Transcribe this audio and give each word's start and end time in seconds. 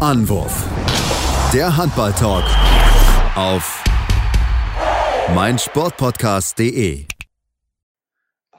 Anwurf. 0.00 0.66
Der 1.52 1.76
Handball-Talk 1.76 2.44
auf 3.36 3.84
meinsportpodcast.de. 5.34 7.04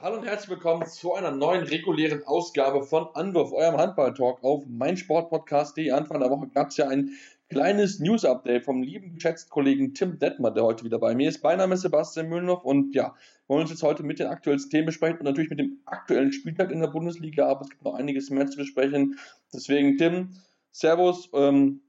Hallo 0.00 0.18
und 0.18 0.24
herzlich 0.24 0.50
willkommen 0.50 0.86
zu 0.86 1.14
einer 1.14 1.32
neuen 1.32 1.64
regulären 1.64 2.22
Ausgabe 2.26 2.84
von 2.84 3.08
Anwurf, 3.14 3.52
eurem 3.52 3.76
Handball-Talk 3.76 4.44
auf 4.44 4.66
meinsportpodcast.de. 4.68 5.90
Anfang 5.90 6.20
der 6.20 6.30
Woche 6.30 6.46
gab 6.46 6.68
es 6.68 6.76
ja 6.76 6.86
ein 6.86 7.10
kleines 7.50 7.98
News-Update 7.98 8.64
vom 8.64 8.84
lieben 8.84 9.16
geschätzten 9.16 9.50
Kollegen 9.50 9.94
Tim 9.94 10.20
Detmer, 10.20 10.52
der 10.52 10.62
heute 10.62 10.84
wieder 10.84 11.00
bei 11.00 11.16
mir 11.16 11.28
ist. 11.28 11.42
Mein 11.42 11.58
Name 11.58 11.74
ist 11.74 11.80
Sebastian 11.80 12.28
Mühlenhoff 12.28 12.64
und 12.64 12.94
ja, 12.94 13.16
wir 13.48 13.56
wollen 13.56 13.62
uns 13.62 13.70
jetzt 13.70 13.82
heute 13.82 14.04
mit 14.04 14.20
den 14.20 14.28
aktuellsten 14.28 14.70
Themen 14.70 14.86
besprechen 14.86 15.18
und 15.18 15.24
natürlich 15.24 15.50
mit 15.50 15.58
dem 15.58 15.80
aktuellen 15.86 16.32
Spieltag 16.32 16.70
in 16.70 16.78
der 16.78 16.86
Bundesliga, 16.86 17.48
aber 17.48 17.62
es 17.62 17.70
gibt 17.70 17.82
noch 17.84 17.94
einiges 17.94 18.30
mehr 18.30 18.46
zu 18.46 18.58
besprechen. 18.58 19.18
Deswegen, 19.52 19.98
Tim, 19.98 20.36
Servus. 20.72 21.28
Ähm, 21.32 21.80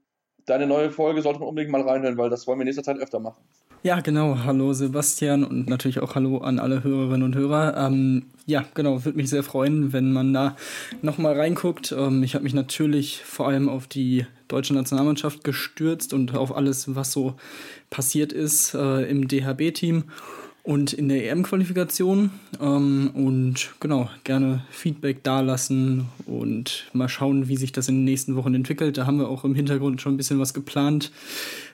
deine 0.46 0.66
neue 0.66 0.90
Folge 0.90 1.22
sollte 1.22 1.40
man 1.40 1.48
unbedingt 1.48 1.72
mal 1.72 1.82
reinhören, 1.82 2.16
weil 2.16 2.30
das 2.30 2.46
wollen 2.46 2.58
wir 2.58 2.62
in 2.62 2.66
nächster 2.66 2.84
Zeit 2.84 2.98
öfter 2.98 3.18
machen. 3.18 3.42
Ja, 3.82 4.00
genau. 4.00 4.38
Hallo 4.44 4.72
Sebastian 4.72 5.44
und 5.44 5.68
natürlich 5.68 6.00
auch 6.00 6.14
Hallo 6.14 6.38
an 6.38 6.58
alle 6.58 6.82
Hörerinnen 6.82 7.22
und 7.22 7.34
Hörer. 7.34 7.76
Ähm, 7.76 8.30
ja, 8.46 8.64
genau, 8.72 9.04
würde 9.04 9.18
mich 9.18 9.28
sehr 9.28 9.42
freuen, 9.42 9.92
wenn 9.92 10.10
man 10.10 10.32
da 10.32 10.56
nochmal 11.02 11.38
reinguckt. 11.38 11.92
Ähm, 11.92 12.22
ich 12.22 12.34
habe 12.34 12.44
mich 12.44 12.54
natürlich 12.54 13.22
vor 13.22 13.46
allem 13.46 13.68
auf 13.68 13.86
die 13.86 14.24
deutsche 14.48 14.72
Nationalmannschaft 14.72 15.44
gestürzt 15.44 16.14
und 16.14 16.34
auf 16.34 16.56
alles, 16.56 16.94
was 16.94 17.12
so 17.12 17.34
passiert 17.90 18.32
ist 18.32 18.72
äh, 18.72 19.02
im 19.02 19.28
DHB-Team 19.28 20.04
und 20.64 20.94
in 20.94 21.08
der 21.08 21.30
EM-Qualifikation. 21.30 22.30
Ähm, 22.60 23.10
und 23.14 23.70
genau, 23.78 24.10
gerne 24.24 24.64
Feedback 24.70 25.22
dalassen 25.22 26.06
und 26.26 26.86
mal 26.92 27.08
schauen, 27.08 27.48
wie 27.48 27.56
sich 27.56 27.70
das 27.70 27.88
in 27.88 27.96
den 27.96 28.04
nächsten 28.04 28.34
Wochen 28.34 28.54
entwickelt. 28.54 28.98
Da 28.98 29.06
haben 29.06 29.18
wir 29.18 29.28
auch 29.28 29.44
im 29.44 29.54
Hintergrund 29.54 30.00
schon 30.00 30.14
ein 30.14 30.16
bisschen 30.16 30.40
was 30.40 30.54
geplant, 30.54 31.12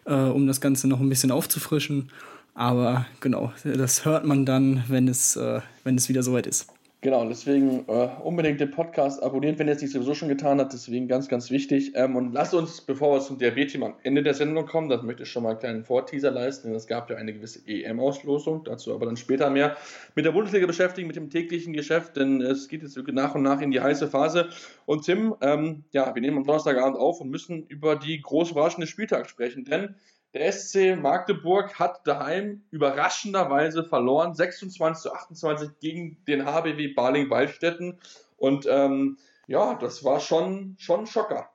äh, 0.05 0.15
um 0.15 0.47
das 0.47 0.61
Ganze 0.61 0.89
noch 0.89 1.01
ein 1.01 1.09
bisschen 1.09 1.31
aufzufrischen. 1.31 2.11
Aber 2.55 3.07
genau, 3.21 3.53
das 3.65 4.05
hört 4.05 4.27
man 4.27 4.45
dann, 4.45 4.85
wenn 4.89 5.09
es, 5.09 5.37
äh, 5.37 5.61
wenn 5.85 5.95
es 5.95 6.09
wieder 6.09 6.23
soweit 6.23 6.47
ist. 6.47 6.67
Genau, 7.03 7.27
deswegen 7.27 7.89
äh, 7.89 8.09
unbedingt 8.23 8.61
den 8.61 8.73
Podcast 8.73 9.23
abonnieren, 9.23 9.59
wenn 9.59 9.69
ihr 9.69 9.73
es 9.73 9.81
nicht 9.81 9.93
sowieso 9.93 10.13
schon 10.13 10.29
getan 10.29 10.61
habt. 10.61 10.75
Deswegen 10.75 11.09
ganz, 11.09 11.29
ganz 11.29 11.51
wichtig. 11.51 11.93
Ähm, 11.95 12.15
und 12.15 12.35
lasst 12.35 12.53
uns, 12.53 12.83
bevor 12.83 13.17
wir 13.17 13.21
zum 13.23 13.39
DRB-Team 13.39 13.83
am 13.83 13.95
Ende 14.03 14.23
der 14.23 14.35
Sendung 14.35 14.67
kommen, 14.67 14.91
das 14.91 15.03
möchte 15.03 15.23
ich 15.23 15.31
schon 15.31 15.45
mal 15.45 15.51
einen 15.51 15.59
kleinen 15.61 15.85
Vorteaser 15.85 16.31
leisten, 16.31 16.69
denn 16.69 16.77
es 16.77 16.87
gab 16.87 17.09
ja 17.09 17.17
eine 17.17 17.33
gewisse 17.33 17.67
EM-Auslosung, 17.67 18.65
dazu 18.65 18.93
aber 18.93 19.07
dann 19.07 19.17
später 19.17 19.49
mehr, 19.49 19.79
mit 20.15 20.27
der 20.27 20.33
Bundesliga 20.33 20.67
beschäftigen, 20.67 21.07
mit 21.07 21.17
dem 21.17 21.31
täglichen 21.31 21.73
Geschäft, 21.73 22.17
denn 22.19 22.43
es 22.43 22.69
geht 22.69 22.83
jetzt 22.83 22.99
nach 22.99 23.35
und 23.35 23.45
nach 23.45 23.63
in 23.63 23.71
die 23.71 23.81
heiße 23.81 24.07
Phase. 24.07 24.51
Und 24.85 25.07
Tim, 25.07 25.35
ähm, 25.41 25.85
ja, 25.93 26.15
wir 26.15 26.21
nehmen 26.21 26.37
am 26.37 26.45
Donnerstagabend 26.45 26.99
auf 26.99 27.23
und 27.23 27.31
müssen 27.31 27.65
über 27.69 27.97
die 27.97 28.21
groß 28.21 28.51
überraschende 28.51 28.87
Spieltag 28.87 29.31
sprechen, 29.31 29.65
denn 29.65 29.95
der 30.35 30.53
SC 30.53 30.97
Magdeburg 30.97 31.79
hat 31.79 32.07
daheim 32.07 32.63
überraschenderweise 32.71 33.85
verloren, 33.85 34.35
26 34.35 35.03
zu 35.03 35.13
28 35.13 35.71
gegen 35.81 36.17
den 36.27 36.45
HBW 36.45 36.95
Baling-Waldstätten. 36.95 37.99
Und 38.37 38.67
ähm, 38.69 39.19
ja, 39.47 39.75
das 39.75 40.05
war 40.05 40.21
schon, 40.21 40.77
schon 40.79 41.01
ein 41.01 41.07
Schocker. 41.07 41.51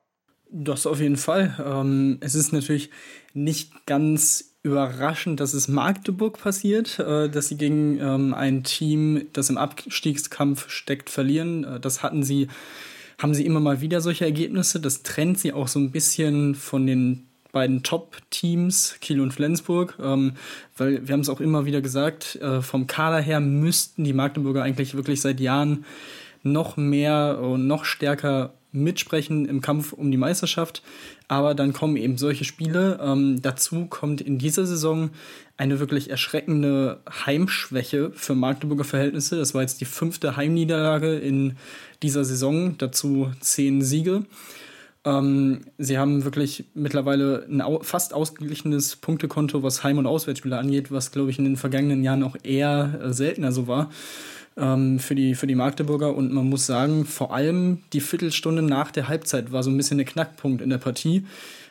Das 0.50 0.86
auf 0.86 1.00
jeden 1.00 1.16
Fall. 1.16 1.56
Ähm, 1.64 2.18
es 2.20 2.34
ist 2.34 2.52
natürlich 2.52 2.90
nicht 3.32 3.86
ganz 3.86 4.56
überraschend, 4.62 5.40
dass 5.40 5.54
es 5.54 5.68
Magdeburg 5.68 6.38
passiert, 6.38 6.98
äh, 6.98 7.28
dass 7.28 7.48
sie 7.48 7.56
gegen 7.56 7.98
ähm, 7.98 8.34
ein 8.34 8.62
Team, 8.62 9.26
das 9.32 9.48
im 9.48 9.58
Abstiegskampf 9.58 10.68
steckt, 10.68 11.08
verlieren. 11.08 11.64
Äh, 11.64 11.80
das 11.80 12.02
hatten 12.02 12.22
sie, 12.22 12.48
haben 13.18 13.34
sie 13.34 13.46
immer 13.46 13.60
mal 13.60 13.80
wieder 13.80 14.00
solche 14.00 14.24
Ergebnisse. 14.24 14.80
Das 14.80 15.02
trennt 15.02 15.38
sie 15.38 15.52
auch 15.52 15.68
so 15.68 15.78
ein 15.78 15.92
bisschen 15.92 16.54
von 16.54 16.86
den 16.86 17.26
beiden 17.56 17.82
Top-Teams, 17.82 18.96
Kiel 19.00 19.18
und 19.18 19.32
Flensburg, 19.32 19.98
ähm, 19.98 20.32
weil 20.76 21.08
wir 21.08 21.14
haben 21.14 21.22
es 21.22 21.30
auch 21.30 21.40
immer 21.40 21.64
wieder 21.64 21.80
gesagt, 21.80 22.36
äh, 22.36 22.60
vom 22.60 22.86
Kader 22.86 23.18
her 23.18 23.40
müssten 23.40 24.04
die 24.04 24.12
Magdeburger 24.12 24.62
eigentlich 24.62 24.94
wirklich 24.94 25.22
seit 25.22 25.40
Jahren 25.40 25.86
noch 26.42 26.76
mehr 26.76 27.38
und 27.40 27.66
noch 27.66 27.86
stärker 27.86 28.52
mitsprechen 28.72 29.46
im 29.46 29.62
Kampf 29.62 29.94
um 29.94 30.10
die 30.10 30.18
Meisterschaft. 30.18 30.82
Aber 31.28 31.54
dann 31.54 31.72
kommen 31.72 31.96
eben 31.96 32.18
solche 32.18 32.44
Spiele. 32.44 33.00
Ähm, 33.02 33.40
dazu 33.40 33.86
kommt 33.86 34.20
in 34.20 34.36
dieser 34.36 34.66
Saison 34.66 35.08
eine 35.56 35.80
wirklich 35.80 36.10
erschreckende 36.10 37.00
Heimschwäche 37.24 38.12
für 38.14 38.34
Magdeburger 38.34 38.84
Verhältnisse. 38.84 39.38
Das 39.38 39.54
war 39.54 39.62
jetzt 39.62 39.80
die 39.80 39.86
fünfte 39.86 40.36
Heimniederlage 40.36 41.16
in 41.16 41.56
dieser 42.02 42.26
Saison, 42.26 42.76
dazu 42.76 43.32
zehn 43.40 43.80
Siege. 43.80 44.26
Ähm, 45.06 45.60
sie 45.78 45.98
haben 45.98 46.24
wirklich 46.24 46.64
mittlerweile 46.74 47.46
ein 47.48 47.62
au 47.62 47.80
fast 47.82 48.12
ausgeglichenes 48.12 48.96
Punktekonto, 48.96 49.62
was 49.62 49.84
Heim- 49.84 49.98
und 49.98 50.06
Auswärtsspiele 50.06 50.58
angeht, 50.58 50.90
was, 50.90 51.12
glaube 51.12 51.30
ich, 51.30 51.38
in 51.38 51.44
den 51.44 51.56
vergangenen 51.56 52.02
Jahren 52.02 52.24
auch 52.24 52.36
eher 52.42 53.00
äh, 53.00 53.12
seltener 53.12 53.52
so 53.52 53.68
war 53.68 53.88
ähm, 54.56 54.98
für, 54.98 55.14
die, 55.14 55.36
für 55.36 55.46
die 55.46 55.54
Magdeburger. 55.54 56.14
Und 56.14 56.32
man 56.32 56.48
muss 56.48 56.66
sagen, 56.66 57.04
vor 57.04 57.32
allem 57.32 57.82
die 57.92 58.00
Viertelstunde 58.00 58.62
nach 58.62 58.90
der 58.90 59.06
Halbzeit 59.06 59.52
war 59.52 59.62
so 59.62 59.70
ein 59.70 59.76
bisschen 59.76 59.98
der 59.98 60.06
Knackpunkt 60.06 60.60
in 60.60 60.70
der 60.70 60.78
Partie. 60.78 61.24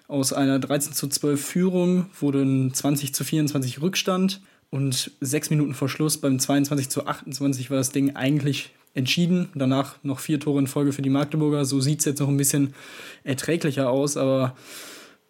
Aus 0.07 0.31
einer 0.31 0.57
13 0.59 0.93
zu 0.93 1.09
12 1.09 1.43
Führung 1.43 2.05
wurde 2.19 2.41
ein 2.41 2.73
20 2.73 3.13
zu 3.13 3.25
24 3.25 3.81
Rückstand. 3.81 4.41
Und 4.69 5.11
sechs 5.19 5.49
Minuten 5.49 5.73
vor 5.73 5.89
Schluss 5.89 6.17
beim 6.17 6.39
22 6.39 6.89
zu 6.89 7.05
28 7.05 7.69
war 7.69 7.77
das 7.77 7.91
Ding 7.91 8.15
eigentlich 8.15 8.71
entschieden. 8.95 9.49
Danach 9.53 10.03
noch 10.03 10.19
vier 10.19 10.39
Tore 10.39 10.59
in 10.59 10.67
Folge 10.67 10.93
für 10.93 11.03
die 11.03 11.09
Magdeburger. 11.09 11.65
So 11.65 11.79
sieht 11.79 11.99
es 11.99 12.05
jetzt 12.05 12.19
noch 12.19 12.29
ein 12.29 12.37
bisschen 12.37 12.73
erträglicher 13.23 13.89
aus, 13.89 14.17
aber 14.17 14.55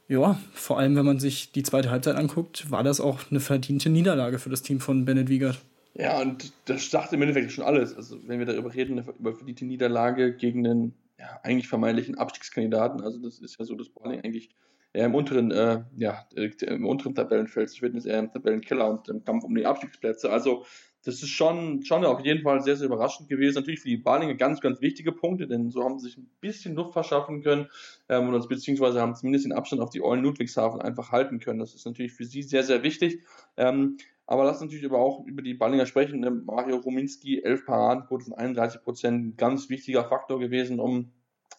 ja, 0.07 0.39
vor 0.53 0.79
allem 0.79 0.95
wenn 0.95 1.05
man 1.05 1.19
sich 1.19 1.51
die 1.51 1.63
zweite 1.63 1.89
Halbzeit 1.89 2.15
anguckt, 2.15 2.69
war 2.71 2.83
das 2.83 3.01
auch 3.01 3.19
eine 3.31 3.39
verdiente 3.39 3.89
Niederlage 3.89 4.39
für 4.39 4.49
das 4.49 4.61
Team 4.61 4.79
von 4.79 5.03
Bennett 5.03 5.29
Wiegert. 5.29 5.59
Ja, 5.95 6.21
und 6.21 6.53
das 6.65 6.91
sagt 6.91 7.13
im 7.13 7.21
Endeffekt 7.21 7.51
schon 7.51 7.63
alles. 7.63 7.95
Also, 7.95 8.19
wenn 8.27 8.39
wir 8.39 8.45
darüber 8.45 8.73
reden, 8.73 9.03
über 9.17 9.33
verdiente 9.33 9.65
Niederlage 9.65 10.35
gegen 10.35 10.67
einen 10.67 10.93
ja, 11.17 11.39
eigentlich 11.41 11.67
vermeintlichen 11.67 12.17
Abstiegskandidaten, 12.17 13.01
also 13.01 13.17
das 13.19 13.39
ist 13.39 13.57
ja 13.57 13.65
so 13.65 13.75
das 13.75 13.89
Balling 13.89 14.21
eigentlich 14.21 14.49
eher 14.93 15.05
im 15.05 15.15
unteren, 15.15 15.51
äh, 15.51 15.83
ja, 15.95 16.27
im 16.61 16.85
unteren 16.85 17.15
Tabellenfeld. 17.15 17.71
Ich 17.71 17.81
würde 17.81 17.95
jetzt 17.95 18.07
eher 18.07 18.19
im 18.19 18.31
Tabellenkeller 18.31 18.89
und 18.89 19.07
im 19.09 19.23
Kampf 19.23 19.43
um 19.43 19.55
die 19.55 19.65
Abstiegsplätze. 19.65 20.29
Also 20.29 20.65
das 21.05 21.21
ist 21.21 21.29
schon, 21.29 21.83
schon 21.83 22.03
auf 22.03 22.19
jeden 22.25 22.41
Fall 22.41 22.61
sehr, 22.61 22.75
sehr 22.75 22.87
überraschend 22.87 23.29
gewesen. 23.29 23.55
Natürlich 23.55 23.79
für 23.79 23.89
die 23.89 23.97
Balinger 23.97 24.33
ganz, 24.33 24.59
ganz 24.59 24.81
wichtige 24.81 25.11
Punkte, 25.11 25.47
denn 25.47 25.69
so 25.69 25.83
haben 25.83 25.99
sie 25.99 26.07
sich 26.07 26.17
ein 26.17 26.29
bisschen 26.41 26.73
Luft 26.73 26.93
verschaffen 26.93 27.43
können 27.43 27.69
ähm, 28.09 28.33
und 28.33 28.49
beziehungsweise 28.49 28.99
haben 28.99 29.15
zumindest 29.15 29.45
den 29.45 29.53
Abstand 29.53 29.83
auf 29.83 29.91
die 29.91 30.03
Eulen 30.03 30.23
Ludwigshafen 30.23 30.81
einfach 30.81 31.11
halten 31.11 31.39
können. 31.39 31.59
Das 31.59 31.75
ist 31.75 31.85
natürlich 31.85 32.13
für 32.13 32.25
sie 32.25 32.41
sehr, 32.41 32.63
sehr 32.63 32.81
wichtig. 32.81 33.21
Ähm, 33.55 33.97
aber 34.25 34.45
lass 34.45 34.59
natürlich 34.61 34.85
aber 34.85 34.97
auch 34.97 35.23
über 35.25 35.43
die 35.43 35.53
Ballinger 35.53 35.85
sprechen. 35.85 36.21
Ne? 36.21 36.31
Mario 36.31 36.77
Ruminski, 36.77 37.43
11 37.43 37.67
Paradenquote 37.67 38.25
von 38.25 38.33
31 38.33 38.81
Prozent, 38.81 39.37
ganz 39.37 39.69
wichtiger 39.69 40.05
Faktor 40.05 40.39
gewesen, 40.39 40.79
um 40.79 41.11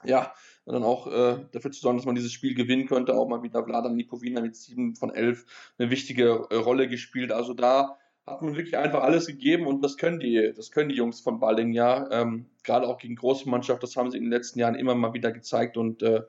ja, 0.04 0.32
dann 0.66 0.82
auch 0.82 1.06
äh, 1.06 1.38
dafür 1.52 1.70
zu 1.70 1.80
sorgen, 1.80 1.98
dass 1.98 2.06
man 2.06 2.16
dieses 2.16 2.32
Spiel 2.32 2.54
gewinnen 2.54 2.86
könnte. 2.86 3.14
Auch 3.14 3.28
mal 3.28 3.44
wieder 3.44 3.64
Vladan 3.64 3.96
Lipovina 3.96 4.40
mit 4.40 4.56
7 4.56 4.96
von 4.96 5.14
11 5.14 5.46
eine 5.78 5.90
wichtige 5.90 6.46
äh, 6.50 6.56
Rolle 6.56 6.88
gespielt. 6.88 7.30
Also 7.30 7.54
da 7.54 7.96
hat 8.26 8.42
man 8.42 8.56
wirklich 8.56 8.76
einfach 8.76 9.02
alles 9.02 9.26
gegeben 9.26 9.66
und 9.66 9.82
das 9.82 9.96
können 9.96 10.18
die, 10.18 10.52
das 10.56 10.70
können 10.70 10.88
die 10.88 10.96
Jungs 10.96 11.20
von 11.20 11.38
Balling 11.38 11.72
ja. 11.72 12.10
Ähm, 12.10 12.46
Gerade 12.64 12.88
auch 12.88 12.98
gegen 12.98 13.14
große 13.14 13.48
Mannschaft, 13.48 13.82
das 13.82 13.96
haben 13.96 14.10
sie 14.10 14.18
in 14.18 14.24
den 14.24 14.32
letzten 14.32 14.58
Jahren 14.58 14.74
immer 14.74 14.94
mal 14.94 15.14
wieder 15.14 15.30
gezeigt 15.30 15.76
und 15.76 16.02
äh, 16.02 16.22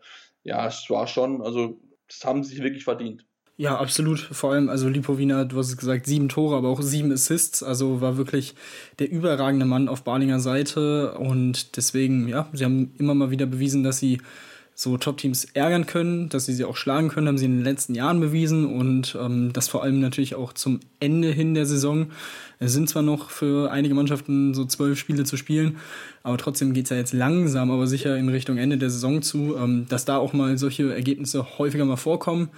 ja, 0.44 0.68
es 0.68 0.90
war 0.90 1.08
schon, 1.08 1.42
also 1.42 1.80
das 2.08 2.24
haben 2.24 2.44
sie 2.44 2.52
sich 2.56 2.64
wirklich 2.64 2.84
verdient. 2.84 3.26
Ja, 3.60 3.80
absolut. 3.80 4.20
Vor 4.20 4.54
allem, 4.54 4.70
also 4.70 4.88
Lipovina, 4.88 5.44
du 5.44 5.58
hast 5.58 5.70
es 5.70 5.78
gesagt, 5.78 6.06
sieben 6.06 6.30
Tore, 6.30 6.56
aber 6.56 6.70
auch 6.70 6.84
sieben 6.84 7.12
Assists. 7.12 7.64
Also 7.64 8.02
war 8.02 8.16
wirklich 8.16 8.54
der 9.00 9.10
überragende 9.10 9.66
Mann 9.66 9.90
auf 9.90 10.04
Balinger 10.04 10.40
Seite. 10.40 11.16
Und 11.16 11.76
deswegen, 11.76 12.28
ja, 12.28 12.48
sie 12.54 12.66
haben 12.66 12.94
immer 13.00 13.16
mal 13.16 13.32
wieder 13.32 13.48
bewiesen, 13.48 13.82
dass 13.84 13.98
sie 13.98 14.22
so 14.80 14.96
Top-Teams 14.96 15.46
ärgern 15.56 15.88
können, 15.88 16.30
dass 16.30 16.46
sie 16.46 16.54
sie 16.54 16.64
auch 16.64 16.78
schlagen 16.78 17.10
können, 17.10 17.28
haben 17.28 17.40
sie 17.40 17.46
in 17.46 17.56
den 17.56 17.64
letzten 17.64 17.96
Jahren 17.96 18.20
bewiesen 18.20 18.68
und 18.68 19.18
ähm, 19.20 19.52
das 19.52 19.70
vor 19.70 19.82
allem 19.82 20.00
natürlich 20.00 20.36
auch 20.36 20.54
zum 20.54 20.82
Ende 21.00 21.32
hin 21.32 21.56
der 21.56 21.66
Saison. 21.66 22.12
Es 22.60 22.74
sind 22.74 22.88
zwar 22.88 23.02
noch 23.02 23.32
für 23.32 23.72
einige 23.72 23.96
Mannschaften 23.96 24.54
so 24.54 24.66
zwölf 24.66 25.00
Spiele 25.00 25.24
zu 25.24 25.36
spielen, 25.36 25.78
aber 26.22 26.38
trotzdem 26.38 26.74
geht 26.74 26.84
es 26.84 26.92
ja 26.92 26.98
jetzt 26.98 27.14
langsam, 27.14 27.72
aber 27.72 27.88
sicher 27.88 28.16
in 28.18 28.30
Richtung 28.30 28.60
Ende 28.60 28.78
der 28.78 28.92
Saison 28.92 29.24
zu, 29.24 29.56
ähm, 29.58 29.88
dass 29.90 30.06
da 30.06 30.18
auch 30.18 30.34
mal 30.34 30.60
solche 30.60 30.94
Ergebnisse 30.94 31.58
häufiger 31.58 31.86
mal 31.86 31.96
vorkommen, 31.96 32.50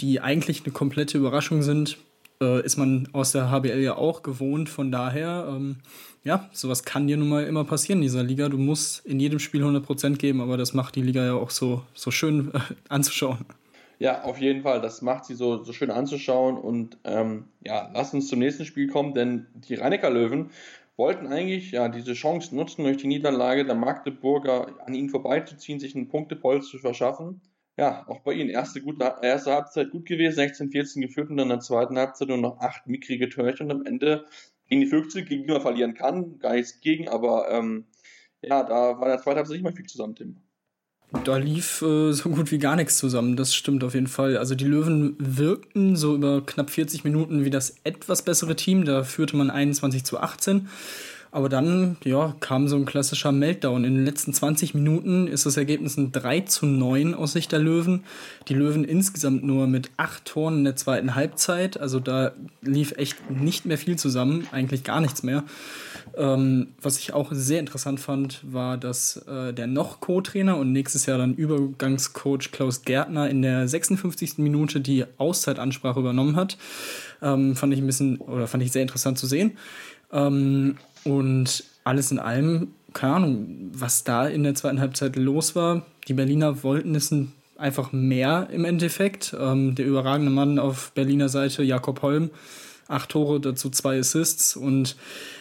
die 0.00 0.22
eigentlich 0.22 0.62
eine 0.64 0.72
komplette 0.72 1.18
Überraschung 1.18 1.60
sind, 1.60 1.98
äh, 2.40 2.64
ist 2.64 2.76
man 2.76 3.08
aus 3.12 3.32
der 3.32 3.50
HBL 3.50 3.80
ja 3.80 3.96
auch 3.96 4.22
gewohnt. 4.22 4.68
Von 4.68 4.90
daher, 4.90 5.46
ähm, 5.48 5.76
ja, 6.24 6.48
sowas 6.52 6.84
kann 6.84 7.06
dir 7.06 7.16
nun 7.16 7.28
mal 7.28 7.44
immer 7.44 7.64
passieren 7.64 7.98
in 7.98 8.02
dieser 8.02 8.22
Liga. 8.22 8.48
Du 8.48 8.58
musst 8.58 9.04
in 9.06 9.20
jedem 9.20 9.38
Spiel 9.38 9.64
100% 9.64 10.16
geben, 10.16 10.40
aber 10.40 10.56
das 10.56 10.74
macht 10.74 10.96
die 10.96 11.02
Liga 11.02 11.24
ja 11.24 11.34
auch 11.34 11.50
so, 11.50 11.82
so 11.94 12.10
schön 12.10 12.52
äh, 12.54 12.60
anzuschauen. 12.88 13.44
Ja, 13.98 14.24
auf 14.24 14.38
jeden 14.38 14.62
Fall. 14.62 14.80
Das 14.80 15.00
macht 15.00 15.24
sie 15.24 15.34
so, 15.34 15.64
so 15.64 15.72
schön 15.72 15.90
anzuschauen. 15.90 16.58
Und 16.58 16.98
ähm, 17.04 17.44
ja, 17.64 17.90
lass 17.94 18.12
uns 18.12 18.28
zum 18.28 18.38
nächsten 18.38 18.66
Spiel 18.66 18.88
kommen, 18.88 19.14
denn 19.14 19.46
die 19.54 19.74
Rheinicker 19.74 20.10
Löwen 20.10 20.50
wollten 20.96 21.26
eigentlich 21.26 21.72
ja 21.72 21.88
diese 21.88 22.14
Chance 22.14 22.54
nutzen, 22.54 22.84
durch 22.84 22.98
die 22.98 23.06
Niederlage 23.06 23.64
der 23.64 23.74
Magdeburger 23.74 24.68
an 24.84 24.94
ihnen 24.94 25.10
vorbeizuziehen, 25.10 25.80
sich 25.80 25.94
einen 25.94 26.08
Punktepolz 26.08 26.68
zu 26.68 26.78
verschaffen. 26.78 27.40
Ja, 27.76 28.06
auch 28.08 28.20
bei 28.20 28.32
ihnen 28.32 28.48
erste, 28.48 28.80
gute, 28.80 29.16
erste 29.22 29.52
Halbzeit 29.52 29.90
gut 29.90 30.06
gewesen, 30.06 30.40
16-14 30.40 31.00
geführt 31.00 31.30
und 31.30 31.36
dann 31.36 31.46
in 31.46 31.56
der 31.56 31.60
zweiten 31.60 31.98
Halbzeit 31.98 32.28
nur 32.28 32.38
noch 32.38 32.58
acht 32.60 32.86
mickrige 32.86 33.28
Törchen 33.28 33.70
und 33.70 33.80
am 33.80 33.86
Ende 33.86 34.24
gegen 34.68 34.80
die 34.80 34.86
Füchse, 34.86 35.22
gegen 35.24 35.46
die 35.46 35.52
man 35.52 35.60
verlieren 35.60 35.94
kann, 35.94 36.38
gar 36.38 36.54
nichts 36.54 36.80
gegen, 36.80 37.08
aber 37.08 37.50
ähm, 37.50 37.86
ja, 38.42 38.62
da 38.62 38.98
war 38.98 39.02
in 39.02 39.08
der 39.08 39.18
zweiten 39.18 39.36
Halbzeit 39.36 39.56
nicht 39.56 39.64
mehr 39.64 39.76
viel 39.76 39.86
zusammen, 39.86 40.14
Tim. 40.14 40.36
Da 41.24 41.36
lief 41.36 41.82
äh, 41.82 42.12
so 42.12 42.30
gut 42.30 42.50
wie 42.50 42.58
gar 42.58 42.74
nichts 42.74 42.98
zusammen, 42.98 43.36
das 43.36 43.54
stimmt 43.54 43.84
auf 43.84 43.94
jeden 43.94 44.08
Fall. 44.08 44.36
Also 44.36 44.54
die 44.54 44.64
Löwen 44.64 45.14
wirkten 45.18 45.96
so 45.96 46.14
über 46.14 46.44
knapp 46.44 46.70
40 46.70 47.04
Minuten 47.04 47.44
wie 47.44 47.50
das 47.50 47.76
etwas 47.84 48.22
bessere 48.22 48.56
Team, 48.56 48.84
da 48.84 49.04
führte 49.04 49.36
man 49.36 49.50
21 49.50 50.04
zu 50.04 50.18
18. 50.18 50.68
Aber 51.30 51.48
dann, 51.48 51.96
ja, 52.04 52.34
kam 52.40 52.68
so 52.68 52.76
ein 52.76 52.86
klassischer 52.86 53.32
Meltdown. 53.32 53.84
In 53.84 53.94
den 53.94 54.04
letzten 54.04 54.32
20 54.32 54.74
Minuten 54.74 55.26
ist 55.26 55.46
das 55.46 55.56
Ergebnis 55.56 55.96
ein 55.96 56.12
3 56.12 56.40
zu 56.40 56.66
9 56.66 57.14
aus 57.14 57.32
Sicht 57.32 57.52
der 57.52 57.58
Löwen. 57.58 58.04
Die 58.48 58.54
Löwen 58.54 58.84
insgesamt 58.84 59.44
nur 59.44 59.66
mit 59.66 59.90
8 59.96 60.24
Toren 60.24 60.58
in 60.58 60.64
der 60.64 60.76
zweiten 60.76 61.14
Halbzeit. 61.14 61.78
Also 61.78 62.00
da 62.00 62.32
lief 62.62 62.92
echt 62.96 63.30
nicht 63.30 63.66
mehr 63.66 63.78
viel 63.78 63.96
zusammen, 63.96 64.46
eigentlich 64.52 64.84
gar 64.84 65.00
nichts 65.00 65.22
mehr. 65.22 65.44
Ähm, 66.16 66.68
was 66.80 66.98
ich 66.98 67.12
auch 67.12 67.28
sehr 67.32 67.60
interessant 67.60 68.00
fand, 68.00 68.40
war, 68.42 68.78
dass 68.78 69.16
äh, 69.28 69.52
der 69.52 69.66
noch 69.66 70.00
Co-Trainer 70.00 70.56
und 70.56 70.72
nächstes 70.72 71.06
Jahr 71.06 71.18
dann 71.18 71.34
Übergangscoach 71.34 72.52
Klaus 72.52 72.82
Gärtner 72.82 73.28
in 73.28 73.42
der 73.42 73.68
56. 73.68 74.38
Minute 74.38 74.80
die 74.80 75.04
Auszeitansprache 75.18 76.00
übernommen 76.00 76.36
hat. 76.36 76.56
Ähm, 77.20 77.56
fand 77.56 77.72
ich 77.72 77.80
ein 77.80 77.86
bisschen, 77.86 78.18
oder 78.18 78.46
fand 78.46 78.62
ich 78.62 78.72
sehr 78.72 78.82
interessant 78.82 79.18
zu 79.18 79.26
sehen. 79.26 79.58
Ähm, 80.12 80.76
und 81.06 81.64
alles 81.84 82.10
in 82.10 82.18
allem, 82.18 82.68
keine 82.92 83.14
Ahnung, 83.14 83.70
was 83.72 84.04
da 84.04 84.26
in 84.26 84.42
der 84.42 84.54
zweiten 84.54 84.80
Halbzeit 84.80 85.16
los 85.16 85.54
war. 85.54 85.86
Die 86.08 86.14
Berliner 86.14 86.62
wollten 86.62 86.94
es 86.94 87.14
einfach 87.56 87.92
mehr 87.92 88.48
im 88.52 88.64
Endeffekt. 88.64 89.34
Ähm, 89.38 89.74
der 89.74 89.86
überragende 89.86 90.30
Mann 90.30 90.58
auf 90.58 90.92
Berliner 90.92 91.28
Seite, 91.28 91.62
Jakob 91.62 92.02
Holm, 92.02 92.30
acht 92.88 93.10
Tore, 93.10 93.40
dazu 93.40 93.70
zwei 93.70 93.98
Assists 93.98 94.56
und 94.56 94.96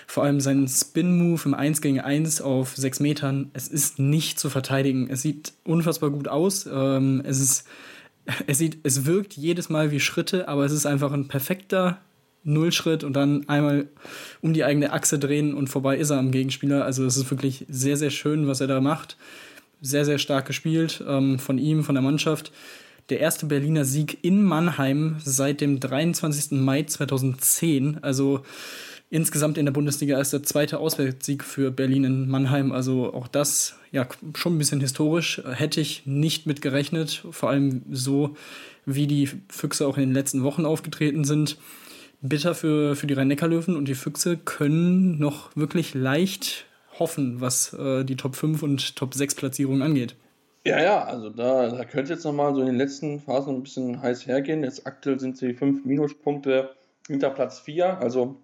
vor 0.07 0.23
allem 0.23 0.39
sein 0.39 0.67
Spin-Move 0.67 1.41
im 1.45 1.53
1 1.53 1.81
gegen 1.81 1.99
1 1.99 2.41
auf 2.41 2.75
sechs 2.75 2.99
Metern, 2.99 3.49
es 3.53 3.67
ist 3.67 3.99
nicht 3.99 4.39
zu 4.39 4.49
verteidigen. 4.49 5.09
Es 5.09 5.21
sieht 5.21 5.53
unfassbar 5.63 6.11
gut 6.11 6.27
aus. 6.27 6.67
Ähm, 6.71 7.21
es 7.25 7.39
ist, 7.39 7.67
es 8.47 8.59
sieht, 8.59 8.79
es 8.83 9.05
wirkt 9.05 9.33
jedes 9.33 9.69
Mal 9.69 9.91
wie 9.91 9.99
Schritte, 9.99 10.47
aber 10.47 10.65
es 10.65 10.71
ist 10.71 10.85
einfach 10.85 11.11
ein 11.11 11.27
perfekter 11.27 11.99
Nullschritt 12.45 13.03
und 13.03 13.13
dann 13.13 13.49
einmal 13.49 13.87
um 14.41 14.53
die 14.53 14.63
eigene 14.63 14.93
Achse 14.93 15.19
drehen 15.19 15.53
und 15.53 15.67
vorbei 15.67 15.97
ist 15.97 16.11
er 16.11 16.19
am 16.19 16.31
Gegenspieler. 16.31 16.85
Also 16.85 17.03
es 17.05 17.17
ist 17.17 17.29
wirklich 17.29 17.65
sehr, 17.67 17.97
sehr 17.97 18.11
schön, 18.11 18.47
was 18.47 18.61
er 18.61 18.67
da 18.67 18.79
macht. 18.79 19.17
Sehr, 19.81 20.05
sehr 20.05 20.19
stark 20.19 20.45
gespielt 20.45 21.03
ähm, 21.07 21.39
von 21.39 21.57
ihm, 21.57 21.83
von 21.83 21.95
der 21.95 22.03
Mannschaft. 22.03 22.51
Der 23.09 23.19
erste 23.19 23.47
Berliner 23.47 23.83
Sieg 23.83 24.23
in 24.23 24.41
Mannheim 24.41 25.17
seit 25.23 25.61
dem 25.61 25.79
23. 25.79 26.51
Mai 26.51 26.83
2010. 26.83 27.99
Also 28.01 28.41
insgesamt 29.09 29.57
in 29.57 29.65
der 29.65 29.73
Bundesliga 29.73 30.19
ist 30.19 30.33
der 30.33 30.43
zweite 30.43 30.79
Auswärtssieg 30.79 31.43
für 31.43 31.71
Berlin 31.71 32.03
in 32.03 32.29
Mannheim. 32.29 32.71
Also 32.71 33.13
auch 33.13 33.27
das 33.27 33.75
ja 33.91 34.07
schon 34.35 34.55
ein 34.55 34.57
bisschen 34.59 34.81
historisch. 34.81 35.41
Hätte 35.51 35.81
ich 35.81 36.03
nicht 36.05 36.45
mit 36.45 36.61
gerechnet. 36.61 37.23
Vor 37.29 37.49
allem 37.49 37.83
so, 37.91 38.35
wie 38.85 39.07
die 39.07 39.29
Füchse 39.49 39.87
auch 39.87 39.97
in 39.97 40.09
den 40.09 40.13
letzten 40.13 40.43
Wochen 40.43 40.65
aufgetreten 40.65 41.25
sind 41.25 41.57
bitter 42.21 42.55
für, 42.55 42.95
für 42.95 43.07
die 43.07 43.13
Rhein-Neckar-Löwen 43.13 43.75
und 43.75 43.87
die 43.87 43.95
Füchse 43.95 44.37
können 44.37 45.19
noch 45.19 45.55
wirklich 45.55 45.93
leicht 45.93 46.65
hoffen, 46.99 47.41
was 47.41 47.73
äh, 47.73 48.03
die 48.03 48.15
Top 48.15 48.35
5 48.35 48.63
und 48.63 48.95
Top 48.95 49.13
6 49.13 49.35
Platzierungen 49.35 49.81
angeht. 49.81 50.15
Ja, 50.65 50.81
ja, 50.81 51.03
also 51.03 51.29
da, 51.29 51.69
da 51.69 51.85
könnte 51.85 52.13
jetzt 52.13 52.23
nochmal 52.23 52.55
so 52.55 52.61
in 52.61 52.67
den 52.67 52.77
letzten 52.77 53.19
Phasen 53.19 53.55
ein 53.55 53.63
bisschen 53.63 54.01
heiß 54.01 54.25
hergehen. 54.25 54.63
Jetzt 54.63 54.87
aktuell 54.87 55.19
sind 55.19 55.37
sie 55.37 55.53
fünf 55.53 55.85
Minuspunkte 55.85 56.71
hinter 57.07 57.29
Platz 57.29 57.59
4, 57.59 57.99
also 57.99 58.37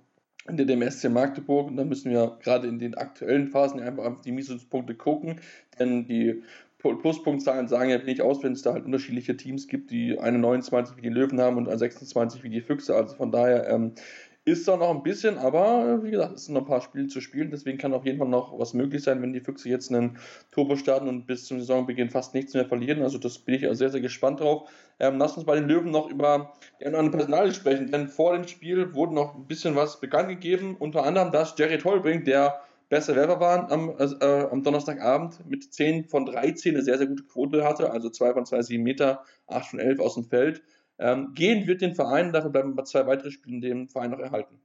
hinter 0.46 0.66
dem 0.66 0.88
SC 0.88 1.10
Magdeburg. 1.10 1.68
Und 1.68 1.78
da 1.78 1.84
müssen 1.84 2.12
wir 2.12 2.38
gerade 2.44 2.68
in 2.68 2.78
den 2.78 2.94
aktuellen 2.94 3.48
Phasen 3.48 3.80
einfach 3.80 4.06
auf 4.06 4.22
die 4.22 4.32
Minuspunkte 4.32 4.94
gucken, 4.94 5.42
denn 5.80 6.06
die 6.06 6.44
Pluspunktzahlen 6.82 7.68
sagen 7.68 7.90
ja 7.90 7.98
nicht 8.00 8.22
aus, 8.22 8.44
wenn 8.44 8.54
es 8.54 8.62
da 8.62 8.74
halt 8.74 8.86
unterschiedliche 8.86 9.38
Teams 9.38 9.68
gibt, 9.68 9.92
die 9.92 10.20
eine 10.20 10.40
29 10.40 10.98
wie 10.98 11.02
die 11.02 11.10
Löwen 11.10 11.40
haben 11.40 11.58
und 11.58 11.68
eine 11.68 11.78
26 11.78 12.44
wie 12.44 12.50
die 12.50 12.62
Füchse. 12.62 12.96
Also 12.96 13.16
von 13.16 13.32
daher 13.32 13.68
ähm, 13.70 13.94
ist 14.44 14.68
da 14.68 14.76
noch 14.76 14.90
ein 14.90 15.04
bisschen, 15.04 15.38
aber 15.38 16.04
wie 16.04 16.10
gesagt, 16.10 16.36
es 16.36 16.46
sind 16.46 16.56
noch 16.56 16.62
ein 16.62 16.68
paar 16.68 16.82
Spiele 16.82 17.08
zu 17.08 17.22
spielen. 17.22 17.52
Deswegen 17.52 17.78
kann 17.78 17.94
auf 17.94 18.06
jeden 18.06 18.18
Fall 18.18 18.28
noch 18.28 18.58
was 18.58 18.74
möglich 18.74 19.04
sein, 19.04 19.22
wenn 19.22 19.34
die 19.34 19.40
Füchse 19.40 19.70
jetzt 19.70 19.92
einen 19.92 20.18
Turbo 20.50 20.76
starten 20.76 21.08
und 21.08 21.28
bis 21.28 21.46
zum 21.46 21.60
Saisonbeginn 21.60 22.10
fast 22.10 22.34
nichts 22.34 22.56
mehr 22.56 22.66
verlieren. 22.66 23.04
Also 23.04 23.20
das 23.20 23.38
bin 23.38 23.54
ich 23.54 23.62
sehr, 23.78 23.90
sehr 23.90 24.02
gespannt 24.02 24.40
drauf. 24.40 24.68
Ähm, 25.00 25.20
lass 25.20 25.38
uns 25.38 25.46
bei 25.46 25.56
den 25.56 25.68
Löwen 25.68 25.92
noch 25.92 26.10
über 26.10 26.54
die 26.80 26.88
anderen 26.88 27.12
Personal 27.12 27.54
sprechen, 27.54 27.92
denn 27.92 28.08
vor 28.08 28.34
dem 28.34 28.48
Spiel 28.48 28.96
wurde 28.96 29.14
noch 29.14 29.36
ein 29.36 29.46
bisschen 29.46 29.76
was 29.76 30.00
bekannt 30.00 30.30
gegeben. 30.30 30.76
Unter 30.80 31.04
anderem, 31.04 31.32
dass 31.32 31.54
Jerry 31.58 31.78
Tolbring, 31.78 32.24
der 32.24 32.62
beste 32.92 33.16
Werfer 33.16 33.40
waren 33.40 33.72
am, 33.72 33.96
äh, 33.98 34.48
am 34.52 34.64
Donnerstagabend 34.64 35.50
mit 35.50 35.74
10 35.74 36.10
von 36.10 36.26
13 36.26 36.76
eine 36.76 36.84
sehr, 36.84 36.98
sehr 36.98 37.08
gute 37.08 37.24
Quote 37.24 37.64
hatte, 37.64 37.90
also 37.90 38.10
2 38.10 38.34
von 38.34 38.46
2, 38.46 38.62
7 38.64 38.84
Meter, 38.84 39.24
8 39.48 39.70
von 39.70 39.80
11 39.80 40.00
aus 40.02 40.16
dem 40.16 40.26
Feld. 40.26 40.62
Ähm, 41.00 41.32
gehen 41.34 41.68
wird 41.68 41.82
den 41.82 41.96
Verein, 41.96 42.34
dafür 42.34 42.50
bleiben 42.52 42.76
zwei 42.86 43.08
weitere 43.08 43.32
Spiele 43.32 43.56
in 43.56 43.62
dem 43.62 43.88
Verein 43.88 44.12
noch 44.12 44.20
erhalten. 44.20 44.60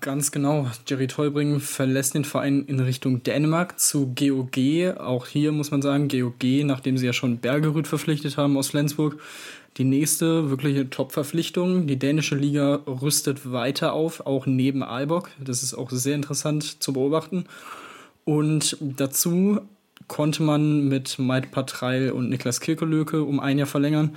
Ganz 0.00 0.32
genau. 0.32 0.70
Jerry 0.86 1.06
Tolbring 1.06 1.60
verlässt 1.60 2.14
den 2.14 2.24
Verein 2.24 2.64
in 2.64 2.80
Richtung 2.80 3.22
Dänemark 3.22 3.78
zu 3.78 4.14
GOG. 4.14 4.96
Auch 4.98 5.26
hier 5.26 5.52
muss 5.52 5.70
man 5.70 5.82
sagen, 5.82 6.08
GOG, 6.08 6.64
nachdem 6.64 6.96
sie 6.96 7.04
ja 7.04 7.12
schon 7.12 7.38
Bergerud 7.38 7.86
verpflichtet 7.86 8.38
haben 8.38 8.56
aus 8.56 8.68
Flensburg, 8.68 9.20
die 9.76 9.84
nächste 9.84 10.48
wirkliche 10.48 10.88
Top-Verpflichtung. 10.88 11.86
Die 11.86 11.98
dänische 11.98 12.36
Liga 12.36 12.76
rüstet 12.86 13.52
weiter 13.52 13.92
auf, 13.92 14.24
auch 14.24 14.46
neben 14.46 14.82
Aalborg. 14.82 15.30
Das 15.38 15.62
ist 15.62 15.74
auch 15.74 15.90
sehr 15.90 16.14
interessant 16.14 16.82
zu 16.82 16.94
beobachten. 16.94 17.44
Und 18.24 18.78
dazu 18.80 19.60
konnte 20.08 20.42
man 20.42 20.88
mit 20.88 21.18
Maid 21.18 21.50
Patreil 21.50 22.12
und 22.12 22.30
Niklas 22.30 22.60
Kirkelöke 22.60 23.22
um 23.22 23.40
ein 23.40 23.58
Jahr 23.58 23.66
verlängern. 23.66 24.16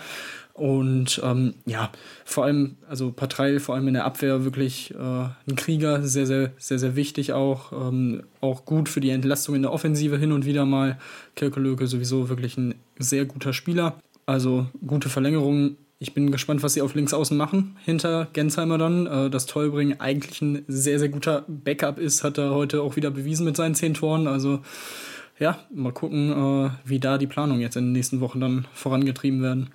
Und 0.59 1.21
ähm, 1.23 1.53
ja, 1.65 1.89
vor 2.25 2.43
allem, 2.43 2.75
also 2.89 3.13
Patreil 3.13 3.61
vor 3.61 3.75
allem 3.75 3.87
in 3.87 3.93
der 3.93 4.03
Abwehr 4.03 4.43
wirklich 4.43 4.93
äh, 4.93 4.97
ein 4.97 5.55
Krieger, 5.55 6.03
sehr, 6.03 6.25
sehr, 6.25 6.51
sehr, 6.57 6.77
sehr 6.77 6.97
wichtig 6.97 7.31
auch. 7.31 7.71
Ähm, 7.71 8.23
auch 8.41 8.65
gut 8.65 8.89
für 8.89 8.99
die 8.99 9.11
Entlastung 9.11 9.55
in 9.55 9.61
der 9.61 9.71
Offensive 9.71 10.17
hin 10.17 10.33
und 10.33 10.45
wieder 10.45 10.65
mal. 10.65 10.99
Kirkelöke 11.37 11.87
sowieso 11.87 12.27
wirklich 12.27 12.57
ein 12.57 12.75
sehr 12.97 13.23
guter 13.23 13.53
Spieler. 13.53 13.99
Also 14.25 14.67
gute 14.85 15.07
Verlängerung. 15.07 15.77
Ich 15.97 16.13
bin 16.13 16.29
gespannt, 16.29 16.61
was 16.61 16.73
sie 16.73 16.81
auf 16.81 16.93
links 16.93 17.13
außen 17.13 17.37
machen. 17.37 17.77
Hinter 17.85 18.27
Gensheimer 18.33 18.77
dann. 18.77 19.07
Äh, 19.07 19.29
dass 19.29 19.45
Tollbring 19.45 20.01
eigentlich 20.01 20.41
ein 20.41 20.65
sehr, 20.67 20.99
sehr 20.99 21.09
guter 21.09 21.45
Backup 21.47 21.99
ist, 21.99 22.25
hat 22.25 22.37
er 22.37 22.51
heute 22.51 22.81
auch 22.81 22.97
wieder 22.97 23.11
bewiesen 23.11 23.45
mit 23.45 23.55
seinen 23.55 23.75
zehn 23.75 23.93
Toren. 23.93 24.27
Also 24.27 24.59
ja, 25.39 25.57
mal 25.73 25.93
gucken, 25.93 26.31
äh, 26.31 26.69
wie 26.83 26.99
da 26.99 27.17
die 27.17 27.27
Planung 27.27 27.61
jetzt 27.61 27.77
in 27.77 27.85
den 27.85 27.93
nächsten 27.93 28.19
Wochen 28.19 28.41
dann 28.41 28.67
vorangetrieben 28.73 29.41
werden. 29.41 29.69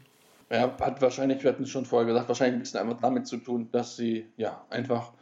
Ja, 0.55 0.73
hat 0.79 1.03
wahrscheinlich, 1.03 1.43
wir 1.43 1.51
hatten 1.51 1.65
es 1.65 1.71
schon 1.71 1.85
vorher 1.85 2.07
gesagt, 2.07 2.29
wahrscheinlich 2.29 2.55
ein 2.55 2.61
bisschen 2.61 2.79
einfach 2.79 3.01
damit 3.01 3.27
zu 3.27 3.39
tun, 3.39 3.71
dass 3.73 3.97
sie 3.97 4.29
ja 4.37 4.65
einfach 4.71 5.13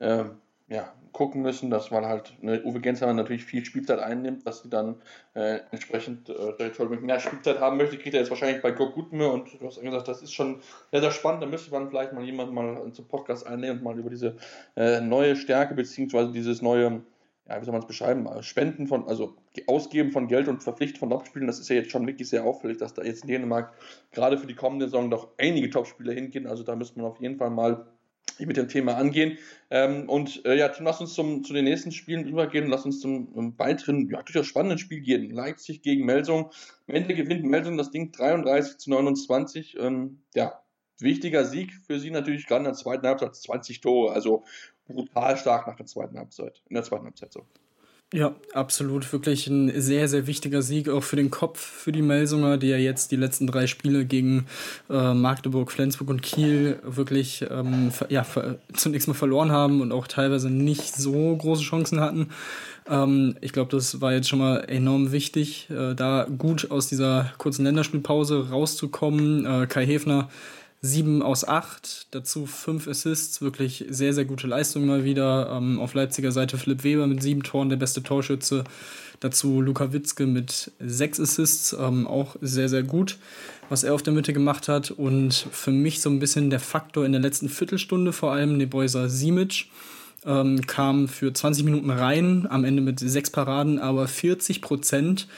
ähm, 0.00 0.32
ja, 0.66 0.92
gucken 1.12 1.42
müssen, 1.42 1.70
dass 1.70 1.92
man 1.92 2.06
halt 2.06 2.32
eine 2.42 2.60
Uwe 2.64 2.80
Gensheimer 2.80 3.12
natürlich 3.12 3.44
viel 3.44 3.64
Spielzeit 3.64 4.00
einnimmt, 4.00 4.44
dass 4.44 4.64
sie 4.64 4.68
dann 4.68 4.96
äh, 5.34 5.60
entsprechend 5.70 6.28
äh, 6.28 6.96
mehr 7.02 7.20
Spielzeit 7.20 7.60
haben 7.60 7.76
möchte, 7.76 7.98
kriegt 7.98 8.14
er 8.14 8.20
jetzt 8.22 8.30
wahrscheinlich 8.30 8.62
bei 8.62 8.72
Gok 8.72 8.94
Gutme 8.94 9.30
und 9.30 9.60
du 9.60 9.64
hast 9.64 9.80
gesagt, 9.80 10.08
das 10.08 10.22
ist 10.22 10.32
schon 10.32 10.60
sehr, 10.90 11.00
sehr 11.00 11.12
spannend, 11.12 11.44
da 11.44 11.46
müsste 11.46 11.70
man 11.70 11.88
vielleicht 11.88 12.12
mal 12.12 12.24
jemanden 12.24 12.52
mal 12.52 12.92
zum 12.92 13.06
Podcast 13.06 13.46
einnehmen 13.46 13.78
und 13.78 13.84
mal 13.84 13.96
über 13.96 14.10
diese 14.10 14.34
äh, 14.74 15.00
neue 15.00 15.36
Stärke 15.36 15.74
beziehungsweise 15.74 16.32
dieses 16.32 16.62
neue, 16.62 17.02
ja, 17.50 17.60
wie 17.60 17.64
soll 17.64 17.72
man 17.72 17.82
es 17.82 17.88
beschreiben, 17.88 18.26
äh, 18.26 18.42
Spenden 18.42 18.86
von, 18.86 19.08
also 19.08 19.34
Ausgeben 19.66 20.12
von 20.12 20.28
Geld 20.28 20.46
und 20.46 20.62
Verpflichten 20.62 21.00
von 21.00 21.10
Topspielen, 21.10 21.48
das 21.48 21.58
ist 21.58 21.68
ja 21.68 21.76
jetzt 21.76 21.90
schon 21.90 22.06
wirklich 22.06 22.28
sehr 22.28 22.44
auffällig, 22.44 22.78
dass 22.78 22.94
da 22.94 23.02
jetzt 23.02 23.22
in 23.22 23.28
Dänemark 23.28 23.72
gerade 24.12 24.38
für 24.38 24.46
die 24.46 24.54
kommende 24.54 24.86
Saison 24.86 25.10
doch 25.10 25.28
einige 25.36 25.68
Topspieler 25.68 26.12
hingehen, 26.12 26.46
also 26.46 26.62
da 26.62 26.76
müsste 26.76 27.00
man 27.00 27.10
auf 27.10 27.20
jeden 27.20 27.38
Fall 27.38 27.50
mal 27.50 27.86
mit 28.38 28.56
dem 28.56 28.68
Thema 28.68 28.96
angehen. 28.96 29.38
Ähm, 29.70 30.08
und 30.08 30.44
äh, 30.46 30.56
ja, 30.56 30.68
Tim, 30.68 30.86
lass 30.86 31.00
uns 31.00 31.14
zum, 31.14 31.44
zu 31.44 31.52
den 31.52 31.64
nächsten 31.64 31.92
Spielen 31.92 32.26
übergehen. 32.26 32.68
Lass 32.68 32.86
uns 32.86 33.00
zum 33.00 33.28
um, 33.28 33.58
weiteren, 33.58 34.08
ja, 34.08 34.22
durchaus 34.22 34.46
spannenden 34.46 34.78
Spiel 34.78 35.00
gehen. 35.00 35.30
Leipzig 35.30 35.82
gegen 35.82 36.06
Melsung. 36.06 36.50
Am 36.88 36.94
Ende 36.94 37.14
gewinnt 37.14 37.44
Melsung 37.44 37.76
das 37.76 37.90
Ding 37.90 38.12
33 38.12 38.78
zu 38.78 38.90
29. 38.90 39.76
Ähm, 39.78 40.22
ja, 40.34 40.62
wichtiger 41.00 41.44
Sieg 41.44 41.72
für 41.86 41.98
sie 41.98 42.10
natürlich 42.10 42.46
gerade 42.46 42.60
in 42.60 42.64
der 42.64 42.74
zweiten 42.74 43.06
Halbzeit. 43.06 43.34
20 43.34 43.80
Tore, 43.80 44.12
also 44.12 44.44
brutal 44.90 45.36
stark 45.36 45.66
nach 45.66 45.76
der 45.76 45.86
zweiten 45.86 46.18
Halbzeit. 46.18 46.62
In 46.68 46.74
der 46.74 46.84
zweiten 46.84 47.04
Halbzeit 47.04 47.32
so. 47.32 47.46
Ja, 48.12 48.34
absolut. 48.54 49.12
Wirklich 49.12 49.46
ein 49.46 49.80
sehr, 49.80 50.08
sehr 50.08 50.26
wichtiger 50.26 50.62
Sieg 50.62 50.88
auch 50.88 51.04
für 51.04 51.14
den 51.14 51.30
Kopf, 51.30 51.60
für 51.60 51.92
die 51.92 52.02
Melsunger, 52.02 52.58
die 52.58 52.66
ja 52.66 52.76
jetzt 52.76 53.12
die 53.12 53.16
letzten 53.16 53.46
drei 53.46 53.68
Spiele 53.68 54.04
gegen 54.04 54.46
äh, 54.88 55.14
Magdeburg, 55.14 55.70
Flensburg 55.70 56.10
und 56.10 56.20
Kiel 56.20 56.80
wirklich 56.82 57.46
ähm, 57.48 57.92
ja, 58.08 58.26
zunächst 58.72 59.06
mal 59.06 59.14
verloren 59.14 59.52
haben 59.52 59.80
und 59.80 59.92
auch 59.92 60.08
teilweise 60.08 60.50
nicht 60.50 60.96
so 60.96 61.36
große 61.36 61.62
Chancen 61.62 62.00
hatten. 62.00 62.30
Ähm, 62.88 63.36
ich 63.42 63.52
glaube, 63.52 63.70
das 63.70 64.00
war 64.00 64.12
jetzt 64.12 64.28
schon 64.28 64.40
mal 64.40 64.64
enorm 64.64 65.12
wichtig, 65.12 65.70
äh, 65.70 65.94
da 65.94 66.26
gut 66.36 66.68
aus 66.72 66.88
dieser 66.88 67.32
kurzen 67.38 67.64
Länderspielpause 67.64 68.50
rauszukommen. 68.50 69.46
Äh, 69.46 69.66
Kai 69.68 69.86
Hefner 69.86 70.28
7 70.82 71.22
aus 71.22 71.46
8, 71.46 72.06
dazu 72.10 72.46
5 72.46 72.88
Assists, 72.88 73.42
wirklich 73.42 73.84
sehr, 73.90 74.14
sehr 74.14 74.24
gute 74.24 74.46
Leistung 74.46 74.86
mal 74.86 75.04
wieder. 75.04 75.50
Ähm, 75.52 75.78
auf 75.78 75.92
Leipziger 75.92 76.32
Seite 76.32 76.56
Philipp 76.56 76.84
Weber 76.84 77.06
mit 77.06 77.22
7 77.22 77.42
Toren, 77.42 77.68
der 77.68 77.76
beste 77.76 78.02
Torschütze. 78.02 78.64
Dazu 79.20 79.60
Luka 79.60 79.92
Witzke 79.92 80.26
mit 80.26 80.72
6 80.80 81.20
Assists, 81.20 81.76
ähm, 81.78 82.06
auch 82.06 82.36
sehr, 82.40 82.70
sehr 82.70 82.82
gut, 82.82 83.18
was 83.68 83.84
er 83.84 83.94
auf 83.94 84.02
der 84.02 84.14
Mitte 84.14 84.32
gemacht 84.32 84.68
hat. 84.68 84.90
Und 84.90 85.34
für 85.34 85.70
mich 85.70 86.00
so 86.00 86.08
ein 86.08 86.18
bisschen 86.18 86.48
der 86.48 86.60
Faktor 86.60 87.04
in 87.04 87.12
der 87.12 87.20
letzten 87.20 87.50
Viertelstunde, 87.50 88.14
vor 88.14 88.32
allem 88.32 88.56
Nebojsa 88.56 89.10
Simic, 89.10 89.66
ähm, 90.24 90.66
kam 90.66 91.08
für 91.08 91.30
20 91.30 91.64
Minuten 91.64 91.90
rein, 91.90 92.46
am 92.48 92.64
Ende 92.64 92.80
mit 92.80 93.00
6 93.00 93.30
Paraden, 93.30 93.78
aber 93.78 94.08
40 94.08 94.62
Prozent 94.62 95.28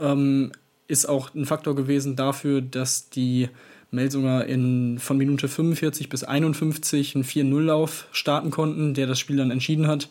ähm, 0.00 0.50
ist 0.88 1.08
auch 1.08 1.32
ein 1.32 1.46
Faktor 1.46 1.76
gewesen 1.76 2.16
dafür, 2.16 2.60
dass 2.60 3.10
die 3.10 3.48
Melsunger 3.90 4.46
in, 4.46 4.98
von 4.98 5.18
Minute 5.18 5.48
45 5.48 6.08
bis 6.08 6.24
51 6.24 7.14
einen 7.14 7.24
4-0-Lauf 7.24 8.06
starten 8.12 8.50
konnten, 8.50 8.94
der 8.94 9.06
das 9.06 9.18
Spiel 9.18 9.36
dann 9.36 9.50
entschieden 9.50 9.86
hat. 9.86 10.08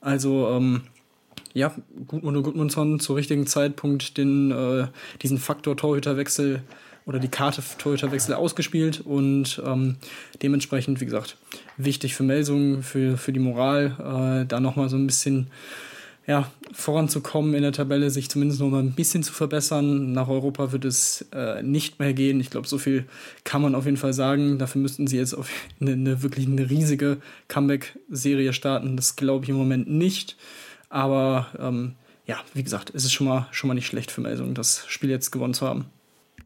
Also, 0.00 0.48
ähm, 0.50 0.82
ja, 1.54 1.74
Gudmund 2.06 2.36
und 2.36 2.42
Gudmundsson 2.42 3.00
zur 3.00 3.16
richtigen 3.16 3.46
Zeitpunkt 3.46 4.18
den, 4.18 4.50
äh, 4.50 4.88
diesen 5.22 5.38
Faktor 5.38 5.76
Torhüterwechsel 5.76 6.62
oder 7.06 7.18
die 7.18 7.28
Karte 7.28 7.62
Torhüterwechsel 7.78 8.34
ausgespielt 8.34 9.00
und 9.00 9.62
ähm, 9.64 9.96
dementsprechend, 10.42 11.00
wie 11.00 11.06
gesagt, 11.06 11.38
wichtig 11.78 12.14
für 12.14 12.24
Melsungen, 12.24 12.82
für, 12.82 13.16
für 13.16 13.32
die 13.32 13.40
Moral, 13.40 14.42
äh, 14.42 14.46
da 14.46 14.60
nochmal 14.60 14.90
so 14.90 14.96
ein 14.96 15.06
bisschen 15.06 15.46
ja, 16.26 16.50
voranzukommen 16.72 17.54
in 17.54 17.62
der 17.62 17.72
Tabelle, 17.72 18.10
sich 18.10 18.28
zumindest 18.28 18.60
noch 18.60 18.68
mal 18.68 18.82
ein 18.82 18.94
bisschen 18.94 19.22
zu 19.22 19.32
verbessern. 19.32 20.12
Nach 20.12 20.28
Europa 20.28 20.72
wird 20.72 20.84
es 20.84 21.24
äh, 21.32 21.62
nicht 21.62 22.00
mehr 22.00 22.14
gehen. 22.14 22.40
Ich 22.40 22.50
glaube, 22.50 22.66
so 22.66 22.78
viel 22.78 23.06
kann 23.44 23.62
man 23.62 23.76
auf 23.76 23.84
jeden 23.84 23.96
Fall 23.96 24.12
sagen. 24.12 24.58
Dafür 24.58 24.82
müssten 24.82 25.06
sie 25.06 25.18
jetzt 25.18 25.34
auf 25.34 25.48
eine, 25.80 25.92
eine 25.92 26.22
wirklich 26.22 26.46
eine 26.46 26.68
riesige 26.68 27.18
Comeback-Serie 27.48 28.52
starten. 28.52 28.96
Das 28.96 29.14
glaube 29.14 29.44
ich 29.44 29.50
im 29.50 29.56
Moment 29.56 29.88
nicht. 29.88 30.36
Aber 30.88 31.46
ähm, 31.60 31.94
ja, 32.26 32.38
wie 32.54 32.64
gesagt, 32.64 32.92
es 32.92 33.04
ist 33.04 33.12
schon 33.12 33.28
mal, 33.28 33.46
schon 33.52 33.68
mal 33.68 33.74
nicht 33.74 33.86
schlecht 33.86 34.10
für 34.10 34.20
Melsung, 34.20 34.54
das 34.54 34.84
Spiel 34.88 35.10
jetzt 35.10 35.30
gewonnen 35.30 35.54
zu 35.54 35.66
haben. 35.66 35.86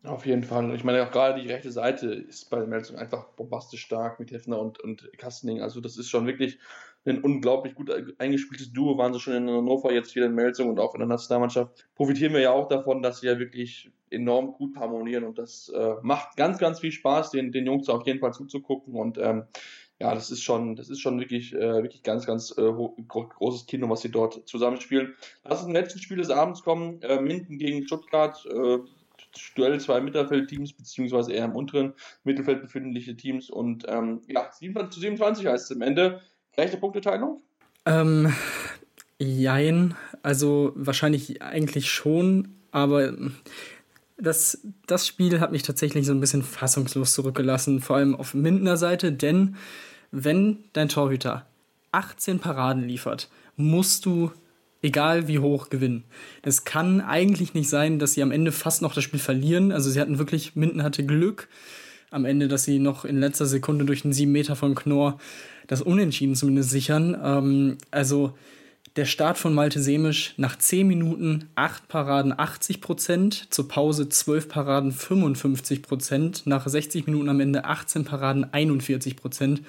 Auf 0.03 0.25
jeden 0.25 0.45
Fall. 0.45 0.75
Ich 0.75 0.85
meine, 0.85 1.03
auch 1.07 1.11
gerade 1.11 1.43
die 1.43 1.49
rechte 1.49 1.71
Seite 1.71 2.07
ist 2.07 2.49
bei 2.49 2.65
Melsung 2.67 2.97
einfach 2.97 3.25
bombastisch 3.37 3.83
stark 3.83 4.19
mit 4.19 4.31
Hefner 4.31 4.59
und, 4.59 4.81
und 4.81 5.11
Kastening. 5.19 5.61
Also, 5.61 5.81
das 5.81 5.99
ist 5.99 6.09
schon 6.09 6.27
wirklich 6.27 6.59
ein 7.07 7.23
unglaublich 7.23 7.75
gut 7.75 7.91
eingespieltes 8.19 8.73
Duo, 8.73 8.99
waren 8.99 9.13
sie 9.13 9.21
schon 9.21 9.35
in 9.35 9.49
Hannover, 9.49 9.93
jetzt 9.93 10.15
wieder 10.15 10.27
in 10.27 10.35
Melsung 10.35 10.69
und 10.69 10.79
auch 10.79 10.95
in 10.95 11.01
der 11.01 11.09
Nationalmannschaft. 11.09 11.89
Profitieren 11.95 12.35
wir 12.35 12.41
ja 12.41 12.53
auch 12.53 12.69
davon, 12.69 13.03
dass 13.03 13.21
sie 13.21 13.27
ja 13.27 13.39
wirklich 13.39 13.91
enorm 14.11 14.53
gut 14.53 14.77
harmonieren 14.77 15.25
und 15.25 15.39
das 15.39 15.71
äh, 15.71 15.95
macht 16.03 16.37
ganz, 16.37 16.59
ganz 16.59 16.81
viel 16.81 16.93
Spaß, 16.93 17.31
den, 17.31 17.53
den 17.53 17.67
Jungs 17.67 17.89
auf 17.89 18.07
jeden 18.07 18.19
Fall 18.19 18.33
zuzugucken 18.33 18.95
und 18.95 19.19
ähm, 19.19 19.45
ja, 20.01 20.15
das 20.15 20.31
ist 20.31 20.43
schon, 20.43 20.77
das 20.77 20.89
ist 20.89 21.01
schon 21.01 21.21
wirklich, 21.21 21.55
äh, 21.55 21.83
wirklich 21.83 22.03
ganz, 22.03 22.27
ganz 22.27 22.57
äh, 22.57 22.73
großes 23.07 23.67
Kino, 23.67 23.89
was 23.91 24.01
sie 24.01 24.11
dort 24.11 24.49
zusammenspielen. 24.49 25.15
Lass 25.45 25.59
uns 25.59 25.65
zum 25.65 25.75
letzten 25.75 25.99
Spiel 25.99 26.17
des 26.17 26.31
Abends 26.31 26.63
kommen. 26.63 27.03
Äh, 27.03 27.21
Minden 27.21 27.59
gegen 27.59 27.87
Stuttgart. 27.87 28.45
Äh, 28.47 28.79
Duell 29.55 29.79
zwei 29.79 30.01
Mittelfeldteams, 30.01 30.73
beziehungsweise 30.73 31.33
eher 31.33 31.45
im 31.45 31.55
unteren 31.55 31.93
Mittelfeld 32.25 32.63
befindliche 32.63 33.17
Teams. 33.17 33.49
Und 33.49 33.85
ähm, 33.89 34.23
ja, 34.27 34.51
27 34.51 34.95
zu 34.95 35.01
27 35.01 35.47
heißt 35.47 35.71
es 35.71 35.77
am 35.77 35.83
Ende. 35.83 36.21
Rechte 36.61 36.77
Punkteteilung? 36.77 37.41
Ähm, 37.87 38.33
jein. 39.19 39.95
Also 40.23 40.73
wahrscheinlich 40.75 41.41
eigentlich 41.43 41.91
schon, 41.91 42.49
aber 42.71 43.15
das, 44.19 44.61
das 44.87 45.07
Spiel 45.07 45.41
hat 45.41 45.53
mich 45.53 45.63
tatsächlich 45.63 46.07
so 46.07 46.13
ein 46.13 46.21
bisschen 46.21 46.43
fassungslos 46.43 47.15
zurückgelassen, 47.15 47.81
vor 47.81 47.97
allem 47.97 48.15
auf 48.15 48.35
Mindener 48.35 48.77
Seite, 48.77 49.13
denn 49.13 49.57
wenn 50.11 50.59
dein 50.75 50.91
Torhüter 50.91 51.47
18 51.93 52.39
Paraden 52.39 52.87
liefert, 52.87 53.31
musst 53.57 54.05
du, 54.05 54.31
egal 54.83 55.29
wie 55.29 55.39
hoch, 55.39 55.71
gewinnen. 55.71 56.05
Es 56.43 56.65
kann 56.65 57.01
eigentlich 57.01 57.55
nicht 57.55 57.71
sein, 57.71 57.99
dass 57.99 58.13
sie 58.13 58.23
am 58.23 58.33
Ende 58.33 58.53
fast 58.53 58.83
noch 58.83 58.95
das 58.95 59.05
Spiel 59.05 59.21
verlieren. 59.21 59.73
Also 59.73 59.91
sie 59.91 60.01
hatten 60.01 60.19
wirklich, 60.19 60.57
Minden 60.57 60.83
hatte 60.83 61.05
Glück 61.05 61.49
am 62.11 62.25
Ende, 62.25 62.49
dass 62.49 62.65
sie 62.65 62.79
noch 62.79 63.05
in 63.05 63.21
letzter 63.21 63.47
Sekunde 63.47 63.85
durch 63.85 64.03
den 64.03 64.13
7 64.13 64.31
Meter 64.31 64.57
von 64.57 64.75
Knorr 64.75 65.19
das 65.67 65.83
Unentschieden 65.83 66.35
zumindest 66.35 66.71
sichern. 66.71 67.17
Ähm, 67.23 67.79
also 67.91 68.35
der 68.97 69.05
Start 69.05 69.39
von 69.39 69.55
Malte 69.55 69.81
Semisch 69.81 70.35
nach 70.37 70.59
10 70.59 70.87
Minuten 70.87 71.49
8 71.55 71.87
Paraden 71.87 72.37
80 72.37 72.81
Prozent, 72.81 73.47
zur 73.51 73.69
Pause 73.69 74.09
12 74.09 74.49
Paraden 74.49 74.91
55 74.93 75.83
Prozent, 75.83 76.43
nach 76.47 76.67
60 76.67 77.07
Minuten 77.07 77.29
am 77.29 77.41
Ende 77.41 77.65
18 77.65 78.05
Paraden 78.05 78.53
41 78.53 79.17
Prozent. 79.17 79.63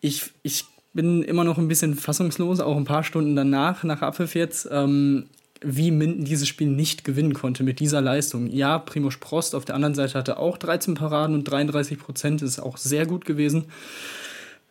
Ich, 0.00 0.30
ich 0.42 0.64
bin 0.92 1.22
immer 1.22 1.42
noch 1.42 1.58
ein 1.58 1.68
bisschen 1.68 1.96
fassungslos, 1.96 2.60
auch 2.60 2.76
ein 2.76 2.84
paar 2.84 3.02
Stunden 3.02 3.34
danach, 3.34 3.82
nach 3.82 4.02
Abpfiff 4.02 4.36
jetzt, 4.36 4.68
ähm, 4.70 5.26
wie 5.62 5.90
Minden 5.90 6.24
dieses 6.24 6.48
Spiel 6.48 6.68
nicht 6.68 7.04
gewinnen 7.04 7.34
konnte 7.34 7.62
mit 7.62 7.80
dieser 7.80 8.00
Leistung. 8.00 8.46
Ja, 8.48 8.78
Primo 8.78 9.10
Sprost 9.10 9.54
auf 9.54 9.64
der 9.64 9.74
anderen 9.74 9.94
Seite 9.94 10.14
hatte 10.14 10.38
auch 10.38 10.58
13 10.58 10.94
Paraden 10.94 11.34
und 11.34 11.44
33 11.44 11.98
Prozent, 11.98 12.42
ist 12.42 12.58
auch 12.58 12.76
sehr 12.76 13.06
gut 13.06 13.24
gewesen. 13.24 13.64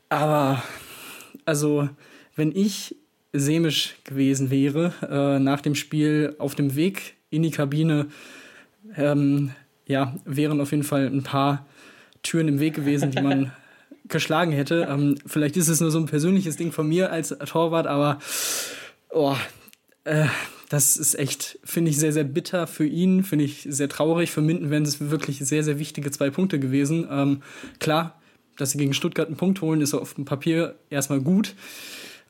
Aber, 0.10 0.62
also, 1.46 1.90
wenn 2.36 2.56
ich 2.56 2.96
Semisch 3.34 3.96
gewesen 4.04 4.50
wäre, 4.50 4.94
äh, 5.10 5.40
nach 5.40 5.62
dem 5.62 5.76
Spiel 5.76 6.36
auf 6.38 6.56
dem 6.56 6.76
Weg 6.76 7.16
in 7.30 7.44
die 7.44 7.52
Kabine, 7.52 8.08
ähm, 8.96 9.52
ja, 9.88 10.16
wären 10.26 10.62
auf 10.62 10.72
jeden 10.72 10.84
Fall 10.84 11.08
ein 11.08 11.24
paar 11.24 11.66
Türen 12.24 12.48
im 12.48 12.60
Weg 12.60 12.76
gewesen, 12.76 13.12
die 13.12 13.22
man 13.22 13.52
geschlagen 14.08 14.52
hätte. 14.52 14.88
Ähm, 14.90 15.18
vielleicht 15.26 15.58
ist 15.58 15.68
es 15.68 15.82
nur 15.82 15.92
so 15.92 16.00
ein 16.00 16.06
persönliches 16.06 16.58
Ding 16.58 16.72
von 16.72 16.88
mir 16.88 17.12
als 17.12 17.30
Torwart, 17.30 17.88
aber 17.88 18.20
oh, 19.10 19.36
äh, 20.06 20.26
das 20.70 20.98
ist 20.98 21.16
echt, 21.16 21.60
finde 21.64 21.92
ich, 21.92 21.98
sehr, 21.98 22.12
sehr 22.12 22.24
bitter 22.24 22.68
für 22.68 22.86
ihn, 22.86 23.24
finde 23.24 23.46
ich 23.46 23.68
sehr 23.70 23.90
traurig. 23.90 24.32
Für 24.32 24.42
Minden 24.42 24.70
wären 24.70 24.84
es 24.84 25.10
wirklich 25.10 25.40
sehr, 25.40 25.64
sehr 25.64 25.80
wichtige 25.80 26.12
zwei 26.12 26.30
Punkte 26.30 26.60
gewesen. 26.60 27.08
Ähm, 27.10 27.42
klar, 27.80 28.20
dass 28.58 28.72
sie 28.72 28.78
gegen 28.78 28.94
Stuttgart 28.94 29.28
einen 29.28 29.38
Punkt 29.38 29.62
holen, 29.62 29.82
ist 29.82 29.94
auf 29.94 30.16
dem 30.16 30.26
Papier 30.26 30.76
erstmal 30.90 31.22
gut. 31.22 31.56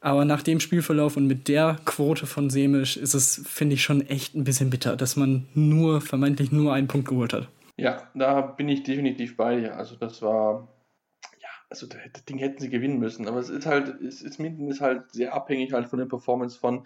Aber 0.02 0.26
nach 0.26 0.44
dem 0.44 0.60
Spielverlauf 0.60 1.18
und 1.18 1.28
mit 1.28 1.48
der 1.48 1.80
Quote 1.86 2.28
von 2.28 2.50
Semisch 2.50 2.98
ist 2.98 3.16
es, 3.16 3.42
finde 3.48 3.76
ich, 3.76 3.84
schon 3.84 4.02
echt 4.02 4.36
ein 4.36 4.44
bisschen 4.44 4.70
bitter, 4.70 4.96
dass 4.96 5.16
man 5.16 5.48
nur, 5.54 6.02
vermeintlich 6.02 6.52
nur 6.52 6.74
einen 6.74 6.88
Punkt 6.88 7.08
geholt 7.08 7.34
hat. 7.34 7.48
Ja, 7.78 8.04
da 8.14 8.42
bin 8.42 8.70
ich 8.70 8.84
definitiv 8.84 9.36
bei 9.36 9.60
dir. 9.60 9.76
Also 9.76 9.96
das 9.96 10.22
war, 10.22 10.68
ja, 11.42 11.50
also 11.70 11.88
das 11.88 12.24
Ding 12.26 12.38
hätten 12.38 12.62
sie 12.62 12.70
gewinnen 12.70 13.00
müssen. 13.00 13.28
Aber 13.28 13.40
es 13.40 13.50
ist 13.50 13.66
halt, 13.66 14.00
es 14.02 14.22
ist 14.22 14.40
Minden 14.40 14.70
ist 14.70 14.82
halt 14.82 15.12
sehr 15.12 15.34
abhängig 15.34 15.74
halt 15.74 15.88
von 15.88 16.00
der 16.00 16.06
Performance 16.06 16.60
von 16.60 16.86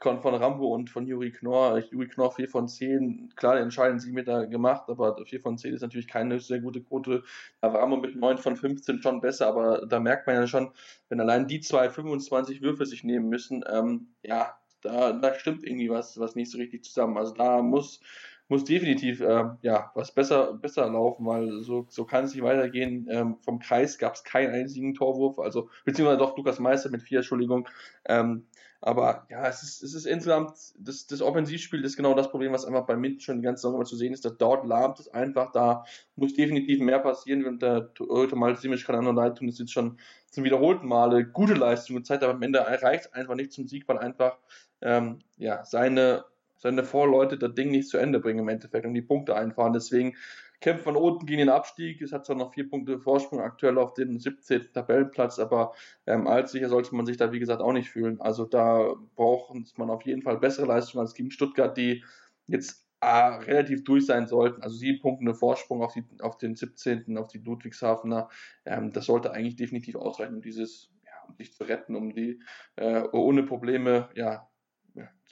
von, 0.00 0.20
von 0.20 0.34
Rambo 0.34 0.74
und 0.74 0.90
von 0.90 1.06
Juri 1.06 1.30
Knorr. 1.30 1.78
Juri 1.90 2.08
Knorr 2.08 2.32
4 2.32 2.48
von 2.48 2.68
10, 2.68 3.32
klar, 3.36 3.58
entscheiden 3.58 3.98
sie 3.98 4.12
mit 4.12 4.28
da 4.28 4.44
gemacht, 4.44 4.84
aber 4.88 5.16
4 5.24 5.40
von 5.40 5.58
10 5.58 5.74
ist 5.74 5.80
natürlich 5.82 6.08
keine 6.08 6.38
sehr 6.40 6.60
gute 6.60 6.82
Quote. 6.82 7.22
Da 7.60 7.72
war 7.72 7.80
Rambo 7.80 7.96
mit 7.96 8.16
9 8.16 8.38
von 8.38 8.56
15 8.56 9.02
schon 9.02 9.20
besser, 9.20 9.46
aber 9.46 9.86
da 9.86 10.00
merkt 10.00 10.26
man 10.26 10.36
ja 10.36 10.46
schon, 10.46 10.70
wenn 11.08 11.20
allein 11.20 11.48
die 11.48 11.60
zwei 11.60 11.88
25 11.88 12.62
Würfe 12.62 12.86
sich 12.86 13.04
nehmen 13.04 13.28
müssen, 13.28 13.64
ähm, 13.70 14.08
ja, 14.22 14.58
da, 14.82 15.12
da 15.12 15.34
stimmt 15.34 15.64
irgendwie 15.64 15.90
was, 15.90 16.18
was 16.18 16.34
nicht 16.34 16.50
so 16.50 16.58
richtig 16.58 16.84
zusammen. 16.84 17.16
Also 17.16 17.34
da 17.34 17.62
muss, 17.62 18.00
muss 18.48 18.64
definitiv 18.64 19.20
äh, 19.20 19.44
ja, 19.62 19.90
was 19.94 20.12
besser, 20.12 20.54
besser 20.54 20.88
laufen, 20.88 21.26
weil 21.26 21.62
so, 21.62 21.86
so 21.88 22.04
kann 22.04 22.24
es 22.24 22.34
nicht 22.34 22.44
weitergehen. 22.44 23.08
Ähm, 23.10 23.36
vom 23.42 23.58
Kreis 23.58 23.98
gab 23.98 24.14
es 24.14 24.24
keinen 24.24 24.52
einzigen 24.52 24.94
Torwurf, 24.94 25.38
also 25.38 25.68
beziehungsweise 25.84 26.18
doch 26.18 26.36
Lukas 26.36 26.58
Meister 26.58 26.90
mit 26.90 27.02
vier, 27.02 27.18
Entschuldigung. 27.18 27.68
Ähm, 28.04 28.46
aber 28.80 29.26
ja, 29.30 29.46
es 29.48 29.62
ist, 29.62 29.82
es 29.82 29.94
ist 29.94 30.06
insgesamt, 30.06 30.52
das, 30.78 31.06
das 31.06 31.22
Offensivspiel 31.22 31.82
ist 31.84 31.96
genau 31.96 32.14
das 32.14 32.30
Problem, 32.30 32.52
was 32.52 32.64
einfach 32.64 32.86
bei 32.86 32.96
Minden 32.96 33.20
schon 33.20 33.38
die 33.38 33.42
ganze 33.42 33.62
Saison 33.62 33.84
zu 33.84 33.96
sehen 33.96 34.12
ist. 34.12 34.24
Dass 34.24 34.36
dort 34.36 34.66
lahmt 34.66 35.00
es 35.00 35.08
einfach, 35.08 35.50
da 35.52 35.84
muss 36.14 36.34
definitiv 36.34 36.80
mehr 36.80 36.98
passieren. 36.98 37.44
Und 37.46 37.62
der 37.62 37.92
Torhüter 37.94 38.36
Malte 38.36 38.60
Simic 38.60 38.84
kann 38.84 39.06
auch 39.06 39.12
leid 39.12 39.38
tun, 39.38 39.48
das 39.48 39.58
ist 39.58 39.72
schon 39.72 39.98
zum 40.30 40.44
wiederholten 40.44 40.86
Male 40.86 41.24
gute 41.24 41.54
Leistung 41.54 41.96
gezeigt, 41.96 42.22
aber 42.22 42.34
am 42.34 42.42
Ende 42.42 42.60
reicht 42.60 43.06
es 43.06 43.12
einfach 43.12 43.34
nicht 43.34 43.52
zum 43.52 43.66
Sieg, 43.66 43.88
weil 43.88 43.98
einfach 43.98 44.36
ähm, 44.82 45.20
ja, 45.38 45.64
seine, 45.64 46.24
seine 46.58 46.84
Vorleute 46.84 47.38
das 47.38 47.54
Ding 47.54 47.70
nicht 47.70 47.88
zu 47.88 47.98
Ende 47.98 48.20
bringen 48.20 48.40
im 48.40 48.48
Endeffekt 48.48 48.86
und 48.86 48.94
die 48.94 49.02
Punkte 49.02 49.36
einfahren. 49.36 49.72
Deswegen 49.72 50.14
kämpft 50.60 50.84
von 50.84 50.96
unten 50.96 51.26
gegen 51.26 51.40
den 51.40 51.48
Abstieg. 51.48 52.00
Es 52.00 52.12
hat 52.12 52.26
zwar 52.26 52.36
noch 52.36 52.54
vier 52.54 52.68
Punkte 52.68 52.98
Vorsprung 52.98 53.40
aktuell 53.40 53.78
auf 53.78 53.94
den 53.94 54.18
17. 54.18 54.72
Tabellenplatz, 54.72 55.38
aber 55.38 55.72
ähm, 56.06 56.26
allzu 56.26 56.52
sicher 56.52 56.68
sollte 56.68 56.94
man 56.94 57.06
sich 57.06 57.16
da, 57.16 57.32
wie 57.32 57.38
gesagt, 57.38 57.60
auch 57.60 57.72
nicht 57.72 57.90
fühlen. 57.90 58.20
Also 58.20 58.44
da 58.44 58.94
braucht 59.14 59.54
man 59.78 59.90
auf 59.90 60.02
jeden 60.02 60.22
Fall 60.22 60.38
bessere 60.38 60.66
Leistungen 60.66 61.02
als 61.02 61.14
gegen 61.14 61.30
Stuttgart, 61.30 61.76
die 61.76 62.04
jetzt 62.46 62.86
äh, 63.00 63.06
relativ 63.06 63.84
durch 63.84 64.06
sein 64.06 64.26
sollten. 64.26 64.62
Also 64.62 64.76
sieben 64.76 65.00
Punkte 65.00 65.34
Vorsprung 65.34 65.82
auf, 65.82 65.92
die, 65.92 66.04
auf 66.20 66.38
den 66.38 66.54
17., 66.54 67.18
auf 67.18 67.28
die 67.28 67.38
Ludwigshafener. 67.38 68.28
Ähm, 68.64 68.92
das 68.92 69.06
sollte 69.06 69.32
eigentlich 69.32 69.56
definitiv 69.56 69.96
ausreichen, 69.96 70.36
um 70.36 70.42
dieses, 70.42 70.90
ja, 71.04 71.28
um 71.28 71.36
sich 71.36 71.52
zu 71.52 71.64
retten, 71.64 71.94
um 71.96 72.14
die 72.14 72.40
äh, 72.76 73.02
ohne 73.12 73.42
Probleme, 73.42 74.08
ja, 74.14 74.48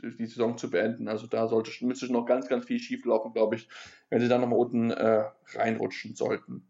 die 0.02 0.26
Saison 0.26 0.58
zu 0.58 0.70
beenden. 0.70 1.08
Also 1.08 1.26
da 1.26 1.48
sollte, 1.48 1.70
müsste 1.84 2.12
noch 2.12 2.26
ganz, 2.26 2.48
ganz 2.48 2.66
viel 2.66 2.78
schief 2.78 3.04
laufen, 3.04 3.32
glaube 3.32 3.56
ich, 3.56 3.68
wenn 4.10 4.20
sie 4.20 4.28
dann 4.28 4.40
nochmal 4.40 4.58
unten 4.58 4.90
äh, 4.90 5.24
reinrutschen 5.54 6.14
sollten. 6.14 6.66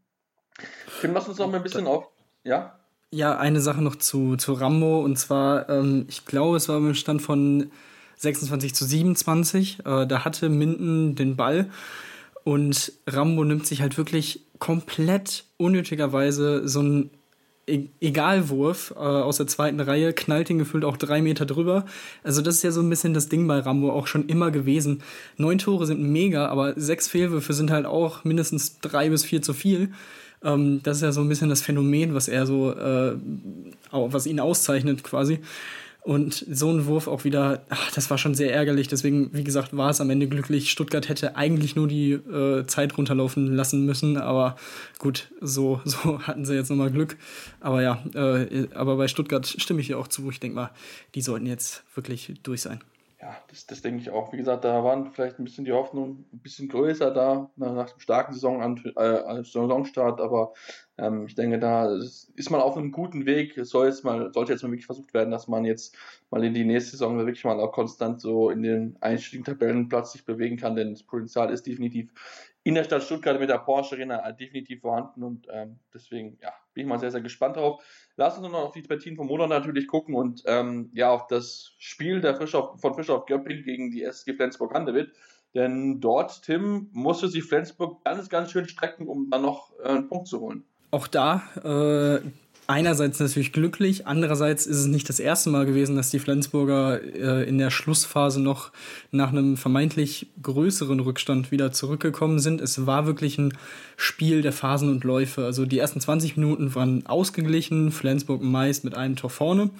Tim, 1.00 1.12
lass 1.12 1.28
uns 1.28 1.38
noch 1.38 1.50
mal 1.50 1.56
ein 1.56 1.62
bisschen 1.62 1.86
auf. 1.86 2.08
Ja? 2.44 2.78
Ja, 3.10 3.38
eine 3.38 3.60
Sache 3.60 3.82
noch 3.82 3.96
zu, 3.96 4.36
zu 4.36 4.52
Rambo 4.54 5.00
und 5.00 5.18
zwar, 5.18 5.68
ähm, 5.68 6.06
ich 6.08 6.24
glaube, 6.24 6.56
es 6.56 6.68
war 6.68 6.78
im 6.78 6.94
Stand 6.94 7.22
von 7.22 7.70
26 8.16 8.74
zu 8.74 8.84
27. 8.84 9.80
Äh, 9.80 10.06
da 10.06 10.24
hatte 10.24 10.48
Minden 10.48 11.14
den 11.14 11.36
Ball 11.36 11.70
und 12.44 12.92
Rambo 13.06 13.44
nimmt 13.44 13.66
sich 13.66 13.82
halt 13.82 13.96
wirklich 13.98 14.44
komplett 14.58 15.44
unnötigerweise 15.56 16.68
so 16.68 16.82
ein 16.82 17.10
e 17.66 17.88
Egalwurf 18.00 18.92
äh, 18.96 18.98
aus 18.98 19.38
der 19.38 19.46
zweiten 19.46 19.80
Reihe, 19.80 20.12
knallt 20.12 20.50
ihn 20.50 20.58
gefühlt 20.58 20.84
auch 20.84 20.96
drei 20.96 21.22
Meter 21.22 21.46
drüber. 21.46 21.84
Also 22.22 22.42
das 22.42 22.56
ist 22.56 22.62
ja 22.62 22.70
so 22.70 22.80
ein 22.80 22.90
bisschen 22.90 23.14
das 23.14 23.28
Ding 23.28 23.46
bei 23.46 23.58
Rambo 23.58 23.90
auch 23.90 24.06
schon 24.06 24.26
immer 24.26 24.50
gewesen. 24.50 25.02
Neun 25.36 25.58
Tore 25.58 25.86
sind 25.86 26.02
mega, 26.02 26.48
aber 26.48 26.74
sechs 26.76 27.08
Fehlwürfe 27.08 27.52
sind 27.52 27.70
halt 27.70 27.86
auch 27.86 28.24
mindestens 28.24 28.80
drei 28.80 29.08
bis 29.08 29.24
vier 29.24 29.42
zu 29.42 29.54
viel. 29.54 29.90
Ähm, 30.42 30.80
das 30.82 30.98
ist 30.98 31.02
ja 31.02 31.12
so 31.12 31.22
ein 31.22 31.28
bisschen 31.28 31.48
das 31.48 31.62
Phänomen, 31.62 32.14
was 32.14 32.28
er 32.28 32.46
so, 32.46 32.72
äh, 32.72 33.16
was 33.90 34.26
ihn 34.26 34.40
auszeichnet 34.40 35.02
quasi. 35.02 35.40
Und 36.04 36.34
so 36.34 36.70
ein 36.70 36.84
Wurf 36.84 37.08
auch 37.08 37.24
wieder, 37.24 37.64
ach, 37.70 37.90
das 37.92 38.10
war 38.10 38.18
schon 38.18 38.34
sehr 38.34 38.52
ärgerlich. 38.52 38.88
Deswegen, 38.88 39.32
wie 39.32 39.42
gesagt, 39.42 39.74
war 39.74 39.88
es 39.88 40.02
am 40.02 40.10
Ende 40.10 40.28
glücklich. 40.28 40.70
Stuttgart 40.70 41.08
hätte 41.08 41.34
eigentlich 41.34 41.76
nur 41.76 41.88
die 41.88 42.12
äh, 42.12 42.66
Zeit 42.66 42.98
runterlaufen 42.98 43.54
lassen 43.56 43.86
müssen. 43.86 44.18
Aber 44.18 44.56
gut, 44.98 45.32
so, 45.40 45.80
so 45.86 46.20
hatten 46.20 46.44
sie 46.44 46.54
jetzt 46.54 46.68
nochmal 46.68 46.90
Glück. 46.90 47.16
Aber 47.60 47.80
ja, 47.80 48.04
äh, 48.14 48.68
aber 48.74 48.96
bei 48.98 49.08
Stuttgart 49.08 49.46
stimme 49.46 49.80
ich 49.80 49.88
ja 49.88 49.96
auch 49.96 50.08
zu. 50.08 50.28
Ich 50.30 50.40
denke 50.40 50.56
mal, 50.56 50.70
die 51.14 51.22
sollten 51.22 51.46
jetzt 51.46 51.84
wirklich 51.94 52.34
durch 52.42 52.60
sein 52.60 52.80
ja, 53.24 53.34
das, 53.48 53.64
das 53.64 53.80
denke 53.80 54.02
ich 54.02 54.10
auch. 54.10 54.32
Wie 54.32 54.36
gesagt, 54.36 54.64
da 54.66 54.84
waren 54.84 55.10
vielleicht 55.12 55.38
ein 55.38 55.44
bisschen 55.44 55.64
die 55.64 55.72
Hoffnung 55.72 56.26
ein 56.30 56.40
bisschen 56.40 56.68
größer 56.68 57.10
da 57.10 57.50
nach 57.56 57.90
dem 57.90 57.98
starken 57.98 58.34
Saison, 58.34 58.76
äh, 58.96 59.42
Saisonstart, 59.42 60.20
aber 60.20 60.52
ähm, 60.96 61.26
ich 61.26 61.34
denke, 61.34 61.58
da 61.58 61.92
ist 61.94 62.50
man 62.50 62.60
auf 62.60 62.76
einem 62.76 62.92
guten 62.92 63.26
Weg. 63.26 63.58
Es 63.58 63.70
soll 63.70 63.86
jetzt 63.86 64.04
mal, 64.04 64.32
sollte 64.32 64.52
jetzt 64.52 64.62
mal 64.62 64.70
wirklich 64.70 64.86
versucht 64.86 65.12
werden, 65.12 65.30
dass 65.30 65.48
man 65.48 65.64
jetzt 65.64 65.96
mal 66.30 66.44
in 66.44 66.54
die 66.54 66.64
nächste 66.64 66.92
Saison 66.92 67.18
wirklich 67.18 67.44
mal 67.44 67.58
auch 67.58 67.72
konstant 67.72 68.20
so 68.20 68.50
in 68.50 68.62
den 68.62 68.96
einstiegen 69.00 69.44
Tabellenplatz 69.44 70.12
sich 70.12 70.24
bewegen 70.24 70.56
kann, 70.56 70.76
denn 70.76 70.92
das 70.92 71.02
Potenzial 71.02 71.50
ist 71.50 71.66
definitiv 71.66 72.12
in 72.66 72.74
der 72.74 72.84
Stadt 72.84 73.02
Stuttgart 73.02 73.38
mit 73.38 73.50
der 73.50 73.58
Porsche 73.58 73.94
Arena 73.94 74.32
definitiv 74.32 74.80
vorhanden 74.80 75.22
und 75.22 75.46
ähm, 75.50 75.78
deswegen 75.92 76.38
ja, 76.40 76.50
bin 76.72 76.84
ich 76.84 76.88
mal 76.88 76.98
sehr, 76.98 77.10
sehr 77.10 77.20
gespannt 77.20 77.56
drauf. 77.56 77.84
Lass 78.16 78.38
uns 78.38 78.50
noch 78.50 78.54
auf 78.54 78.72
die 78.72 78.82
Partien 78.82 79.16
vom 79.16 79.26
Monat 79.26 79.50
natürlich 79.50 79.86
gucken 79.86 80.14
und 80.14 80.42
ähm, 80.46 80.90
ja, 80.94 81.10
auf 81.10 81.26
das 81.26 81.74
Spiel 81.78 82.22
der 82.22 82.34
Fischer, 82.36 82.74
von 82.78 82.94
Fischer 82.94 83.16
auf 83.16 83.26
Göpping 83.26 83.64
gegen 83.64 83.90
die 83.90 84.02
SG 84.02 84.32
Flensburg-Handewitt. 84.32 85.12
Denn 85.54 86.00
dort, 86.00 86.42
Tim, 86.42 86.88
musste 86.92 87.28
sich 87.28 87.44
Flensburg 87.44 88.02
ganz, 88.02 88.28
ganz 88.28 88.50
schön 88.50 88.66
strecken, 88.66 89.06
um 89.06 89.30
dann 89.30 89.42
noch 89.42 89.72
äh, 89.80 89.88
einen 89.88 90.08
Punkt 90.08 90.26
zu 90.26 90.40
holen. 90.40 90.64
Auch 90.94 91.08
da 91.08 91.42
äh, 91.64 92.24
einerseits 92.68 93.18
natürlich 93.18 93.52
glücklich, 93.52 94.06
andererseits 94.06 94.64
ist 94.64 94.76
es 94.76 94.86
nicht 94.86 95.08
das 95.08 95.18
erste 95.18 95.50
Mal 95.50 95.66
gewesen, 95.66 95.96
dass 95.96 96.10
die 96.10 96.20
Flensburger 96.20 97.02
äh, 97.02 97.48
in 97.48 97.58
der 97.58 97.70
Schlussphase 97.70 98.40
noch 98.40 98.70
nach 99.10 99.30
einem 99.30 99.56
vermeintlich 99.56 100.28
größeren 100.40 101.00
Rückstand 101.00 101.50
wieder 101.50 101.72
zurückgekommen 101.72 102.38
sind. 102.38 102.60
Es 102.60 102.86
war 102.86 103.06
wirklich 103.06 103.38
ein 103.38 103.54
Spiel 103.96 104.40
der 104.40 104.52
Phasen 104.52 104.88
und 104.88 105.02
Läufe. 105.02 105.44
Also 105.44 105.66
die 105.66 105.80
ersten 105.80 106.00
20 106.00 106.36
Minuten 106.36 106.76
waren 106.76 107.04
ausgeglichen, 107.06 107.90
Flensburg 107.90 108.40
meist 108.40 108.84
mit 108.84 108.94
einem 108.94 109.16
Tor 109.16 109.30
vorne. 109.30 109.70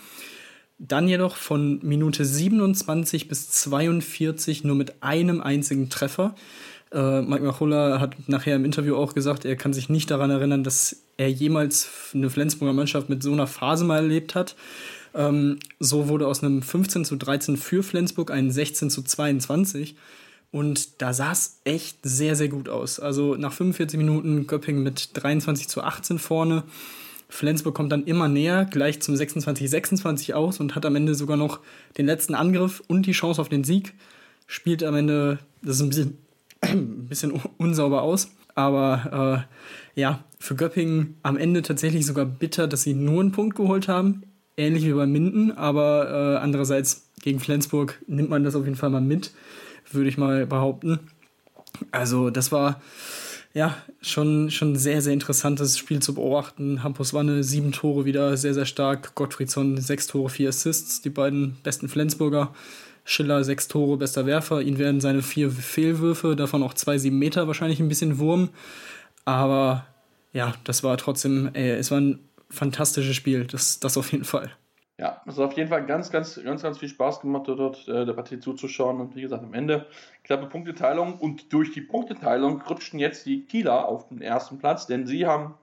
Dann 0.81 1.07
jedoch 1.07 1.37
von 1.37 1.79
Minute 1.85 2.25
27 2.25 3.29
bis 3.29 3.51
42 3.51 4.65
nur 4.65 4.75
mit 4.75 5.01
einem 5.01 5.41
einzigen 5.41 5.91
Treffer. 5.91 6.35
Äh, 6.95 7.23
Mike 7.23 7.43
Machulla 7.43 8.01
hat 8.01 8.29
nachher 8.29 8.55
im 8.55 8.65
Interview 8.65 8.95
auch 8.95 9.15
gesagt, 9.15 9.45
er 9.45 9.57
kann 9.57 9.73
sich 9.73 9.89
nicht 9.89 10.11
daran 10.11 10.31
erinnern, 10.31 10.63
dass 10.63 11.04
er 11.17 11.31
jemals 11.31 11.89
eine 12.15 12.31
Flensburger 12.31 12.73
Mannschaft 12.73 13.09
mit 13.09 13.23
so 13.23 13.33
einer 13.33 13.47
Phase 13.47 13.85
mal 13.85 13.99
erlebt 13.99 14.35
hat. 14.35 14.57
Ähm, 15.15 15.59
so 15.79 16.09
wurde 16.09 16.27
aus 16.27 16.43
einem 16.43 16.63
15 16.63 17.05
zu 17.05 17.17
13 17.17 17.57
für 17.57 17.83
Flensburg 17.83 18.31
ein 18.31 18.51
16 18.51 18.91
zu 18.91 19.03
22. 19.03 19.97
Und 20.51 21.03
da 21.03 21.13
sah 21.13 21.33
es 21.33 21.61
echt 21.65 21.99
sehr, 22.03 22.37
sehr 22.37 22.49
gut 22.49 22.69
aus. 22.69 23.01
Also 23.01 23.35
nach 23.35 23.53
45 23.53 23.99
Minuten 23.99 24.47
Göpping 24.47 24.83
mit 24.83 25.11
23 25.15 25.69
zu 25.69 25.83
18 25.83 26.19
vorne. 26.19 26.65
Flensburg 27.29 27.75
kommt 27.75 27.91
dann 27.91 28.05
immer 28.05 28.29
näher, 28.29 28.65
gleich 28.65 29.03
zum 29.03 29.15
26-26 29.15 30.35
aus 30.35 30.61
und 30.61 30.77
hat 30.77 30.87
am 30.87 30.95
Ende 30.95 31.17
sogar 31.17 31.37
noch 31.37 31.59
den 31.99 32.07
letzten 32.07 32.35
Angriff 32.35 32.83
und 32.87 33.07
die 33.07 33.13
Chance 33.13 33.41
auf 33.41 33.49
den 33.49 33.65
Sieg. 33.65 33.95
Spielt 34.47 34.85
am 34.85 34.95
Ende, 34.95 35.39
das 35.63 35.77
ist 35.77 35.83
ein 35.83 35.89
bisschen 35.89 36.19
ein 36.61 37.09
bisschen 37.09 37.33
unsauber 37.59 38.03
aus. 38.03 38.31
Aber 38.55 39.47
äh, 39.49 39.55
ja, 39.95 40.25
für 40.39 40.55
Göppingen 40.55 41.17
am 41.23 41.37
Ende 41.37 41.63
tatsächlich 41.63 42.07
sogar 42.07 42.25
bitter, 42.25 42.67
dass 42.67 42.83
sie 42.83 42.95
nur 42.95 43.21
einen 43.21 43.33
Punkt 43.33 43.57
geholt 43.57 43.89
haben. 43.89 44.23
Ähnlich 44.57 44.85
wie 44.85 44.93
bei 44.93 45.07
Minden, 45.07 45.53
aber 45.53 46.37
äh, 46.37 46.37
andererseits 46.39 47.11
gegen 47.23 47.41
Flensburg 47.41 48.01
nimmt 48.07 48.31
man 48.31 48.45
das 48.45 48.55
auf 48.55 48.65
jeden 48.65 48.77
Fall 48.77 48.91
mal 48.91 49.01
mit, 49.01 49.33
würde 49.91 50.09
ich 50.09 50.19
mal 50.19 50.47
behaupten. 50.47 51.01
Also, 51.91 52.31
das 52.31 52.53
war 52.53 52.81
ja 53.53 53.77
schon, 54.01 54.51
schon 54.51 54.73
ein 54.73 54.77
sehr, 54.77 55.01
sehr 55.01 55.13
interessantes 55.13 55.79
Spiel 55.79 56.01
zu 56.01 56.15
beobachten. 56.15 56.83
Hampus 56.83 57.15
Wanne, 57.15 57.43
sieben 57.43 57.73
Tore 57.73 58.05
wieder, 58.05 58.37
sehr, 58.37 58.55
sehr 58.55 58.67
stark. 58.67 59.15
Gottfriedson, 59.15 59.81
sechs 59.81 60.07
Tore, 60.07 60.29
vier 60.29 60.51
Assists, 60.51 61.03
die 61.03 61.11
beiden 61.11 61.57
besten 61.63 61.89
Flensburger. 61.89 62.53
Schiller 63.05 63.45
sechs 63.45 63.69
Tore, 63.69 63.97
bester 63.97 64.27
Werfer. 64.27 64.63
Ihn 64.63 64.79
werden 64.79 65.01
seine 65.01 65.23
vier 65.23 65.51
Fehlwürfe, 65.51 66.37
davon 66.37 66.63
auch 66.63 66.75
zwei 66.75 66.99
sieben 66.99 67.19
Meter, 67.19 67.47
wahrscheinlich 67.47 67.81
ein 67.81 67.89
bisschen 67.89 68.19
Wurm. 68.19 68.49
Aber 69.25 69.87
ja, 70.33 70.55
das 70.65 70.83
war 70.83 70.97
trotzdem, 70.97 71.51
ey, 71.55 71.71
es 71.71 71.91
war 71.91 72.01
ein 72.01 72.29
fantastisches 72.51 73.17
Spiel, 73.17 73.47
das, 73.47 73.81
das 73.81 73.97
auf 73.97 74.13
jeden 74.13 74.25
Fall. 74.25 74.53
Ja, 74.97 75.23
es 75.27 75.37
hat 75.37 75.45
auf 75.45 75.57
jeden 75.57 75.69
Fall 75.69 75.85
ganz, 75.87 76.11
ganz, 76.11 76.41
ganz, 76.43 76.63
ganz 76.63 76.79
viel 76.79 76.89
Spaß 76.89 77.21
gemacht, 77.21 77.49
dort 77.49 77.89
äh, 77.89 78.07
der 78.07 78.13
Partie 78.13 78.39
zuzuschauen. 78.39 79.01
Und 79.01 79.17
wie 79.17 79.23
gesagt, 79.23 79.43
am 79.43 79.53
Ende 79.53 79.87
knappe 80.23 80.47
Punkteteilung. 80.47 81.19
Und 81.19 81.53
durch 81.53 81.73
die 81.73 81.81
Punkteteilung 81.81 82.63
rutschten 82.63 83.01
jetzt 83.01 83.27
die 83.27 83.45
Kieler 83.45 83.89
auf 83.89 84.09
den 84.09 84.21
ersten 84.21 84.59
Platz, 84.59 84.87
denn 84.87 85.07
sie 85.07 85.27
haben 85.27 85.55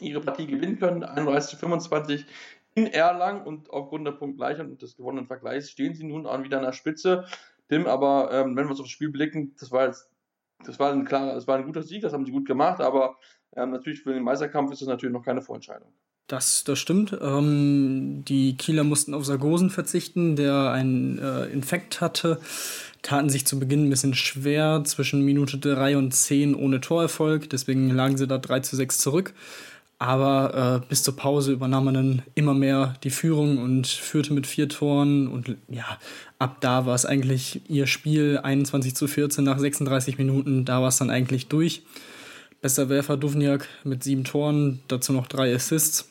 ihre 0.00 0.20
Partie 0.20 0.46
gewinnen 0.46 0.78
können, 0.78 1.02
31 1.02 1.50
zu 1.50 1.56
25 1.56 2.26
in 2.74 2.86
Erlangen 2.88 3.42
und 3.46 3.70
aufgrund 3.70 4.06
der 4.06 4.12
Punktgleichung 4.12 4.70
und 4.70 4.82
des 4.82 4.96
gewonnenen 4.96 5.26
Vergleichs 5.26 5.70
stehen 5.70 5.94
sie 5.94 6.04
nun 6.04 6.26
an 6.26 6.44
wieder 6.44 6.58
an 6.58 6.64
der 6.64 6.72
Spitze. 6.72 7.24
Tim, 7.68 7.86
aber 7.86 8.30
ähm, 8.32 8.56
wenn 8.56 8.66
wir 8.66 8.72
uns 8.72 8.80
aufs 8.80 8.90
Spiel 8.90 9.10
blicken, 9.10 9.54
das 9.58 9.70
war 9.70 9.86
jetzt, 9.86 10.10
das 10.64 10.78
war 10.78 10.92
ein 10.92 11.04
klarer, 11.04 11.34
das 11.34 11.46
war 11.46 11.56
ein 11.56 11.64
guter 11.64 11.82
Sieg, 11.82 12.02
das 12.02 12.12
haben 12.12 12.24
sie 12.24 12.32
gut 12.32 12.46
gemacht, 12.46 12.80
aber 12.80 13.16
ähm, 13.56 13.70
natürlich 13.70 14.02
für 14.02 14.12
den 14.12 14.22
Meisterkampf 14.22 14.72
ist 14.72 14.82
das 14.82 14.88
natürlich 14.88 15.12
noch 15.12 15.24
keine 15.24 15.42
Vorentscheidung. 15.42 15.92
Das, 16.26 16.64
das 16.64 16.78
stimmt. 16.78 17.16
Ähm, 17.20 18.24
die 18.24 18.56
Kieler 18.56 18.82
mussten 18.82 19.12
auf 19.12 19.26
Sargosen 19.26 19.68
verzichten, 19.68 20.36
der 20.36 20.70
einen 20.70 21.18
äh, 21.18 21.46
Infekt 21.46 22.00
hatte. 22.00 22.40
Taten 23.02 23.28
sich 23.28 23.46
zu 23.46 23.58
Beginn 23.60 23.86
ein 23.86 23.90
bisschen 23.90 24.14
schwer, 24.14 24.82
zwischen 24.84 25.22
Minute 25.22 25.58
3 25.58 25.98
und 25.98 26.12
10 26.14 26.54
ohne 26.54 26.80
Torerfolg. 26.80 27.50
Deswegen 27.50 27.90
lagen 27.90 28.16
sie 28.16 28.26
da 28.26 28.38
3 28.38 28.60
zu 28.60 28.74
6 28.74 28.98
zurück. 28.98 29.34
Aber 30.04 30.82
äh, 30.82 30.86
bis 30.86 31.02
zur 31.02 31.16
Pause 31.16 31.52
übernahm 31.52 31.86
man 31.86 31.94
dann 31.94 32.22
immer 32.34 32.52
mehr 32.52 32.92
die 33.04 33.10
Führung 33.10 33.56
und 33.56 33.86
führte 33.86 34.34
mit 34.34 34.46
vier 34.46 34.68
Toren. 34.68 35.28
Und 35.28 35.56
ja, 35.70 35.98
ab 36.38 36.58
da 36.60 36.84
war 36.84 36.94
es 36.94 37.06
eigentlich 37.06 37.62
ihr 37.70 37.86
Spiel 37.86 38.38
21 38.42 38.94
zu 38.94 39.08
14 39.08 39.42
nach 39.42 39.58
36 39.58 40.18
Minuten. 40.18 40.66
Da 40.66 40.82
war 40.82 40.88
es 40.88 40.98
dann 40.98 41.08
eigentlich 41.08 41.48
durch. 41.48 41.84
Bester 42.60 42.90
Werfer 42.90 43.16
Duvniak 43.16 43.66
mit 43.82 44.04
sieben 44.04 44.24
Toren, 44.24 44.80
dazu 44.88 45.14
noch 45.14 45.26
drei 45.26 45.54
Assists. 45.54 46.10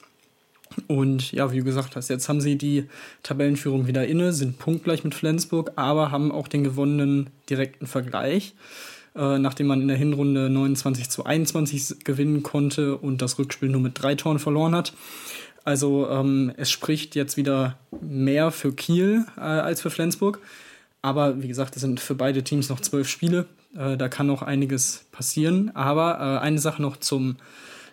Und 0.88 1.32
ja, 1.32 1.52
wie 1.52 1.60
du 1.60 1.64
gesagt 1.64 1.96
hast, 1.96 2.10
jetzt 2.10 2.28
haben 2.28 2.42
sie 2.42 2.58
die 2.58 2.86
Tabellenführung 3.22 3.86
wieder 3.86 4.08
inne, 4.08 4.34
sind 4.34 4.58
punktgleich 4.58 5.04
mit 5.04 5.14
Flensburg, 5.14 5.74
aber 5.76 6.10
haben 6.10 6.32
auch 6.32 6.48
den 6.48 6.64
gewonnenen 6.64 7.30
direkten 7.48 7.86
Vergleich 7.86 8.56
äh, 9.16 9.38
nachdem 9.38 9.68
man 9.68 9.82
in 9.82 9.88
der 9.88 9.98
Hinrunde 9.98 10.50
29 10.50 11.10
zu 11.10 11.26
21 11.26 12.04
gewinnen 12.04 12.44
konnte 12.44 12.98
und 12.98 13.22
das 13.22 13.38
Rückspiel 13.40 13.70
nur 13.70 13.82
mit 13.82 14.02
drei 14.02 14.16
Toren 14.16 14.40
verloren 14.40 14.76
hat. 14.76 14.94
Also 15.64 16.10
ähm, 16.10 16.52
es 16.58 16.72
spricht 16.72 17.16
jetzt 17.16 17.38
wieder 17.38 17.78
mehr 18.02 18.52
für 18.52 18.74
Kiel 18.74 19.26
äh, 19.38 19.42
als 19.42 19.82
für 19.82 19.90
Flensburg. 19.90 20.40
Aber 21.02 21.42
wie 21.42 21.48
gesagt, 21.48 21.76
es 21.76 21.82
sind 21.82 22.00
für 22.00 22.16
beide 22.16 22.44
Teams 22.44 22.70
noch 22.70 22.80
zwölf 22.80 23.08
Spiele. 23.08 23.46
Äh, 23.76 23.98
da 23.98 24.10
kann 24.10 24.28
noch 24.28 24.42
einiges 24.42 25.06
passieren. 25.12 25.72
Aber 25.76 26.18
äh, 26.20 26.44
eine 26.44 26.60
Sache 26.60 26.82
noch 26.82 26.98
zum 26.98 27.38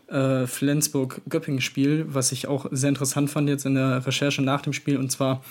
äh, 0.09 0.47
Flensburg-Göppingen-Spiel, 0.47 2.07
was 2.09 2.33
ich 2.33 2.49
auch 2.49 2.67
sehr 2.71 2.89
interessant 2.89 3.31
fand 3.31 3.49
jetzt 3.49 3.67
in 3.67 3.75
der 3.75 4.05
Recherche 4.07 4.43
nach 4.43 4.63
dem 4.63 4.73
Spiel. 4.73 4.97
Und 4.97 5.11
zwar 5.11 5.43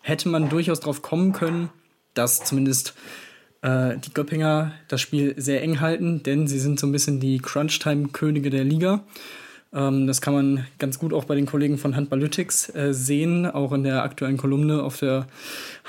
hätte 0.00 0.28
man 0.28 0.48
durchaus 0.48 0.80
darauf 0.80 1.02
kommen 1.02 1.32
können, 1.32 1.70
dass 2.14 2.44
zumindest 2.44 2.94
äh, 3.62 3.96
die 3.98 4.12
Göppinger 4.12 4.72
das 4.88 5.00
Spiel 5.00 5.34
sehr 5.36 5.62
eng 5.62 5.80
halten, 5.80 6.22
denn 6.22 6.46
sie 6.46 6.58
sind 6.58 6.78
so 6.78 6.86
ein 6.86 6.92
bisschen 6.92 7.20
die 7.20 7.38
Crunch-Time-Könige 7.38 8.50
der 8.50 8.64
Liga. 8.64 9.04
Ähm, 9.72 10.06
das 10.06 10.20
kann 10.20 10.34
man 10.34 10.66
ganz 10.78 10.98
gut 10.98 11.12
auch 11.14 11.24
bei 11.24 11.34
den 11.34 11.46
Kollegen 11.46 11.78
von 11.78 11.96
Handballytics 11.96 12.74
äh, 12.74 12.92
sehen, 12.92 13.46
auch 13.46 13.72
in 13.72 13.84
der 13.84 14.02
aktuellen 14.02 14.36
Kolumne 14.36 14.82
auf 14.82 14.98
der 14.98 15.26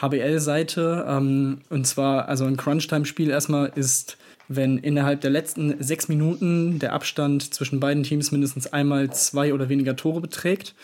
HBL-Seite. 0.01 1.05
Ähm, 1.07 1.59
und 1.69 1.85
zwar, 1.85 2.29
also 2.29 2.45
ein 2.45 2.57
Crunch-Time-Spiel 2.57 3.29
erstmal 3.29 3.71
ist 3.75 4.17
wenn 4.49 4.77
innerhalb 4.77 5.21
der 5.21 5.31
letzten 5.31 5.81
sechs 5.81 6.07
Minuten 6.07 6.79
der 6.79 6.93
Abstand 6.93 7.53
zwischen 7.53 7.79
beiden 7.79 8.03
Teams 8.03 8.31
mindestens 8.31 8.71
einmal 8.71 9.11
zwei 9.11 9.53
oder 9.53 9.69
weniger 9.69 9.95
Tore 9.95 10.21
beträgt. 10.21 10.75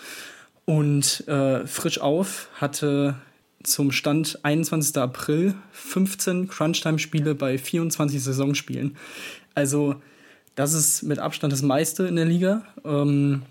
Und 0.66 1.28
äh, 1.28 1.66
frisch 1.66 2.00
auf 2.00 2.50
hatte 2.56 3.16
zum 3.64 3.92
Stand 3.92 4.40
21. 4.44 4.98
April 4.98 5.56
15 5.72 6.48
Crunchtime-Spiele 6.48 7.36
bei 7.36 7.58
24 7.58 8.24
Saisonspielen. 8.24 8.96
Also 9.56 9.96
das 10.56 10.74
ist 10.74 11.04
mit 11.04 11.20
Abstand 11.20 11.54
das 11.54 11.62
meiste 11.62 12.08
in 12.08 12.16
der 12.16 12.26
Liga. 12.26 12.64
Ähm, 12.84 13.44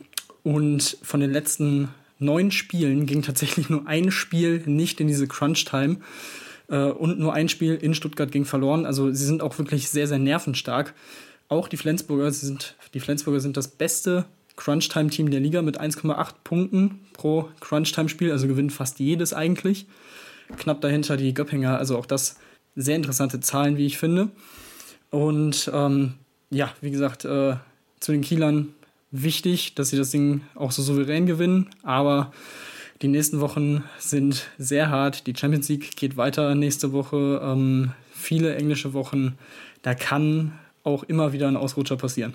und 0.42 0.98
von 1.02 1.20
den 1.20 1.30
letzten 1.30 1.88
neun 2.18 2.50
Spielen 2.50 3.06
ging 3.06 3.22
tatsächlich 3.22 3.68
nur 3.68 3.86
ein 3.86 4.10
Spiel 4.10 4.62
nicht 4.66 5.00
in 5.00 5.08
diese 5.08 5.26
Crunch-Time. 5.26 5.98
Äh, 6.68 6.84
und 6.84 7.18
nur 7.18 7.34
ein 7.34 7.48
Spiel 7.48 7.74
in 7.74 7.94
Stuttgart 7.94 8.32
ging 8.32 8.44
verloren. 8.44 8.86
Also 8.86 9.12
sie 9.12 9.24
sind 9.24 9.42
auch 9.42 9.58
wirklich 9.58 9.90
sehr, 9.90 10.06
sehr 10.06 10.18
nervenstark. 10.18 10.94
Auch 11.48 11.68
die 11.68 11.76
Flensburger 11.76 12.30
sind, 12.30 12.76
die 12.94 13.00
Flensburger 13.00 13.40
sind 13.40 13.56
das 13.56 13.68
beste 13.68 14.26
Crunch-Time-Team 14.58 15.30
der 15.30 15.40
Liga 15.40 15.62
mit 15.62 15.80
1,8 15.80 16.34
Punkten 16.44 17.00
pro 17.14 17.48
Crunch-Time-Spiel, 17.60 18.30
also 18.30 18.46
gewinnen 18.48 18.70
fast 18.70 18.98
jedes 18.98 19.32
eigentlich. 19.32 19.86
Knapp 20.56 20.80
dahinter 20.80 21.16
die 21.16 21.32
Göppinger, 21.32 21.78
also 21.78 21.96
auch 21.96 22.06
das 22.06 22.36
sehr 22.74 22.96
interessante 22.96 23.40
Zahlen, 23.40 23.76
wie 23.76 23.86
ich 23.86 23.98
finde. 23.98 24.30
Und 25.10 25.70
ähm, 25.72 26.14
ja, 26.50 26.72
wie 26.80 26.90
gesagt, 26.90 27.24
äh, 27.24 27.56
zu 28.00 28.12
den 28.12 28.20
Kielern 28.20 28.74
wichtig, 29.10 29.74
dass 29.74 29.90
sie 29.90 29.96
das 29.96 30.10
Ding 30.10 30.42
auch 30.54 30.72
so 30.72 30.82
souverän 30.82 31.26
gewinnen, 31.26 31.70
aber 31.82 32.32
die 33.00 33.08
nächsten 33.08 33.40
Wochen 33.40 33.84
sind 33.98 34.48
sehr 34.58 34.90
hart. 34.90 35.28
Die 35.28 35.34
Champions 35.36 35.68
League 35.68 35.96
geht 35.96 36.16
weiter 36.16 36.54
nächste 36.56 36.92
Woche. 36.92 37.40
Ähm, 37.44 37.92
viele 38.10 38.56
englische 38.56 38.92
Wochen. 38.92 39.38
Da 39.82 39.94
kann 39.94 40.58
auch 40.82 41.04
immer 41.04 41.32
wieder 41.32 41.46
ein 41.46 41.56
Ausrutscher 41.56 41.96
passieren. 41.96 42.34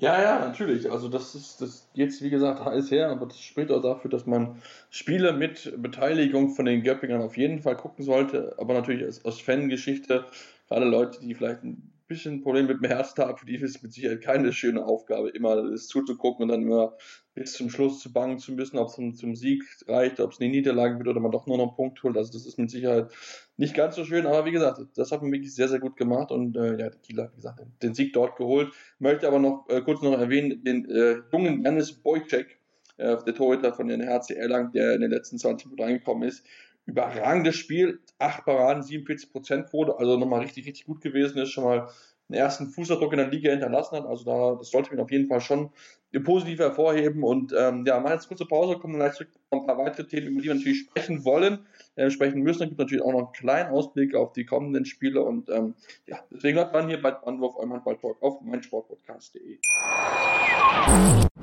Ja, 0.00 0.22
ja, 0.22 0.38
natürlich. 0.38 0.90
Also 0.92 1.08
das 1.08 1.34
ist 1.34 1.60
das 1.60 1.90
jetzt 1.92 2.22
wie 2.22 2.30
gesagt 2.30 2.64
heiß 2.64 2.90
her, 2.92 3.08
aber 3.10 3.26
das 3.26 3.40
spricht 3.40 3.72
auch 3.72 3.82
dafür, 3.82 4.08
dass 4.10 4.26
man 4.26 4.62
Spiele 4.90 5.32
mit 5.32 5.74
Beteiligung 5.82 6.50
von 6.50 6.66
den 6.66 6.84
Göppingern 6.84 7.20
auf 7.20 7.36
jeden 7.36 7.58
Fall 7.62 7.76
gucken 7.76 8.04
sollte. 8.04 8.54
Aber 8.58 8.74
natürlich 8.74 9.04
aus, 9.24 9.40
Fangeschichte, 9.40 10.24
gerade 10.68 10.84
Leute, 10.86 11.18
die 11.20 11.34
vielleicht 11.34 11.64
ein 11.64 11.92
bisschen 12.06 12.42
Problem 12.42 12.66
mit 12.68 12.80
dem 12.80 12.88
Herztag, 12.88 13.40
für 13.40 13.46
die 13.46 13.56
ist 13.56 13.62
es 13.62 13.82
mit 13.82 13.92
Sicherheit 13.92 14.20
keine 14.22 14.52
schöne 14.52 14.84
Aufgabe, 14.84 15.30
immer 15.30 15.68
das 15.68 15.88
zuzugucken 15.88 16.44
und 16.44 16.48
dann 16.50 16.62
immer 16.62 16.96
bis 17.34 17.54
zum 17.54 17.68
Schluss 17.68 17.98
zu 17.98 18.12
bangen 18.12 18.38
zu 18.38 18.52
müssen, 18.52 18.78
ob 18.78 18.88
es 18.88 18.94
zum, 18.94 19.14
zum 19.14 19.34
Sieg 19.34 19.64
reicht, 19.88 20.20
ob 20.20 20.30
es 20.32 20.40
eine 20.40 20.48
Niederlage 20.50 20.96
wird 20.98 21.08
oder 21.08 21.20
man 21.20 21.32
doch 21.32 21.46
nur 21.48 21.56
noch 21.58 21.68
einen 21.68 21.76
Punkt 21.76 22.00
holt. 22.04 22.16
Also 22.16 22.32
das 22.32 22.46
ist 22.46 22.56
mit 22.58 22.70
Sicherheit 22.70 23.12
nicht 23.58 23.74
ganz 23.74 23.96
so 23.96 24.04
schön, 24.04 24.24
aber 24.24 24.44
wie 24.46 24.52
gesagt, 24.52 24.80
das 24.96 25.10
hat 25.10 25.20
man 25.20 25.32
wirklich 25.32 25.52
sehr, 25.52 25.68
sehr 25.68 25.80
gut 25.80 25.96
gemacht 25.96 26.30
und 26.30 26.56
äh, 26.56 26.78
ja, 26.78 26.90
Kieler 26.90 27.24
hat, 27.24 27.32
wie 27.32 27.36
gesagt, 27.36 27.60
den 27.82 27.92
Sieg 27.92 28.12
dort 28.12 28.36
geholt. 28.36 28.72
Möchte 29.00 29.26
aber 29.26 29.40
noch 29.40 29.66
äh, 29.68 29.82
kurz 29.82 30.00
noch 30.00 30.16
erwähnen, 30.16 30.62
den 30.62 30.88
äh, 30.88 31.16
jungen 31.32 31.64
Janis 31.64 31.92
Bojcek, 31.92 32.56
äh, 32.98 33.16
der 33.24 33.34
Torhüter 33.34 33.74
von 33.74 33.88
den 33.88 34.08
HC 34.08 34.34
Erlangen, 34.34 34.70
der 34.72 34.94
in 34.94 35.00
den 35.00 35.10
letzten 35.10 35.38
20 35.38 35.66
Minuten 35.66 35.82
reingekommen 35.82 36.28
ist, 36.28 36.46
überragendes 36.86 37.56
Spiel, 37.56 37.98
8 38.20 38.44
Paraden, 38.44 38.82
47% 38.84 39.64
Quote, 39.64 39.98
also 39.98 40.16
nochmal 40.16 40.40
richtig, 40.40 40.64
richtig 40.64 40.86
gut 40.86 41.00
gewesen 41.00 41.38
ist, 41.38 41.50
schon 41.50 41.64
mal 41.64 41.88
einen 42.28 42.38
ersten 42.38 42.68
Fußabdruck 42.68 43.12
in 43.12 43.18
der 43.18 43.28
Liga 43.28 43.50
hinterlassen 43.50 43.96
hat. 43.96 44.06
Also 44.06 44.24
da, 44.24 44.56
das 44.56 44.70
sollte 44.70 44.90
man 44.90 45.00
auf 45.00 45.10
jeden 45.10 45.28
Fall 45.28 45.40
schon 45.40 45.70
positiv 46.24 46.60
hervorheben. 46.60 47.24
Und 47.24 47.52
ähm, 47.58 47.84
ja, 47.86 47.98
mal 48.00 48.12
jetzt 48.12 48.28
kurze 48.28 48.46
Pause, 48.46 48.78
kommen 48.78 48.94
gleich 48.94 49.14
zurück 49.14 49.30
noch 49.50 49.60
ein 49.60 49.66
paar 49.66 49.78
weitere 49.78 50.06
Themen, 50.06 50.28
über 50.28 50.42
die 50.42 50.48
wir 50.48 50.54
natürlich 50.54 50.80
sprechen 50.80 51.24
wollen, 51.24 51.66
äh, 51.98 52.10
sprechen 52.10 52.42
müssen. 52.42 52.60
Dann 52.60 52.68
gibt 52.68 52.78
natürlich 52.78 53.04
auch 53.04 53.12
noch 53.12 53.18
einen 53.18 53.32
kleinen 53.32 53.70
Ausblick 53.70 54.14
auf 54.14 54.32
die 54.32 54.44
kommenden 54.44 54.84
Spiele. 54.84 55.22
Und 55.22 55.50
ähm, 55.50 55.74
ja, 56.06 56.18
deswegen 56.30 56.54
bleibt 56.54 56.72
man 56.72 56.88
hier 56.88 57.02
bei 57.02 57.14
Anwurf 57.24 57.56
eurem 57.56 57.72
Handball-Talk 57.72 58.22
auf 58.22 58.40
meinsportpodcast.de. 58.40 59.58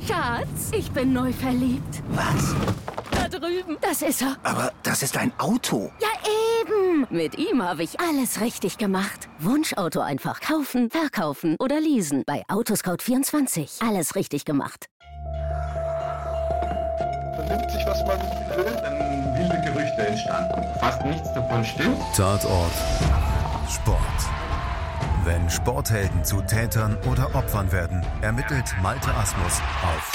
Schatz, 0.08 0.72
ich 0.74 0.90
bin 0.92 1.12
neu 1.14 1.32
verliebt. 1.34 2.02
Was? 2.10 2.56
Da 3.12 3.28
drüben. 3.28 3.78
Das 3.82 4.02
ist 4.02 4.22
er. 4.22 4.38
Aber 4.44 4.72
das 4.84 5.04
ist 5.04 5.18
ein 5.18 5.34
Auto. 5.40 5.92
Ja, 6.00 6.08
eben. 6.62 7.06
Mit 7.10 7.38
ihm 7.38 7.62
habe 7.62 7.84
ich 7.84 8.00
alles 8.00 8.40
richtig 8.40 8.78
gemacht. 8.78 9.28
Wunschauto 9.40 10.00
einfach 10.00 10.40
kaufen, 10.40 10.90
verkaufen 10.90 11.58
oder 11.60 11.82
leasen. 11.82 12.24
Bei 12.26 12.44
Autoscout24. 12.48 13.86
Alles 13.88 14.16
richtig 14.16 14.46
gemacht. 14.46 14.88
Man 17.38 17.48
nimmt 17.48 17.70
sich, 17.72 17.86
was 17.86 18.06
man 18.08 18.20
will. 18.58 18.72
Dann 18.82 19.35
Gerüchte 19.96 20.08
entstanden. 20.08 20.80
Fast 20.80 21.06
nichts 21.06 21.34
davon 21.34 21.64
stimmt. 21.64 21.98
Tatort 22.16 22.72
Sport. 23.70 24.00
Wenn 25.24 25.50
Sporthelden 25.50 26.24
zu 26.24 26.42
Tätern 26.42 26.98
oder 27.10 27.34
Opfern 27.34 27.72
werden, 27.72 28.06
ermittelt 28.22 28.76
Malte 28.82 29.14
Asmus 29.14 29.62
auf 29.84 30.12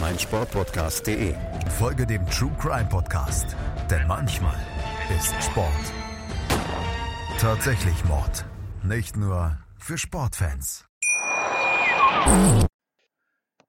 meinsportpodcast.de. 0.00 1.34
Folge 1.78 2.06
dem 2.06 2.26
True 2.26 2.50
Crime 2.58 2.86
Podcast, 2.86 3.56
denn 3.90 4.06
manchmal 4.06 4.56
ist 5.16 5.34
Sport 5.42 5.70
tatsächlich 7.38 8.04
Mord. 8.06 8.44
Nicht 8.82 9.16
nur 9.16 9.58
für 9.78 9.98
Sportfans. 9.98 10.84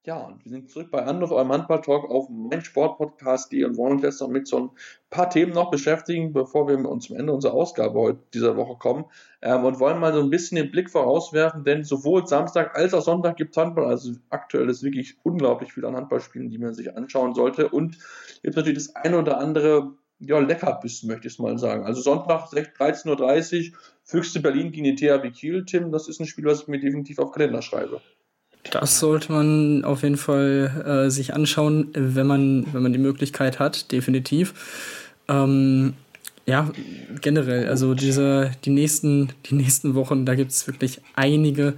Ja, 0.08 0.20
und 0.20 0.46
wir 0.46 0.52
sind 0.52 0.70
zurück 0.70 0.90
bei 0.90 1.04
Anruf, 1.04 1.32
eurem 1.32 1.52
Handball-Talk 1.52 2.10
auf 2.10 2.30
meinsportpodcast.de 2.30 3.66
und 3.66 3.76
wollen 3.76 3.96
uns 3.96 4.04
jetzt 4.04 4.22
noch 4.22 4.30
mit 4.30 4.48
so 4.48 4.58
ein 4.58 4.70
paar 5.10 5.30
Themen 5.30 5.52
noch 5.52 5.70
beschäftigen, 5.70 6.32
bevor 6.32 6.66
wir 6.70 6.78
uns 6.90 7.08
zum 7.08 7.18
Ende 7.18 7.34
unserer 7.34 7.54
Ausgabe 7.54 8.00
heute 8.00 8.20
dieser 8.34 8.56
Woche 8.56 8.78
kommen. 8.78 9.04
Ähm, 9.42 9.66
und 9.66 9.82
wollen 9.82 10.00
mal 10.00 10.14
so 10.14 10.22
ein 10.22 10.30
bisschen 10.30 10.56
den 10.56 10.72
Blick 10.72 10.90
vorauswerfen, 10.90 11.66
denn 11.66 11.84
sowohl 11.84 12.26
Samstag 12.26 12.78
als 12.78 12.94
auch 12.94 13.02
Sonntag 13.02 13.36
gibt 13.36 13.52
es 13.52 13.62
Handball. 13.62 13.84
Also 13.84 14.14
aktuell 14.30 14.70
ist 14.70 14.82
wirklich 14.82 15.18
unglaublich 15.24 15.74
viel 15.74 15.84
an 15.84 15.98
Handballspielen, 15.98 16.50
die 16.50 16.58
man 16.58 16.74
sich 16.74 16.96
anschauen 16.96 17.36
sollte. 17.36 17.68
Und 17.68 17.98
jetzt 18.44 18.56
natürlich 18.56 18.78
das 18.86 18.96
eine 18.96 19.20
oder 19.20 19.40
andere 19.40 19.92
ja, 20.20 20.40
Leckerbissen, 20.40 21.10
möchte 21.10 21.28
ich 21.28 21.38
mal 21.38 21.58
sagen. 21.58 21.84
Also 21.84 22.00
Sonntag 22.00 22.46
13.30 22.46 23.72
Uhr, 23.72 23.78
Füchse 24.06 24.42
Berlin 24.42 24.72
gegen 24.72 24.86
die 24.86 24.96
THW 24.96 25.32
Kiel, 25.32 25.66
Tim. 25.66 25.92
Das 25.92 26.08
ist 26.08 26.22
ein 26.22 26.28
Spiel, 26.28 26.46
was 26.46 26.62
ich 26.62 26.68
mir 26.70 26.80
definitiv 26.80 27.20
auf 27.20 27.34
Kalender 27.34 27.62
schreibe. 27.62 28.00
Das 28.72 29.00
sollte 29.00 29.32
man 29.32 29.86
auf 29.86 30.04
jeden 30.04 30.18
Fall 30.18 31.06
äh, 31.08 31.10
sich 31.10 31.34
anschauen, 31.34 31.88
wenn 31.94 32.28
man, 32.28 32.68
wenn 32.74 32.84
man 32.84 32.92
die 32.92 33.00
Möglichkeit 33.00 33.60
hat, 33.60 33.92
definitiv. 33.92 34.54
Ähm, 35.28 35.94
ja, 36.46 36.70
generell, 37.22 37.68
also 37.68 37.94
diese, 37.94 38.52
die 38.64 38.70
nächsten, 38.70 39.30
die 39.46 39.56
nächsten 39.56 39.96
Wochen, 39.96 40.26
da 40.26 40.36
gibt 40.36 40.52
es 40.52 40.68
wirklich 40.68 41.02
einige 41.16 41.74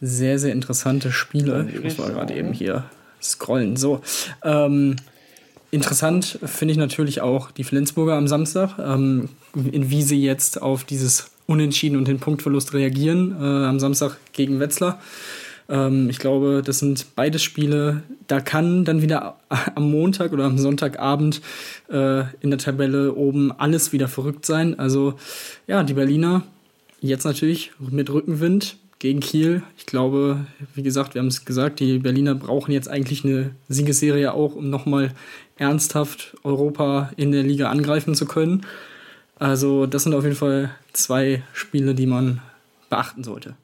sehr, 0.00 0.38
sehr 0.38 0.52
interessante 0.52 1.12
Spiele. 1.12 1.68
Ich 1.72 1.82
muss 1.82 1.98
mal 1.98 2.10
gerade 2.10 2.34
eben 2.34 2.52
hier 2.52 2.84
scrollen. 3.22 3.76
So. 3.76 4.00
Ähm, 4.42 4.96
interessant 5.70 6.38
finde 6.44 6.72
ich 6.72 6.78
natürlich 6.78 7.20
auch 7.20 7.50
die 7.50 7.64
Flensburger 7.64 8.14
am 8.14 8.26
Samstag, 8.26 8.78
ähm, 8.78 9.28
in 9.54 9.90
wie 9.90 10.02
sie 10.02 10.22
jetzt 10.22 10.60
auf 10.60 10.84
dieses 10.84 11.30
Unentschieden 11.46 11.96
und 11.96 12.08
den 12.08 12.18
Punktverlust 12.18 12.74
reagieren 12.74 13.36
äh, 13.40 13.44
am 13.44 13.78
Samstag 13.78 14.16
gegen 14.32 14.60
Wetzlar. 14.60 15.00
Ähm, 15.70 16.10
ich 16.10 16.18
glaube, 16.18 16.62
das 16.64 16.80
sind 16.80 17.14
beides 17.14 17.42
Spiele. 17.42 18.02
Da 18.26 18.40
kann 18.40 18.84
dann 18.84 19.00
wieder 19.00 19.36
am 19.74 19.90
Montag 19.90 20.32
oder 20.32 20.44
am 20.44 20.58
Sonntagabend 20.58 21.40
äh, 21.88 22.24
in 22.40 22.50
der 22.50 22.58
Tabelle 22.58 23.14
oben 23.14 23.52
alles 23.52 23.92
wieder 23.92 24.08
verrückt 24.08 24.44
sein. 24.44 24.78
Also 24.78 25.14
ja, 25.66 25.82
die 25.82 25.94
Berliner 25.94 26.42
jetzt 27.00 27.24
natürlich 27.24 27.72
mit 27.78 28.10
Rückenwind 28.10 28.76
gegen 28.98 29.20
Kiel. 29.20 29.62
Ich 29.78 29.86
glaube, 29.86 30.46
wie 30.74 30.82
gesagt, 30.82 31.14
wir 31.14 31.20
haben 31.20 31.28
es 31.28 31.46
gesagt, 31.46 31.80
die 31.80 31.98
Berliner 31.98 32.34
brauchen 32.34 32.72
jetzt 32.72 32.88
eigentlich 32.88 33.24
eine 33.24 33.52
Siegesserie 33.68 34.34
auch, 34.34 34.56
um 34.56 34.68
nochmal 34.68 35.12
ernsthaft 35.56 36.36
Europa 36.42 37.10
in 37.16 37.32
der 37.32 37.42
Liga 37.42 37.70
angreifen 37.70 38.14
zu 38.14 38.26
können. 38.26 38.66
Also 39.38 39.86
das 39.86 40.02
sind 40.02 40.14
auf 40.14 40.24
jeden 40.24 40.36
Fall 40.36 40.70
zwei 40.92 41.42
Spiele, 41.54 41.94
die 41.94 42.06
man 42.06 42.42
beachten 42.90 43.24
sollte. 43.24 43.54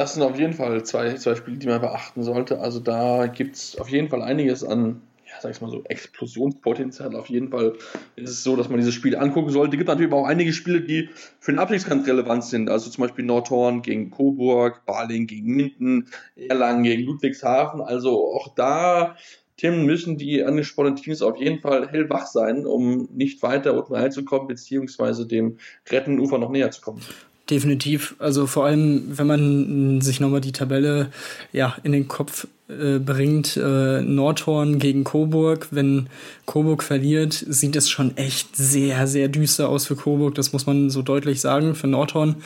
Das 0.00 0.14
sind 0.14 0.22
auf 0.22 0.38
jeden 0.38 0.54
Fall 0.54 0.82
zwei, 0.82 1.12
zwei 1.16 1.34
Spiele, 1.34 1.58
die 1.58 1.66
man 1.66 1.82
beachten 1.82 2.22
sollte. 2.22 2.58
Also 2.60 2.80
da 2.80 3.26
gibt 3.26 3.56
es 3.56 3.78
auf 3.78 3.90
jeden 3.90 4.08
Fall 4.08 4.22
einiges 4.22 4.64
an 4.64 5.02
ja, 5.26 5.34
sag 5.42 5.50
ich 5.50 5.60
mal 5.60 5.70
so, 5.70 5.84
Explosionspotenzial. 5.84 7.14
Auf 7.14 7.28
jeden 7.28 7.50
Fall 7.50 7.74
ist 8.16 8.30
es 8.30 8.42
so, 8.42 8.56
dass 8.56 8.70
man 8.70 8.78
dieses 8.78 8.94
Spiel 8.94 9.14
angucken 9.14 9.50
sollte. 9.50 9.76
Es 9.76 9.78
gibt 9.78 9.88
natürlich 9.88 10.10
auch 10.10 10.24
einige 10.24 10.54
Spiele, 10.54 10.80
die 10.80 11.10
für 11.38 11.52
den 11.52 11.58
Abstiegskampf 11.58 12.06
relevant 12.08 12.44
sind. 12.44 12.70
Also 12.70 12.88
zum 12.88 13.02
Beispiel 13.02 13.26
Nordhorn 13.26 13.82
gegen 13.82 14.10
Coburg, 14.10 14.86
Baling 14.86 15.26
gegen 15.26 15.54
Minden, 15.54 16.08
Erlangen 16.34 16.82
gegen 16.82 17.02
Ludwigshafen. 17.02 17.82
Also 17.82 18.34
auch 18.34 18.54
da 18.54 19.16
Tim, 19.58 19.84
müssen 19.84 20.16
die 20.16 20.42
angesprochenen 20.42 20.96
Teams 20.96 21.20
auf 21.20 21.36
jeden 21.36 21.60
Fall 21.60 21.90
hellwach 21.90 22.26
sein, 22.26 22.64
um 22.64 23.06
nicht 23.12 23.42
weiter 23.42 23.74
unten 23.74 23.94
reinzukommen, 23.94 24.48
beziehungsweise 24.48 25.26
dem 25.26 25.58
rettenden 25.90 26.24
Ufer 26.24 26.38
noch 26.38 26.48
näher 26.48 26.70
zu 26.70 26.80
kommen. 26.80 27.02
Definitiv. 27.50 28.14
Also 28.18 28.46
vor 28.46 28.66
allem, 28.66 29.18
wenn 29.18 29.26
man 29.26 30.00
sich 30.00 30.20
nochmal 30.20 30.40
die 30.40 30.52
Tabelle 30.52 31.10
ja, 31.52 31.76
in 31.82 31.90
den 31.90 32.06
Kopf 32.06 32.46
äh, 32.68 32.98
bringt, 32.98 33.56
äh, 33.56 34.00
Nordhorn 34.02 34.78
gegen 34.78 35.02
Coburg. 35.02 35.68
Wenn 35.72 36.06
Coburg 36.46 36.84
verliert, 36.84 37.32
sieht 37.32 37.74
es 37.74 37.90
schon 37.90 38.16
echt 38.16 38.54
sehr, 38.54 39.08
sehr 39.08 39.28
düster 39.28 39.68
aus 39.68 39.86
für 39.86 39.96
Coburg. 39.96 40.36
Das 40.36 40.52
muss 40.52 40.66
man 40.66 40.90
so 40.90 41.02
deutlich 41.02 41.40
sagen. 41.40 41.74
Für 41.74 41.88
Nordhorn 41.88 42.36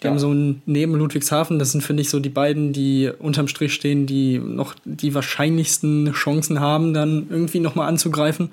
die 0.00 0.04
ja. 0.04 0.10
haben 0.10 0.18
so 0.18 0.32
ein 0.32 0.62
neben 0.66 0.94
Ludwigshafen, 0.94 1.58
das 1.58 1.72
sind, 1.72 1.80
finde 1.80 2.02
ich, 2.02 2.10
so 2.10 2.20
die 2.20 2.28
beiden, 2.28 2.72
die 2.72 3.10
unterm 3.18 3.48
Strich 3.48 3.72
stehen, 3.72 4.06
die 4.06 4.38
noch 4.38 4.74
die 4.84 5.14
wahrscheinlichsten 5.14 6.12
Chancen 6.12 6.60
haben, 6.60 6.92
dann 6.92 7.26
irgendwie 7.30 7.60
nochmal 7.60 7.88
anzugreifen. 7.88 8.50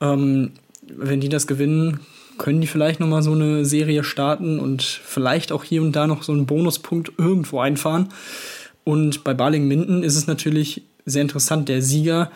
Ähm, 0.00 0.50
wenn 0.88 1.20
die 1.20 1.28
das 1.28 1.46
gewinnen, 1.46 2.00
können 2.38 2.60
die 2.60 2.66
vielleicht 2.66 3.00
nochmal 3.00 3.22
so 3.22 3.32
eine 3.32 3.64
Serie 3.64 4.04
starten 4.04 4.58
und 4.58 4.82
vielleicht 4.82 5.52
auch 5.52 5.64
hier 5.64 5.82
und 5.82 5.92
da 5.92 6.06
noch 6.06 6.22
so 6.22 6.32
einen 6.32 6.46
Bonuspunkt 6.46 7.12
irgendwo 7.18 7.60
einfahren. 7.60 8.08
Und 8.84 9.24
bei 9.24 9.34
Baling-Minden 9.34 10.02
ist 10.02 10.16
es 10.16 10.26
natürlich 10.26 10.82
sehr 11.04 11.22
interessant. 11.22 11.68
Der 11.68 11.82
Sieger 11.82 12.30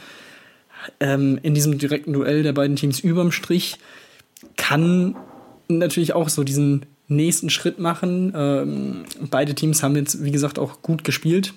ähm, 0.98 1.38
in 1.42 1.54
diesem 1.54 1.78
direkten 1.78 2.12
Duell 2.12 2.42
der 2.42 2.52
beiden 2.52 2.76
Teams 2.76 3.00
überm 3.00 3.32
Strich 3.32 3.76
kann 4.56 5.16
natürlich 5.68 6.14
auch 6.14 6.28
so 6.28 6.44
diesen 6.44 6.86
nächsten 7.08 7.50
Schritt 7.50 7.78
machen. 7.78 8.32
Ähm, 8.34 9.04
beide 9.30 9.54
Teams 9.54 9.82
haben 9.82 9.96
jetzt, 9.96 10.24
wie 10.24 10.30
gesagt, 10.30 10.58
auch 10.58 10.82
gut 10.82 11.04
gespielt. 11.04 11.54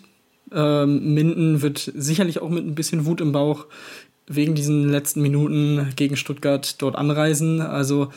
Ähm, 0.51 1.13
Minden 1.13 1.61
wird 1.61 1.91
sicherlich 1.95 2.41
auch 2.41 2.49
mit 2.49 2.65
ein 2.65 2.75
bisschen 2.75 3.05
Wut 3.05 3.21
im 3.21 3.31
Bauch 3.31 3.65
wegen 4.27 4.55
diesen 4.55 4.89
letzten 4.89 5.21
Minuten 5.21 5.89
gegen 5.95 6.15
Stuttgart 6.15 6.81
dort 6.81 6.95
anreisen. 6.95 7.61
Also 7.61 8.11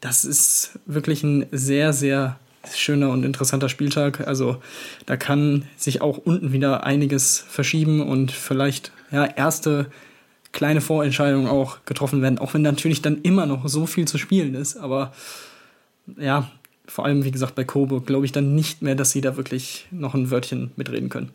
das 0.00 0.24
ist 0.24 0.78
wirklich 0.86 1.22
ein 1.22 1.46
sehr, 1.50 1.92
sehr 1.92 2.38
schöner 2.74 3.10
und 3.10 3.24
interessanter 3.24 3.68
Spieltag. 3.68 4.26
Also 4.26 4.60
da 5.06 5.16
kann 5.16 5.64
sich 5.76 6.02
auch 6.02 6.18
unten 6.18 6.52
wieder 6.52 6.84
einiges 6.84 7.38
verschieben 7.38 8.00
und 8.00 8.32
vielleicht 8.32 8.92
ja 9.10 9.24
erste 9.24 9.86
kleine 10.52 10.80
Vorentscheidungen 10.80 11.46
auch 11.46 11.78
getroffen 11.84 12.22
werden, 12.22 12.38
auch 12.38 12.54
wenn 12.54 12.62
natürlich 12.62 13.02
dann 13.02 13.22
immer 13.22 13.46
noch 13.46 13.68
so 13.68 13.86
viel 13.86 14.06
zu 14.06 14.18
spielen 14.18 14.54
ist. 14.54 14.76
Aber 14.76 15.12
ja, 16.18 16.50
vor 16.86 17.04
allem, 17.04 17.24
wie 17.24 17.30
gesagt, 17.30 17.54
bei 17.54 17.64
Coburg 17.64 18.06
glaube 18.06 18.26
ich 18.26 18.32
dann 18.32 18.54
nicht 18.54 18.82
mehr, 18.82 18.94
dass 18.94 19.12
sie 19.12 19.20
da 19.20 19.36
wirklich 19.36 19.86
noch 19.90 20.14
ein 20.14 20.30
Wörtchen 20.30 20.72
mitreden 20.76 21.08
können. 21.08 21.30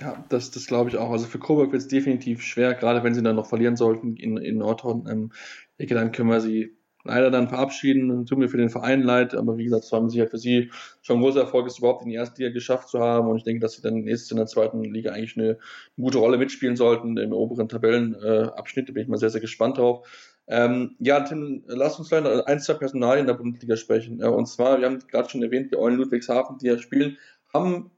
Ja, 0.00 0.24
das, 0.28 0.50
das 0.50 0.66
glaube 0.66 0.90
ich 0.90 0.96
auch. 0.96 1.10
Also 1.10 1.26
für 1.26 1.38
Coburg 1.38 1.72
wird 1.72 1.82
es 1.82 1.88
definitiv 1.88 2.42
schwer, 2.42 2.74
gerade 2.74 3.02
wenn 3.02 3.14
sie 3.14 3.22
dann 3.22 3.36
noch 3.36 3.46
verlieren 3.46 3.76
sollten 3.76 4.16
in, 4.16 4.36
in 4.36 4.58
Nordhorn. 4.58 5.06
Ähm, 5.10 5.32
denke, 5.78 5.94
dann 5.94 6.12
können 6.12 6.30
wir 6.30 6.40
sie 6.40 6.76
leider 7.04 7.30
dann 7.30 7.48
verabschieden. 7.48 8.26
Tut 8.26 8.38
mir 8.38 8.48
für 8.48 8.58
den 8.58 8.70
Verein 8.70 9.02
leid, 9.02 9.34
aber 9.34 9.56
wie 9.56 9.64
gesagt, 9.64 9.84
es 9.84 9.92
war 9.92 10.08
Sicherheit 10.08 10.30
für 10.30 10.38
sie 10.38 10.70
schon 11.02 11.18
ein 11.18 11.22
großer 11.22 11.40
Erfolg, 11.40 11.66
es 11.66 11.78
überhaupt 11.78 12.02
in 12.02 12.10
die 12.10 12.14
erste 12.14 12.40
Liga 12.42 12.52
geschafft 12.52 12.88
zu 12.88 13.00
haben. 13.00 13.28
Und 13.28 13.38
ich 13.38 13.44
denke, 13.44 13.60
dass 13.60 13.74
sie 13.74 13.82
dann 13.82 14.02
nächstes 14.02 14.30
in 14.30 14.36
der 14.36 14.46
zweiten 14.46 14.84
Liga 14.84 15.12
eigentlich 15.12 15.36
eine, 15.36 15.58
gute 15.96 16.18
Rolle 16.18 16.38
mitspielen 16.38 16.76
sollten 16.76 17.16
im 17.16 17.32
oberen 17.32 17.68
Tabellenabschnitt. 17.68 18.84
Äh, 18.84 18.86
da 18.86 18.92
bin 18.92 19.02
ich 19.02 19.08
mal 19.08 19.16
sehr, 19.16 19.30
sehr 19.30 19.40
gespannt 19.40 19.78
drauf. 19.78 20.06
Ähm, 20.46 20.96
ja, 20.98 21.20
Tim, 21.20 21.64
lass 21.66 21.98
uns 21.98 22.10
leider 22.10 22.46
ein, 22.46 22.60
zwei 22.60 22.74
Personalien 22.74 23.22
in 23.22 23.26
der 23.26 23.34
Bundesliga 23.34 23.76
sprechen. 23.76 24.20
Äh, 24.20 24.28
und 24.28 24.46
zwar, 24.46 24.78
wir 24.78 24.86
haben 24.86 25.00
gerade 25.08 25.28
schon 25.28 25.42
erwähnt, 25.42 25.72
die 25.72 25.76
Eulen 25.76 25.96
Ludwigshafen, 25.96 26.58
die 26.58 26.66
ja 26.66 26.78
spielen, 26.78 27.18
haben 27.52 27.90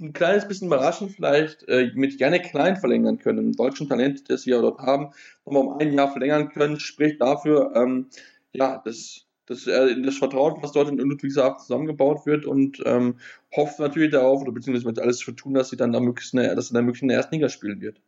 ein 0.00 0.12
kleines 0.12 0.46
bisschen 0.46 0.66
überraschend 0.66 1.12
vielleicht 1.12 1.68
äh, 1.68 1.90
mit 1.94 2.18
Janik 2.18 2.50
Klein 2.50 2.76
verlängern 2.76 3.18
können, 3.18 3.38
einem 3.38 3.52
deutschen 3.52 3.88
Talent, 3.88 4.28
das 4.28 4.46
wir 4.46 4.60
dort 4.60 4.80
haben, 4.80 5.10
nochmal 5.44 5.66
um 5.66 5.78
ein 5.78 5.92
Jahr 5.92 6.10
verlängern 6.10 6.48
können, 6.48 6.80
spricht 6.80 7.20
dafür, 7.20 7.72
ähm, 7.76 8.06
ja, 8.52 8.82
dass, 8.84 9.26
dass 9.46 9.66
er 9.66 9.94
das 9.94 10.16
Vertrauen, 10.16 10.62
was 10.62 10.72
dort 10.72 10.88
in 10.88 10.98
Ludwigshafen 10.98 11.60
zusammengebaut 11.60 12.26
wird 12.26 12.44
und 12.44 12.82
ähm, 12.84 13.16
hofft 13.54 13.78
natürlich 13.78 14.10
darauf, 14.10 14.42
oder 14.42 14.52
beziehungsweise 14.52 14.86
wird 14.86 14.98
alles 14.98 15.22
für 15.22 15.34
tun, 15.34 15.54
dass 15.54 15.70
sie 15.70 15.76
dann 15.76 15.92
da 15.92 16.00
möglichst 16.00 16.34
eine, 16.34 16.54
dass 16.54 16.70
er 16.70 16.74
dann 16.74 16.86
möglichst 16.86 17.02
in 17.02 17.08
der 17.08 17.18
ersten 17.18 17.36
Liga 17.36 17.48
spielen 17.48 17.80
wird. 17.80 18.00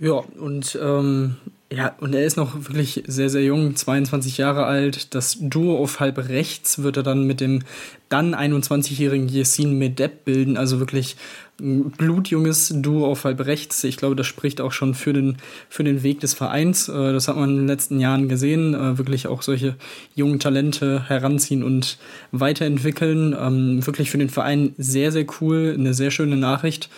Ja, 0.00 0.24
und 0.38 0.78
ähm, 0.82 1.36
ja, 1.74 1.94
und 1.98 2.14
er 2.14 2.24
ist 2.24 2.36
noch 2.36 2.54
wirklich 2.54 3.02
sehr, 3.08 3.28
sehr 3.28 3.42
jung, 3.42 3.74
22 3.74 4.38
Jahre 4.38 4.64
alt. 4.64 5.12
Das 5.14 5.38
Duo 5.40 5.82
auf 5.82 5.98
halb 5.98 6.28
rechts 6.28 6.82
wird 6.82 6.96
er 6.96 7.02
dann 7.02 7.26
mit 7.26 7.40
dem 7.40 7.62
dann 8.08 8.34
21-jährigen 8.34 9.28
Yesin 9.28 9.76
Medeb 9.76 10.24
bilden. 10.24 10.56
Also 10.56 10.78
wirklich 10.78 11.16
ein 11.60 11.90
blutjunges 11.90 12.74
Duo 12.76 13.06
auf 13.06 13.24
halb 13.24 13.44
rechts. 13.44 13.82
Ich 13.82 13.96
glaube, 13.96 14.14
das 14.14 14.28
spricht 14.28 14.60
auch 14.60 14.70
schon 14.70 14.94
für 14.94 15.12
den, 15.12 15.38
für 15.68 15.82
den 15.82 16.04
Weg 16.04 16.20
des 16.20 16.32
Vereins. 16.34 16.88
Äh, 16.88 17.12
das 17.12 17.26
hat 17.26 17.36
man 17.36 17.50
in 17.50 17.56
den 17.56 17.66
letzten 17.66 17.98
Jahren 17.98 18.28
gesehen. 18.28 18.74
Äh, 18.74 18.96
wirklich 18.96 19.26
auch 19.26 19.42
solche 19.42 19.74
jungen 20.14 20.38
Talente 20.38 21.08
heranziehen 21.08 21.64
und 21.64 21.98
weiterentwickeln. 22.30 23.34
Ähm, 23.36 23.84
wirklich 23.84 24.12
für 24.12 24.18
den 24.18 24.30
Verein 24.30 24.74
sehr, 24.78 25.10
sehr 25.10 25.26
cool. 25.40 25.74
Eine 25.76 25.92
sehr 25.92 26.12
schöne 26.12 26.36
Nachricht. 26.36 26.88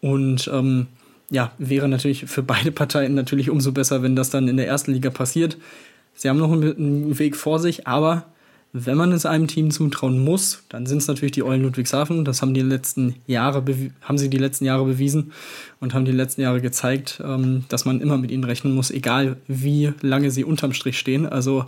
Und 0.00 0.50
ähm, 0.52 0.88
ja, 1.30 1.52
wäre 1.58 1.88
natürlich 1.88 2.26
für 2.26 2.42
beide 2.42 2.72
Parteien 2.72 3.14
natürlich 3.14 3.50
umso 3.50 3.72
besser, 3.72 4.02
wenn 4.02 4.16
das 4.16 4.30
dann 4.30 4.48
in 4.48 4.56
der 4.56 4.66
ersten 4.66 4.92
Liga 4.92 5.10
passiert. 5.10 5.56
Sie 6.14 6.28
haben 6.28 6.38
noch 6.38 6.52
einen 6.52 7.18
Weg 7.18 7.36
vor 7.36 7.58
sich, 7.58 7.86
aber 7.86 8.26
wenn 8.72 8.96
man 8.96 9.12
es 9.12 9.24
einem 9.24 9.46
Team 9.46 9.70
zutrauen 9.70 10.18
muss, 10.18 10.62
dann 10.68 10.86
sind 10.86 10.98
es 10.98 11.08
natürlich 11.08 11.32
die 11.32 11.42
Eulen 11.42 11.62
Ludwigshafen. 11.62 12.24
Das 12.24 12.42
haben 12.42 12.52
die 12.52 12.60
letzten 12.60 13.14
Jahre 13.26 13.64
haben 14.02 14.18
sie 14.18 14.28
die 14.28 14.36
letzten 14.36 14.66
Jahre 14.66 14.84
bewiesen 14.84 15.32
und 15.80 15.94
haben 15.94 16.04
die 16.04 16.12
letzten 16.12 16.42
Jahre 16.42 16.60
gezeigt, 16.60 17.22
ähm, 17.24 17.64
dass 17.68 17.86
man 17.86 18.00
immer 18.00 18.18
mit 18.18 18.30
ihnen 18.30 18.44
rechnen 18.44 18.74
muss, 18.74 18.90
egal 18.90 19.36
wie 19.46 19.92
lange 20.02 20.30
sie 20.30 20.44
unterm 20.44 20.74
Strich 20.74 20.98
stehen. 20.98 21.26
Also 21.26 21.64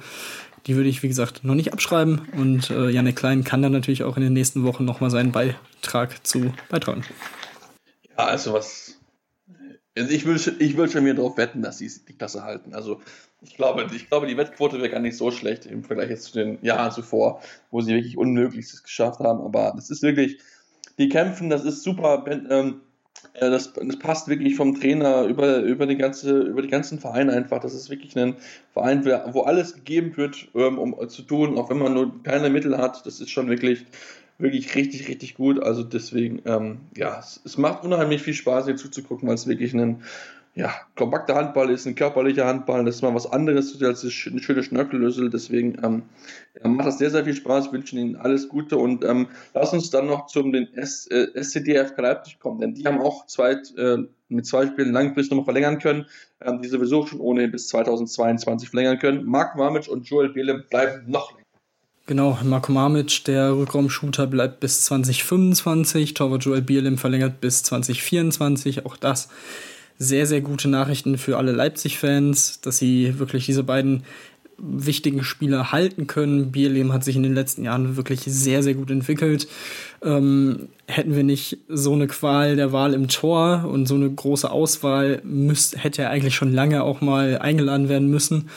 die 0.66 0.77
würde 0.77 0.90
ich, 0.90 1.03
wie 1.03 1.09
gesagt, 1.09 1.44
noch 1.44 1.55
nicht 1.55 1.73
abschreiben. 1.73 2.23
Und 2.37 2.68
äh, 2.71 2.90
Janik 2.90 3.16
Klein 3.16 3.42
kann 3.42 3.62
dann 3.62 3.73
natürlich 3.73 4.03
auch 4.03 4.16
in 4.18 4.23
den 4.23 4.35
nächsten 4.35 4.64
Wochen 4.64 4.85
nochmal 4.85 5.11
seinen 5.11 5.33
Beitrag 5.33 6.27
zu 6.27 6.53
beitragen. 6.68 7.05
Ja, 8.18 8.27
also 8.27 8.53
was 8.53 8.88
also 9.98 10.11
ich 10.11 10.26
will, 10.26 10.40
ich 10.58 10.76
will 10.76 10.88
schon 10.88 11.04
mir 11.04 11.14
darauf 11.14 11.37
wetten, 11.37 11.62
dass 11.62 11.78
sie 11.78 11.90
die 12.08 12.12
Klasse 12.14 12.42
halten. 12.42 12.74
Also 12.74 13.00
ich 13.42 13.56
glaube, 13.56 13.87
ich 13.94 14.08
glaube, 14.08 14.26
die 14.26 14.37
Wettquote 14.37 14.78
wäre 14.78 14.90
gar 14.90 15.00
nicht 15.00 15.16
so 15.16 15.30
schlecht 15.30 15.66
im 15.66 15.84
Vergleich 15.84 16.11
jetzt 16.11 16.24
zu 16.24 16.32
den 16.32 16.58
Jahren 16.62 16.90
zuvor, 16.90 17.40
wo 17.70 17.80
sie 17.80 17.94
wirklich 17.94 18.16
Unmögliches 18.16 18.82
geschafft 18.82 19.20
haben. 19.20 19.40
Aber 19.40 19.72
das 19.76 19.90
ist 19.90 20.02
wirklich, 20.02 20.38
die 20.98 21.08
kämpfen, 21.08 21.50
das 21.50 21.64
ist 21.64 21.82
super. 21.82 22.24
Ähm, 22.28 22.80
äh, 23.34 23.50
das, 23.50 23.72
das, 23.72 23.98
passt 23.98 24.28
wirklich 24.28 24.56
vom 24.56 24.78
Trainer 24.78 25.24
über, 25.24 25.58
über, 25.58 25.87
die 25.87 25.96
ganze, 25.96 26.40
über 26.40 26.62
die 26.62 26.68
ganzen 26.68 26.98
Vereine 26.98 27.32
einfach. 27.32 27.61
Das 27.61 27.74
ist 27.74 27.90
wirklich 27.90 28.16
ein 28.16 28.37
Verein, 28.72 29.04
wo 29.04 29.42
alles 29.42 29.74
gegeben 29.74 30.16
wird, 30.16 30.48
ähm, 30.54 30.78
um 30.78 31.08
zu 31.08 31.22
tun, 31.22 31.58
auch 31.58 31.70
wenn 31.70 31.78
man 31.78 31.94
nur 31.94 32.22
keine 32.22 32.50
Mittel 32.50 32.76
hat. 32.76 33.06
Das 33.06 33.20
ist 33.20 33.30
schon 33.30 33.48
wirklich 33.48 33.87
wirklich 34.38 34.74
richtig, 34.74 35.09
richtig 35.09 35.35
gut. 35.35 35.61
Also 35.62 35.83
deswegen, 35.83 36.42
ähm, 36.44 36.79
ja, 36.96 37.18
es, 37.18 37.40
es, 37.44 37.59
macht 37.59 37.85
unheimlich 37.85 38.22
viel 38.22 38.35
Spaß, 38.35 38.66
hier 38.66 38.77
zuzugucken, 38.77 39.29
weil 39.29 39.35
es 39.35 39.46
wirklich 39.46 39.74
ein 39.74 40.03
ja, 40.59 40.74
kompakter 40.96 41.37
Handball 41.37 41.70
ist, 41.70 41.87
ein 41.87 41.94
körperlicher 41.94 42.44
Handball. 42.44 42.85
Das 42.85 42.96
ist 42.96 43.03
mal 43.03 43.14
was 43.14 43.31
anderes 43.31 43.81
als 43.81 44.03
eine 44.03 44.40
schöne 44.40 44.64
Schnörkellösel. 44.64 45.31
Deswegen 45.31 45.77
ähm, 45.85 46.03
macht 46.64 46.88
das 46.88 46.98
sehr, 46.98 47.11
sehr 47.11 47.24
viel 47.24 47.37
Spaß. 47.37 47.66
Ich 47.66 47.72
wünsche 47.72 47.96
Ihnen 47.96 48.16
alles 48.16 48.48
Gute 48.48 48.77
und 48.77 49.05
ähm, 49.05 49.29
lass 49.55 49.72
uns 49.72 49.90
dann 49.90 50.07
noch 50.07 50.27
zum 50.27 50.53
den 50.53 50.72
S, 50.74 51.07
äh, 51.09 51.29
SCDF 51.35 51.96
Leipzig 51.96 52.40
kommen, 52.40 52.61
denn 52.61 52.74
die 52.74 52.85
haben 52.87 53.01
auch 53.01 53.27
zwei, 53.27 53.53
äh, 53.53 53.98
mit 54.29 54.46
zwei 54.46 54.66
Spielen 54.66 54.92
langfristig 54.92 55.37
noch 55.37 55.44
verlängern 55.44 55.79
können, 55.79 56.07
ähm, 56.40 56.61
die 56.61 56.68
sowieso 56.68 57.07
schon 57.07 57.20
ohnehin 57.20 57.53
bis 57.53 57.68
2022 57.68 58.70
verlängern 58.70 58.98
können. 58.98 59.24
Mark 59.24 59.55
Mamic 59.55 59.87
und 59.87 60.09
Joel 60.09 60.31
Biele 60.31 60.64
bleiben 60.68 61.09
noch. 61.09 61.38
Genau, 62.09 62.38
Marko 62.42 62.73
Mamic, 62.73 63.25
der 63.25 63.55
Rückraumshooter, 63.55 64.27
bleibt 64.27 64.61
bis 64.61 64.83
2025. 64.85 66.14
Torwart 66.14 66.42
Joel 66.42 66.62
Bierlim 66.62 66.97
verlängert 66.97 67.42
bis 67.42 67.62
2024. 67.64 68.87
Auch 68.87 68.97
das 68.97 69.29
sehr, 69.99 70.25
sehr 70.25 70.40
gute 70.40 70.68
Nachrichten 70.68 71.18
für 71.18 71.37
alle 71.37 71.53
Leipzig-Fans, 71.53 72.62
dass 72.62 72.79
sie 72.79 73.18
wirklich 73.18 73.44
diese 73.44 73.62
beiden 73.62 74.05
wichtigen 74.57 75.23
Spieler 75.23 75.71
halten 75.71 76.07
können. 76.07 76.51
Bierlehm 76.51 76.94
hat 76.94 77.05
sich 77.05 77.14
in 77.14 77.25
den 77.25 77.35
letzten 77.35 77.64
Jahren 77.64 77.99
wirklich 77.99 78.23
sehr, 78.23 78.62
sehr 78.62 78.73
gut 78.73 78.90
entwickelt. 78.90 79.47
Ähm, 80.03 80.71
hätten 80.87 81.14
wir 81.14 81.25
nicht 81.25 81.59
so 81.68 81.92
eine 81.92 82.07
Qual 82.07 82.57
der 82.57 82.73
Wahl 82.73 82.94
im 82.94 83.09
Tor 83.09 83.66
und 83.71 83.85
so 83.85 83.97
eine 83.97 84.09
große 84.09 84.51
Auswahl, 84.51 85.21
müsst, 85.25 85.85
hätte 85.85 86.01
er 86.01 86.11
eigentlich 86.11 86.37
schon 86.37 86.55
lange 86.55 86.85
auch 86.85 87.03
mal 87.03 87.37
eingeladen 87.37 87.90
werden 87.90 88.09
müssen. 88.09 88.49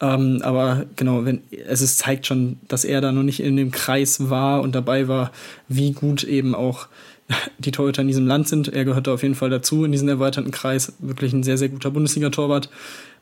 Ähm, 0.00 0.40
aber 0.42 0.86
genau, 0.96 1.24
wenn, 1.24 1.42
es 1.50 1.80
ist, 1.80 1.98
zeigt 1.98 2.26
schon, 2.26 2.58
dass 2.68 2.84
er 2.84 3.00
da 3.00 3.10
noch 3.10 3.22
nicht 3.22 3.40
in 3.40 3.56
dem 3.56 3.70
Kreis 3.70 4.30
war 4.30 4.62
und 4.62 4.74
dabei 4.74 5.08
war, 5.08 5.32
wie 5.66 5.92
gut 5.92 6.24
eben 6.24 6.54
auch 6.54 6.86
die 7.58 7.72
Torhüter 7.72 8.02
in 8.02 8.08
diesem 8.08 8.26
Land 8.26 8.48
sind. 8.48 8.68
Er 8.68 8.84
gehört 8.84 9.06
da 9.06 9.14
auf 9.14 9.22
jeden 9.22 9.34
Fall 9.34 9.50
dazu 9.50 9.84
in 9.84 9.92
diesen 9.92 10.08
erweiterten 10.08 10.50
Kreis. 10.50 10.92
Wirklich 11.00 11.32
ein 11.32 11.42
sehr, 11.42 11.58
sehr 11.58 11.68
guter 11.68 11.90
Bundesliga-Torwart. 11.90 12.70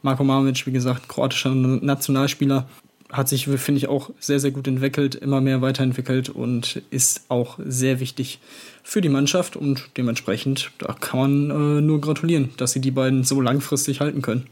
Marko 0.03 0.25
Mamic, 0.25 0.67
wie 0.67 0.73
gesagt, 0.73 1.09
kroatischer 1.09 1.55
Nationalspieler, 1.55 2.67
hat 3.11 3.29
sich, 3.29 3.47
finde 3.47 3.79
ich, 3.79 3.89
auch 3.89 4.11
sehr, 4.19 4.41
sehr 4.41 4.51
gut 4.51 4.67
entwickelt, 4.67 5.15
immer 5.15 5.41
mehr 5.41 5.63
weiterentwickelt 5.63 6.29
und 6.29 6.83
ist 6.91 7.23
auch 7.29 7.59
sehr 7.65 8.01
wichtig 8.01 8.41
für 8.83 9.01
die 9.01 9.09
Mannschaft 9.09 9.57
und 9.57 9.91
dementsprechend, 9.97 10.73
da 10.79 10.93
kann 10.93 11.21
man 11.21 11.51
äh, 11.51 11.81
nur 11.81 12.01
gratulieren, 12.01 12.51
dass 12.57 12.73
sie 12.73 12.81
die 12.81 12.91
beiden 12.91 13.25
so 13.25 13.41
langfristig 13.41 14.01
halten 14.01 14.23
können. 14.23 14.47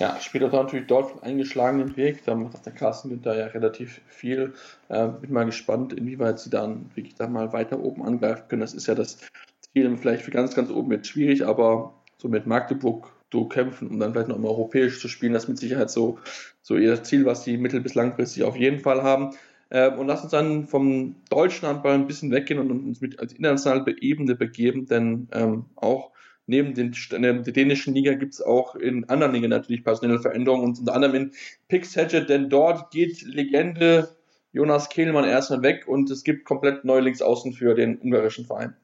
Ja, 0.00 0.18
spielt 0.18 0.42
auch 0.44 0.52
natürlich 0.52 0.86
dort 0.86 1.12
einen 1.12 1.34
eingeschlagenen 1.34 1.94
Weg. 1.94 2.24
Da 2.24 2.34
macht 2.34 2.64
der 2.64 2.72
Carsten 2.72 3.10
Günther 3.10 3.36
ja 3.38 3.46
relativ 3.48 4.00
viel. 4.08 4.54
Äh, 4.88 5.08
bin 5.08 5.30
mal 5.30 5.44
gespannt, 5.44 5.92
inwieweit 5.92 6.40
sie 6.40 6.48
dann 6.48 6.90
wirklich 6.94 7.16
da 7.16 7.28
mal 7.28 7.52
weiter 7.52 7.78
oben 7.78 8.02
angreifen 8.02 8.44
können. 8.48 8.62
Das 8.62 8.72
ist 8.72 8.86
ja 8.86 8.94
das 8.94 9.18
Ziel, 9.60 9.94
vielleicht 9.98 10.22
für 10.22 10.30
ganz, 10.30 10.54
ganz 10.54 10.70
oben 10.70 10.90
jetzt 10.90 11.08
schwierig, 11.08 11.46
aber 11.46 11.92
so 12.16 12.28
mit 12.28 12.46
Magdeburg 12.46 13.12
so 13.30 13.44
kämpfen, 13.44 13.88
um 13.88 14.00
dann 14.00 14.12
vielleicht 14.12 14.28
noch 14.28 14.38
mal 14.38 14.48
europäisch 14.48 15.00
zu 15.00 15.06
spielen, 15.06 15.34
das 15.34 15.44
ist 15.44 15.48
mit 15.50 15.58
Sicherheit 15.58 15.90
so, 15.90 16.18
so 16.62 16.76
ihr 16.76 17.02
Ziel, 17.04 17.26
was 17.26 17.44
sie 17.44 17.58
mittel- 17.58 17.82
bis 17.82 17.94
langfristig 17.94 18.44
auf 18.44 18.56
jeden 18.56 18.80
Fall 18.80 19.02
haben. 19.02 19.34
Äh, 19.68 19.90
und 19.90 20.06
lass 20.06 20.22
uns 20.22 20.32
dann 20.32 20.66
vom 20.66 21.16
deutschen 21.28 21.68
Handball 21.68 21.92
ein 21.92 22.06
bisschen 22.06 22.30
weggehen 22.30 22.58
und 22.58 22.70
uns 22.70 23.02
mit 23.02 23.20
als 23.20 23.34
internationale 23.34 24.00
Ebene 24.00 24.34
begeben, 24.34 24.86
denn 24.86 25.28
ähm, 25.32 25.66
auch 25.76 26.10
neben 26.50 26.74
den, 26.74 26.94
der 27.10 27.32
dänischen 27.34 27.94
Liga 27.94 28.14
gibt 28.14 28.34
es 28.34 28.42
auch 28.42 28.74
in 28.74 29.08
anderen 29.08 29.32
Ligen 29.32 29.48
natürlich 29.48 29.84
personelle 29.84 30.20
Veränderungen 30.20 30.64
und 30.64 30.78
unter 30.80 30.94
anderem 30.94 31.14
in 31.14 31.32
Pix 31.68 31.94
denn 31.94 32.50
dort 32.50 32.90
geht 32.90 33.22
Legende 33.22 34.10
Jonas 34.52 34.88
Kehlmann 34.88 35.24
erstmal 35.24 35.62
weg 35.62 35.86
und 35.86 36.10
es 36.10 36.24
gibt 36.24 36.44
komplett 36.44 36.84
neue 36.84 37.00
Linksaußen 37.02 37.52
für 37.52 37.74
den 37.74 37.98
ungarischen 37.98 38.44
Verein. 38.44 38.74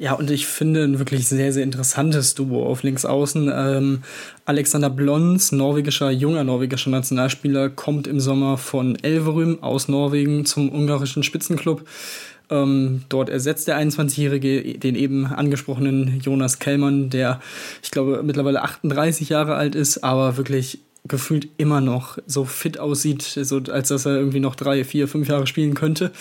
Ja, 0.00 0.12
und 0.12 0.30
ich 0.30 0.46
finde 0.46 0.84
ein 0.84 0.98
wirklich 0.98 1.26
sehr, 1.26 1.52
sehr 1.52 1.64
interessantes 1.64 2.34
Duo 2.34 2.66
auf 2.66 2.82
Linksaußen. 2.82 3.50
Ähm, 3.52 4.02
Alexander 4.44 4.90
Blons, 4.90 5.50
norwegischer, 5.50 6.10
junger 6.10 6.44
norwegischer 6.44 6.90
Nationalspieler, 6.90 7.70
kommt 7.70 8.06
im 8.06 8.20
Sommer 8.20 8.58
von 8.58 8.96
Elverum 9.02 9.62
aus 9.62 9.88
Norwegen 9.88 10.44
zum 10.44 10.72
ungarischen 10.72 11.24
Spitzenclub. 11.24 11.84
Ähm, 12.50 13.02
dort 13.08 13.28
ersetzt 13.28 13.68
der 13.68 13.78
21-Jährige 13.78 14.78
den 14.78 14.94
eben 14.94 15.26
angesprochenen 15.26 16.20
Jonas 16.20 16.58
Kellmann, 16.58 17.10
der, 17.10 17.40
ich 17.82 17.90
glaube, 17.90 18.22
mittlerweile 18.22 18.62
38 18.62 19.28
Jahre 19.28 19.54
alt 19.54 19.74
ist, 19.74 20.02
aber 20.02 20.36
wirklich 20.36 20.80
gefühlt 21.08 21.48
immer 21.56 21.80
noch 21.80 22.18
so 22.26 22.44
fit 22.44 22.78
aussieht, 22.78 23.22
so 23.22 23.60
als 23.70 23.88
dass 23.88 24.06
er 24.06 24.16
irgendwie 24.16 24.40
noch 24.40 24.54
drei, 24.54 24.84
vier, 24.84 25.08
fünf 25.08 25.28
Jahre 25.28 25.46
spielen 25.46 25.74
könnte. 25.74 26.12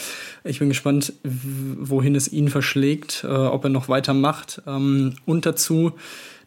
Ich 0.44 0.60
bin 0.60 0.70
gespannt, 0.70 1.14
wohin 1.24 2.16
es 2.16 2.32
ihn 2.32 2.48
verschlägt, 2.50 3.24
äh, 3.24 3.28
ob 3.28 3.64
er 3.66 3.70
noch 3.70 3.90
weitermacht. 3.90 4.62
Ähm, 4.66 5.16
und 5.26 5.46
dazu, 5.46 5.94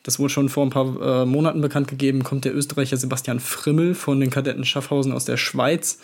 das 0.03 0.19
wurde 0.19 0.31
schon 0.31 0.49
vor 0.49 0.64
ein 0.64 0.71
paar 0.71 1.23
äh, 1.23 1.27
Monaten 1.27 1.61
bekannt 1.61 1.88
gegeben, 1.88 2.25
kommt 2.25 2.45
der 2.45 2.55
Österreicher 2.55 2.97
Sebastian 2.97 3.40
Frimmel 3.40 3.95
von 3.95 4.21
den 4.21 4.31
Kadetten 4.31 4.64
Schaffhausen 4.64 5.12
aus 5.12 5.25
der 5.25 5.37
Schweiz. 5.37 5.99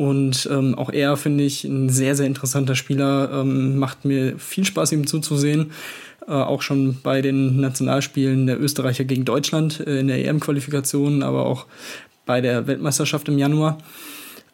Und 0.00 0.48
ähm, 0.50 0.76
auch 0.76 0.88
er 0.88 1.18
finde 1.18 1.44
ich 1.44 1.64
ein 1.64 1.90
sehr, 1.90 2.16
sehr 2.16 2.24
interessanter 2.24 2.74
Spieler. 2.74 3.30
Ähm, 3.34 3.76
macht 3.76 4.06
mir 4.06 4.38
viel 4.38 4.64
Spaß, 4.64 4.92
ihm 4.92 5.06
zuzusehen. 5.06 5.72
Äh, 6.26 6.32
auch 6.32 6.62
schon 6.62 6.96
bei 7.02 7.20
den 7.20 7.60
Nationalspielen 7.60 8.46
der 8.46 8.58
Österreicher 8.58 9.04
gegen 9.04 9.26
Deutschland 9.26 9.78
äh, 9.86 10.00
in 10.00 10.08
der 10.08 10.26
EM-Qualifikation, 10.26 11.22
aber 11.22 11.44
auch 11.44 11.66
bei 12.24 12.40
der 12.40 12.66
Weltmeisterschaft 12.66 13.28
im 13.28 13.36
Januar. 13.36 13.76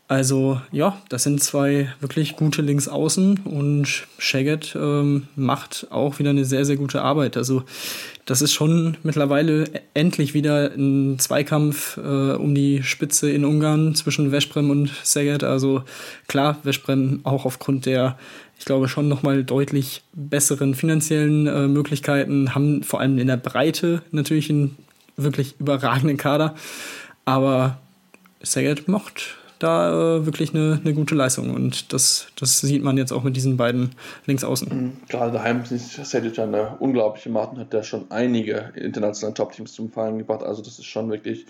Also 0.08 0.60
ja, 0.70 1.00
das 1.08 1.24
sind 1.24 1.42
zwei 1.42 1.92
wirklich 1.98 2.36
gute 2.36 2.62
Linksaußen 2.62 3.40
und 3.44 4.06
Shaggett 4.18 4.76
ähm, 4.80 5.26
macht 5.34 5.88
auch 5.90 6.20
wieder 6.20 6.30
eine 6.30 6.44
sehr, 6.44 6.64
sehr 6.64 6.76
gute 6.76 7.02
Arbeit. 7.02 7.36
Also 7.36 7.64
das 8.24 8.40
ist 8.40 8.52
schon 8.52 8.96
mittlerweile 9.02 9.64
endlich 9.94 10.32
wieder 10.32 10.70
ein 10.72 11.18
Zweikampf 11.18 11.96
äh, 11.96 12.34
um 12.34 12.54
die 12.54 12.84
Spitze 12.84 13.32
in 13.32 13.44
Ungarn 13.44 13.96
zwischen 13.96 14.30
Veszprem 14.30 14.70
und 14.70 14.90
Szeged. 15.04 15.42
Also 15.42 15.82
klar, 16.28 16.58
Veszprem 16.62 17.20
auch 17.24 17.44
aufgrund 17.44 17.84
der, 17.84 18.16
ich 18.60 18.64
glaube, 18.64 18.86
schon 18.86 19.08
nochmal 19.08 19.42
deutlich 19.42 20.02
besseren 20.12 20.76
finanziellen 20.76 21.48
äh, 21.48 21.66
Möglichkeiten, 21.66 22.54
haben 22.54 22.84
vor 22.84 23.00
allem 23.00 23.18
in 23.18 23.26
der 23.26 23.38
Breite 23.38 24.02
natürlich 24.12 24.50
einen 24.50 24.76
wirklich 25.16 25.56
überragenden 25.58 26.16
Kader. 26.16 26.54
Aber 27.24 27.78
Szeged 28.44 28.86
macht 28.86 29.36
da 29.58 30.16
äh, 30.16 30.26
wirklich 30.26 30.54
eine, 30.54 30.80
eine 30.82 30.94
gute 30.94 31.14
Leistung. 31.14 31.54
Und 31.54 31.92
das, 31.92 32.28
das 32.38 32.60
sieht 32.60 32.82
man 32.82 32.96
jetzt 32.96 33.12
auch 33.12 33.22
mit 33.22 33.36
diesen 33.36 33.56
beiden 33.56 33.90
Linksaußen. 34.26 34.68
Mhm. 34.68 34.96
Gerade 35.08 35.32
daheim 35.32 35.62
ist 35.62 35.92
Sedic 36.04 36.38
eine 36.38 36.76
unglaubliche 36.78 37.30
Martin, 37.30 37.58
hat 37.58 37.72
der 37.72 37.82
schon 37.82 38.10
einige 38.10 38.72
internationale 38.74 39.34
Top-Teams 39.34 39.72
zum 39.72 39.90
Fallen 39.90 40.18
gebracht. 40.18 40.42
Also 40.42 40.62
das 40.62 40.78
ist 40.78 40.86
schon 40.86 41.10
wirklich, 41.10 41.46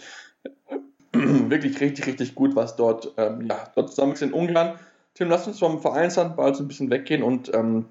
wirklich 1.13 1.81
richtig, 1.81 2.07
richtig 2.07 2.35
gut, 2.35 2.57
was 2.57 2.77
dort, 2.77 3.13
ähm, 3.17 3.47
ja, 3.49 3.71
dort 3.75 3.91
zusammen 3.91 4.13
ist 4.13 4.23
in 4.23 4.33
Ungarn. 4.33 4.79
Tim, 5.15 5.29
lass 5.29 5.47
uns 5.47 5.59
vom 5.59 5.81
Vereinshandball 5.81 6.55
so 6.55 6.63
ein 6.63 6.69
bisschen 6.69 6.91
weggehen 6.91 7.23
und 7.23 7.53
ähm, 7.55 7.87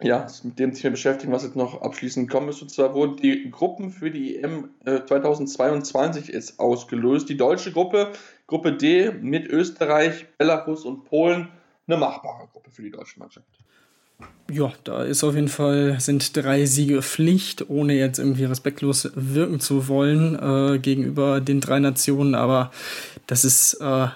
ja, 0.00 0.26
mit 0.42 0.58
dem 0.58 0.72
Thema 0.72 0.92
beschäftigen, 0.92 1.32
was 1.32 1.44
jetzt 1.44 1.56
noch 1.56 1.80
abschließend 1.82 2.28
kommen 2.28 2.48
ist. 2.48 2.60
Und 2.62 2.70
zwar 2.70 2.94
wurden 2.94 3.16
die 3.16 3.50
Gruppen 3.50 3.90
für 3.90 4.10
die 4.10 4.36
EM 4.36 4.70
äh, 4.84 5.04
2022 5.04 6.30
ist 6.30 6.58
ausgelöst. 6.58 7.28
Die 7.28 7.36
deutsche 7.36 7.72
Gruppe, 7.72 8.10
Gruppe 8.46 8.72
D 8.72 9.10
mit 9.10 9.48
Österreich, 9.48 10.26
Belarus 10.38 10.84
und 10.84 11.04
Polen, 11.04 11.48
eine 11.86 11.96
machbare 11.96 12.48
Gruppe 12.52 12.70
für 12.70 12.82
die 12.82 12.90
deutsche 12.90 13.18
Mannschaft. 13.18 13.46
Ja, 14.50 14.72
da 14.84 15.02
ist 15.02 15.24
auf 15.24 15.34
jeden 15.34 15.48
Fall, 15.48 15.98
sind 16.00 16.36
drei 16.36 16.66
Siege 16.66 17.02
Pflicht, 17.02 17.68
ohne 17.68 17.94
jetzt 17.94 18.18
irgendwie 18.18 18.44
respektlos 18.44 19.10
wirken 19.14 19.58
zu 19.58 19.88
wollen 19.88 20.38
äh, 20.38 20.78
gegenüber 20.78 21.40
den 21.40 21.60
drei 21.60 21.78
Nationen. 21.80 22.34
Aber 22.34 22.70
das 23.26 23.44
ist 23.44 23.74
äh, 23.80 24.08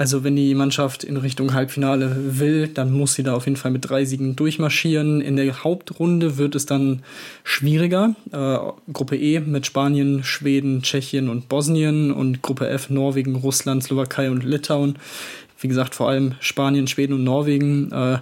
also 0.00 0.24
wenn 0.24 0.34
die 0.34 0.54
Mannschaft 0.54 1.04
in 1.04 1.18
Richtung 1.18 1.52
Halbfinale 1.52 2.38
will, 2.38 2.68
dann 2.68 2.90
muss 2.90 3.12
sie 3.12 3.22
da 3.22 3.34
auf 3.34 3.44
jeden 3.44 3.58
Fall 3.58 3.70
mit 3.70 3.86
drei 3.86 4.06
Siegen 4.06 4.34
durchmarschieren. 4.34 5.20
In 5.20 5.36
der 5.36 5.62
Hauptrunde 5.62 6.38
wird 6.38 6.54
es 6.54 6.64
dann 6.64 7.02
schwieriger. 7.44 8.14
Äh, 8.32 8.56
Gruppe 8.94 9.18
E 9.18 9.40
mit 9.40 9.66
Spanien, 9.66 10.24
Schweden, 10.24 10.80
Tschechien 10.80 11.28
und 11.28 11.50
Bosnien 11.50 12.12
und 12.12 12.40
Gruppe 12.40 12.66
F 12.70 12.88
Norwegen, 12.88 13.36
Russland, 13.36 13.82
Slowakei 13.82 14.30
und 14.30 14.42
Litauen. 14.42 14.96
Wie 15.60 15.68
gesagt, 15.68 15.94
vor 15.94 16.08
allem 16.08 16.34
Spanien, 16.40 16.86
Schweden 16.86 17.12
und 17.12 17.24
Norwegen 17.24 17.92
äh, 17.92 18.20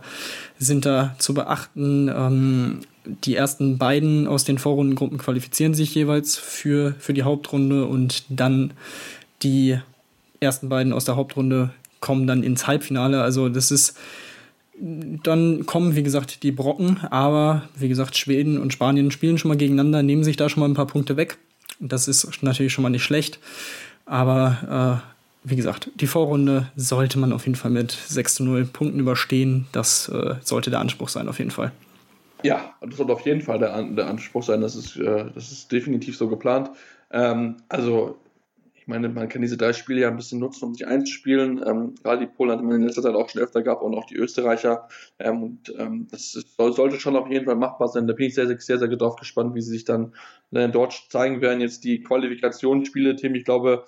sind 0.59 0.85
da 0.85 1.15
zu 1.21 1.33
beachten. 1.33 2.09
Ähm, 2.13 2.81
die 3.05 3.37
ersten 3.37 3.79
beiden 3.79 4.27
aus 4.27 4.43
den 4.43 4.59
Vorrundengruppen 4.59 5.19
qualifizieren 5.19 5.75
sich 5.75 5.95
jeweils 5.95 6.39
für, 6.39 6.97
für 6.99 7.15
die 7.15 7.23
Hauptrunde 7.23 7.85
und 7.85 8.25
dann 8.31 8.73
die 9.45 9.79
ersten 10.41 10.69
beiden 10.69 10.93
aus 10.93 11.05
der 11.05 11.17
Hauptrunde 11.17 11.71
kommen 12.01 12.27
dann 12.27 12.43
ins 12.43 12.67
Halbfinale. 12.67 13.23
Also 13.23 13.49
das 13.49 13.71
ist, 13.71 13.97
dann 14.81 15.67
kommen, 15.67 15.97
wie 15.97 16.03
gesagt, 16.03 16.43
die 16.43 16.53
Brocken, 16.53 16.99
aber 17.11 17.63
wie 17.77 17.89
gesagt, 17.89 18.17
Schweden 18.17 18.59
und 18.59 18.73
Spanien 18.73 19.11
spielen 19.11 19.39
schon 19.39 19.49
mal 19.49 19.57
gegeneinander, 19.57 20.03
nehmen 20.03 20.25
sich 20.25 20.37
da 20.37 20.49
schon 20.49 20.61
mal 20.61 20.69
ein 20.69 20.75
paar 20.75 20.87
Punkte 20.87 21.17
weg. 21.17 21.39
Das 21.81 22.09
ist 22.09 22.43
natürlich 22.43 22.73
schon 22.73 22.83
mal 22.83 22.91
nicht 22.91 23.05
schlecht. 23.05 23.39
Aber 24.07 25.03
äh, 25.05 25.49
wie 25.49 25.57
gesagt, 25.57 25.91
die 25.97 26.07
Vorrunde 26.07 26.69
sollte 26.77 27.19
man 27.19 27.33
auf 27.33 27.47
jeden 27.47 27.57
Fall 27.57 27.71
mit 27.71 27.93
6 27.93 28.37
zu 28.37 28.45
0 28.45 28.65
Punkten 28.67 29.01
überstehen. 29.01 29.67
Das 29.73 30.09
äh, 30.09 30.37
sollte 30.43 30.71
der 30.71 30.81
Anspruch 30.81 31.09
sein, 31.09 31.29
auf 31.29 31.39
jeden 31.39 31.51
Fall. 31.51 31.73
Ja, 32.43 32.75
das 32.81 32.97
sollte 32.97 33.13
auf 33.13 33.27
jeden 33.27 33.41
Fall 33.43 33.59
der, 33.59 33.83
der 33.83 34.07
Anspruch 34.07 34.43
sein. 34.43 34.61
Das 34.61 34.77
ist, 34.77 34.97
äh, 34.97 35.27
das 35.35 35.53
ist 35.53 35.71
definitiv 35.71 36.17
so 36.17 36.29
geplant. 36.29 36.71
Ähm, 37.11 37.57
also 37.69 38.19
ich 38.89 38.91
meine, 38.91 39.11
man 39.11 39.29
kann 39.29 39.43
diese 39.43 39.59
drei 39.59 39.75
Spiele 39.75 40.01
ja 40.01 40.09
ein 40.09 40.17
bisschen 40.17 40.39
nutzen, 40.39 40.65
um 40.65 40.73
sich 40.73 40.87
einzuspielen. 40.87 41.63
Ähm, 41.63 41.95
gerade 42.03 42.21
die 42.21 42.33
Polen 42.33 42.51
hat 42.51 42.63
man 42.63 42.77
in 42.77 42.85
letzter 42.85 43.03
Zeit 43.03 43.15
auch 43.15 43.29
schon 43.29 43.43
öfter 43.43 43.61
gehabt 43.61 43.83
und 43.83 43.95
auch 43.95 44.07
die 44.07 44.17
Österreicher. 44.17 44.89
Ähm, 45.19 45.43
und 45.43 45.75
ähm, 45.79 46.09
das 46.11 46.35
ist, 46.35 46.57
sollte 46.57 46.99
schon 46.99 47.15
auf 47.15 47.31
jeden 47.31 47.45
Fall 47.45 47.57
machbar 47.57 47.89
sein. 47.89 48.07
Da 48.07 48.15
bin 48.15 48.29
ich 48.29 48.35
sehr, 48.35 48.47
sehr, 48.47 48.59
sehr, 48.59 48.79
sehr 48.79 48.89
drauf 48.89 49.17
gespannt, 49.17 49.55
wie 49.55 49.61
sie 49.61 49.73
sich 49.73 49.85
dann 49.85 50.15
äh, 50.53 50.71
dort 50.71 50.95
zeigen 51.11 51.43
werden. 51.43 51.61
Jetzt 51.61 51.85
die 51.85 52.03
Qualifikationsspiele, 52.03 53.15
Tim, 53.17 53.35
ich 53.35 53.45
glaube, 53.45 53.85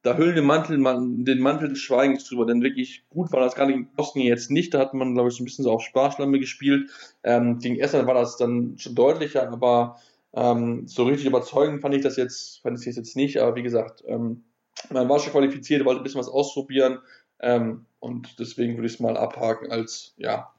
da 0.00 0.16
hüllen 0.16 0.36
den 0.36 0.46
Mantel, 0.46 0.78
man, 0.78 1.26
den 1.26 1.40
Mantel 1.40 1.68
des 1.68 1.80
Schweigens 1.80 2.24
drüber, 2.24 2.46
denn 2.46 2.62
wirklich 2.62 3.04
gut 3.10 3.30
war 3.32 3.40
das 3.40 3.54
gerade 3.54 3.72
gegen 3.72 3.90
Bosnien 3.96 4.28
jetzt 4.28 4.50
nicht. 4.50 4.72
Da 4.72 4.78
hat 4.78 4.94
man, 4.94 5.12
glaube 5.12 5.28
ich, 5.28 5.34
so 5.34 5.42
ein 5.42 5.44
bisschen 5.44 5.64
so 5.64 5.72
auf 5.72 5.82
Sparschlamme 5.82 6.38
gespielt. 6.38 6.88
Ähm, 7.22 7.58
gegen 7.58 7.78
Estland 7.78 8.06
war 8.06 8.14
das 8.14 8.38
dann 8.38 8.78
schon 8.78 8.94
deutlicher, 8.94 9.46
aber 9.52 9.98
ähm, 10.38 10.86
so 10.86 11.04
richtig 11.04 11.26
überzeugend 11.26 11.82
fand 11.82 11.94
ich 11.94 12.02
das 12.02 12.16
jetzt, 12.16 12.60
fand 12.62 12.78
ich 12.78 12.84
das 12.84 12.96
jetzt 12.96 13.16
nicht, 13.16 13.38
aber 13.38 13.56
wie 13.56 13.62
gesagt, 13.62 14.04
ähm, 14.06 14.44
man 14.90 15.08
war 15.08 15.18
schon 15.18 15.32
qualifiziert, 15.32 15.84
wollte 15.84 16.00
ein 16.00 16.04
bisschen 16.04 16.20
was 16.20 16.28
ausprobieren 16.28 16.98
ähm, 17.40 17.86
und 17.98 18.38
deswegen 18.38 18.76
würde 18.76 18.86
ich 18.86 18.94
es 18.94 19.00
mal 19.00 19.16
abhaken 19.16 19.72
als 19.72 20.14
ja, 20.16 20.52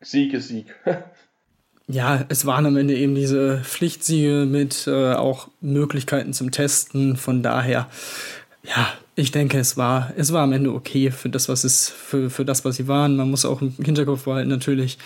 Sieg 0.00 0.34
ist 0.34 0.48
Sieg. 0.48 0.74
ja, 1.86 2.24
es 2.28 2.44
waren 2.44 2.66
am 2.66 2.76
Ende 2.76 2.96
eben 2.96 3.14
diese 3.14 3.62
Pflichtsiege 3.62 4.46
mit 4.46 4.88
äh, 4.88 5.14
auch 5.14 5.48
Möglichkeiten 5.60 6.32
zum 6.32 6.50
Testen. 6.50 7.16
Von 7.16 7.42
daher, 7.44 7.88
ja, 8.64 8.88
Ich 9.20 9.32
denke, 9.32 9.58
es 9.58 9.76
war, 9.76 10.12
es 10.16 10.32
war 10.32 10.42
am 10.42 10.52
Ende 10.52 10.72
okay 10.72 11.10
für 11.10 11.28
das, 11.28 11.48
was 11.48 11.64
es, 11.64 11.88
für, 11.90 12.30
für 12.30 12.46
das, 12.46 12.64
was 12.64 12.76
sie 12.76 12.88
waren. 12.88 13.16
Man 13.16 13.30
muss 13.30 13.44
auch 13.44 13.60
im 13.60 13.72
Hinterkopf 13.72 14.24
behalten, 14.24 14.48
natürlich. 14.48 14.98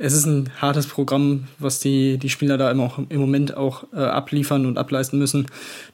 Es 0.00 0.12
ist 0.12 0.26
ein 0.26 0.48
hartes 0.60 0.86
Programm, 0.86 1.48
was 1.58 1.80
die, 1.80 2.18
die 2.18 2.28
Spieler 2.28 2.56
da 2.56 2.70
immer 2.70 2.84
auch 2.84 2.98
im 2.98 3.18
Moment 3.18 3.56
auch 3.56 3.84
äh, 3.92 3.96
abliefern 3.96 4.64
und 4.64 4.78
ableisten 4.78 5.18
müssen. 5.18 5.46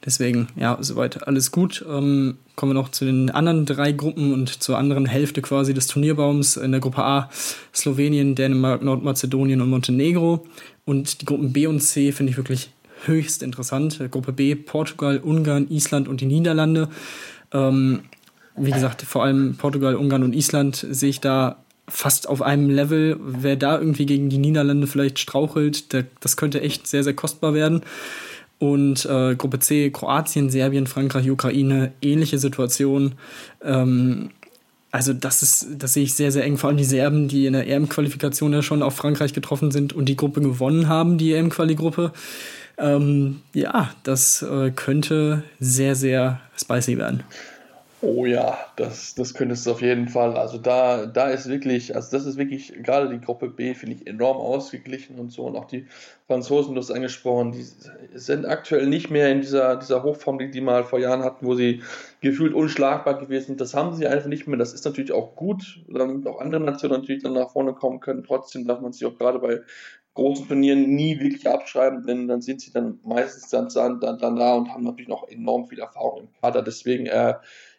Deswegen, 0.05 0.47
ja, 0.55 0.77
soweit 0.79 1.27
alles 1.27 1.51
gut. 1.51 1.83
Ähm, 1.89 2.37
kommen 2.55 2.69
wir 2.69 2.75
noch 2.75 2.89
zu 2.89 3.05
den 3.05 3.31
anderen 3.31 3.65
drei 3.65 3.91
Gruppen 3.93 4.31
und 4.31 4.61
zur 4.61 4.77
anderen 4.77 5.07
Hälfte 5.07 5.41
quasi 5.41 5.73
des 5.73 5.87
Turnierbaums. 5.87 6.55
In 6.55 6.71
der 6.71 6.81
Gruppe 6.81 7.03
A 7.03 7.31
Slowenien, 7.73 8.35
Dänemark, 8.35 8.83
Nordmazedonien 8.83 9.59
und 9.59 9.71
Montenegro. 9.71 10.45
Und 10.85 11.21
die 11.21 11.25
Gruppen 11.25 11.51
B 11.51 11.65
und 11.65 11.79
C 11.79 12.11
finde 12.11 12.29
ich 12.29 12.37
wirklich 12.37 12.69
höchst 13.05 13.41
interessant. 13.41 13.99
Gruppe 14.11 14.33
B 14.33 14.53
Portugal, 14.53 15.17
Ungarn, 15.17 15.67
Island 15.71 16.07
und 16.07 16.21
die 16.21 16.27
Niederlande. 16.27 16.89
Ähm, 17.51 18.01
wie 18.55 18.71
gesagt, 18.71 19.01
vor 19.01 19.23
allem 19.23 19.55
Portugal, 19.55 19.95
Ungarn 19.95 20.21
und 20.21 20.33
Island 20.33 20.85
sehe 20.89 21.09
ich 21.09 21.21
da 21.21 21.57
fast 21.87 22.27
auf 22.27 22.41
einem 22.41 22.69
Level. 22.69 23.19
Wer 23.21 23.55
da 23.55 23.79
irgendwie 23.79 24.05
gegen 24.05 24.29
die 24.29 24.37
Niederlande 24.37 24.87
vielleicht 24.87 25.19
strauchelt, 25.19 25.93
der, 25.93 26.05
das 26.19 26.37
könnte 26.37 26.61
echt 26.61 26.87
sehr, 26.87 27.03
sehr 27.03 27.13
kostbar 27.13 27.53
werden. 27.53 27.81
Und 28.57 29.05
äh, 29.05 29.35
Gruppe 29.35 29.59
C, 29.59 29.89
Kroatien, 29.91 30.49
Serbien, 30.49 30.87
Frankreich, 30.87 31.29
Ukraine, 31.29 31.91
ähnliche 32.01 32.39
Situation. 32.39 33.13
Ähm, 33.61 34.29
also 34.91 35.11
das 35.11 35.43
ist, 35.43 35.67
das 35.77 35.93
sehe 35.93 36.03
ich 36.03 36.13
sehr, 36.13 36.31
sehr 36.31 36.45
eng. 36.45 36.57
Vor 36.57 36.69
allem 36.69 36.77
die 36.77 36.85
Serben, 36.85 37.27
die 37.27 37.47
in 37.47 37.53
der 37.53 37.67
EM-Qualifikation 37.67 38.53
ja 38.53 38.61
schon 38.61 38.81
auf 38.81 38.95
Frankreich 38.95 39.33
getroffen 39.33 39.71
sind 39.71 39.91
und 39.91 40.05
die 40.05 40.15
Gruppe 40.15 40.39
gewonnen 40.39 40.87
haben, 40.87 41.17
die 41.17 41.33
EM-Quali-Gruppe. 41.33 42.13
Ähm, 42.77 43.41
ja, 43.53 43.91
das 44.03 44.41
äh, 44.41 44.71
könnte 44.71 45.43
sehr, 45.59 45.95
sehr 45.95 46.39
spicy 46.57 46.97
werden. 46.97 47.23
Oh 48.07 48.27
ja, 48.27 48.59
das, 48.75 49.15
das 49.15 49.33
könnte 49.33 49.55
es 49.55 49.67
auf 49.67 49.81
jeden 49.81 50.07
Fall. 50.07 50.37
Also 50.37 50.59
da, 50.59 51.07
da 51.07 51.29
ist 51.29 51.49
wirklich, 51.49 51.95
also 51.95 52.15
das 52.15 52.27
ist 52.27 52.37
wirklich, 52.37 52.71
gerade 52.83 53.09
die 53.09 53.19
Gruppe 53.19 53.49
B 53.49 53.73
finde 53.73 53.95
ich 53.95 54.05
enorm 54.05 54.37
ausgeglichen 54.37 55.17
und 55.17 55.31
so. 55.31 55.45
Und 55.45 55.55
auch 55.55 55.65
die 55.65 55.87
Franzosen, 56.27 56.75
du 56.75 56.81
hast 56.81 56.91
angesprochen, 56.91 57.53
die 57.53 57.65
sind 58.13 58.45
aktuell 58.45 58.85
nicht 58.85 59.09
mehr 59.09 59.31
in 59.31 59.41
dieser, 59.41 59.77
dieser 59.77 60.03
Hochform, 60.03 60.37
die 60.37 60.51
die 60.51 60.61
mal 60.61 60.83
vor 60.83 60.99
Jahren 60.99 61.23
hatten, 61.23 61.47
wo 61.47 61.55
sie 61.55 61.81
gefühlt 62.21 62.53
unschlagbar 62.53 63.17
gewesen 63.17 63.47
sind. 63.47 63.61
Das 63.61 63.73
haben 63.73 63.95
sie 63.95 64.05
einfach 64.05 64.29
nicht 64.29 64.45
mehr. 64.45 64.59
Das 64.59 64.73
ist 64.73 64.85
natürlich 64.85 65.11
auch 65.11 65.35
gut, 65.35 65.79
damit 65.87 66.27
auch 66.27 66.39
andere 66.39 66.61
Nationen 66.61 66.99
natürlich 66.99 67.23
dann 67.23 67.33
nach 67.33 67.49
vorne 67.49 67.73
kommen 67.73 68.01
können. 68.01 68.23
Trotzdem 68.23 68.67
darf 68.67 68.81
man 68.81 68.93
sich 68.93 69.03
auch 69.07 69.17
gerade 69.17 69.39
bei 69.39 69.61
großen 70.13 70.47
Turnieren 70.47 70.95
nie 70.95 71.19
wirklich 71.19 71.47
abschreiben, 71.47 72.05
denn 72.05 72.27
dann 72.27 72.41
sind 72.41 72.61
sie 72.61 72.71
dann 72.71 72.99
meistens 73.03 73.49
dann, 73.49 73.67
dann, 73.99 74.19
dann 74.19 74.35
da 74.35 74.53
und 74.53 74.69
haben 74.69 74.83
natürlich 74.83 75.09
noch 75.09 75.27
enorm 75.27 75.65
viel 75.67 75.79
Erfahrung 75.79 76.21
im 76.21 76.27
Kader. 76.39 76.61
Deswegen, 76.61 77.07
äh, 77.07 77.33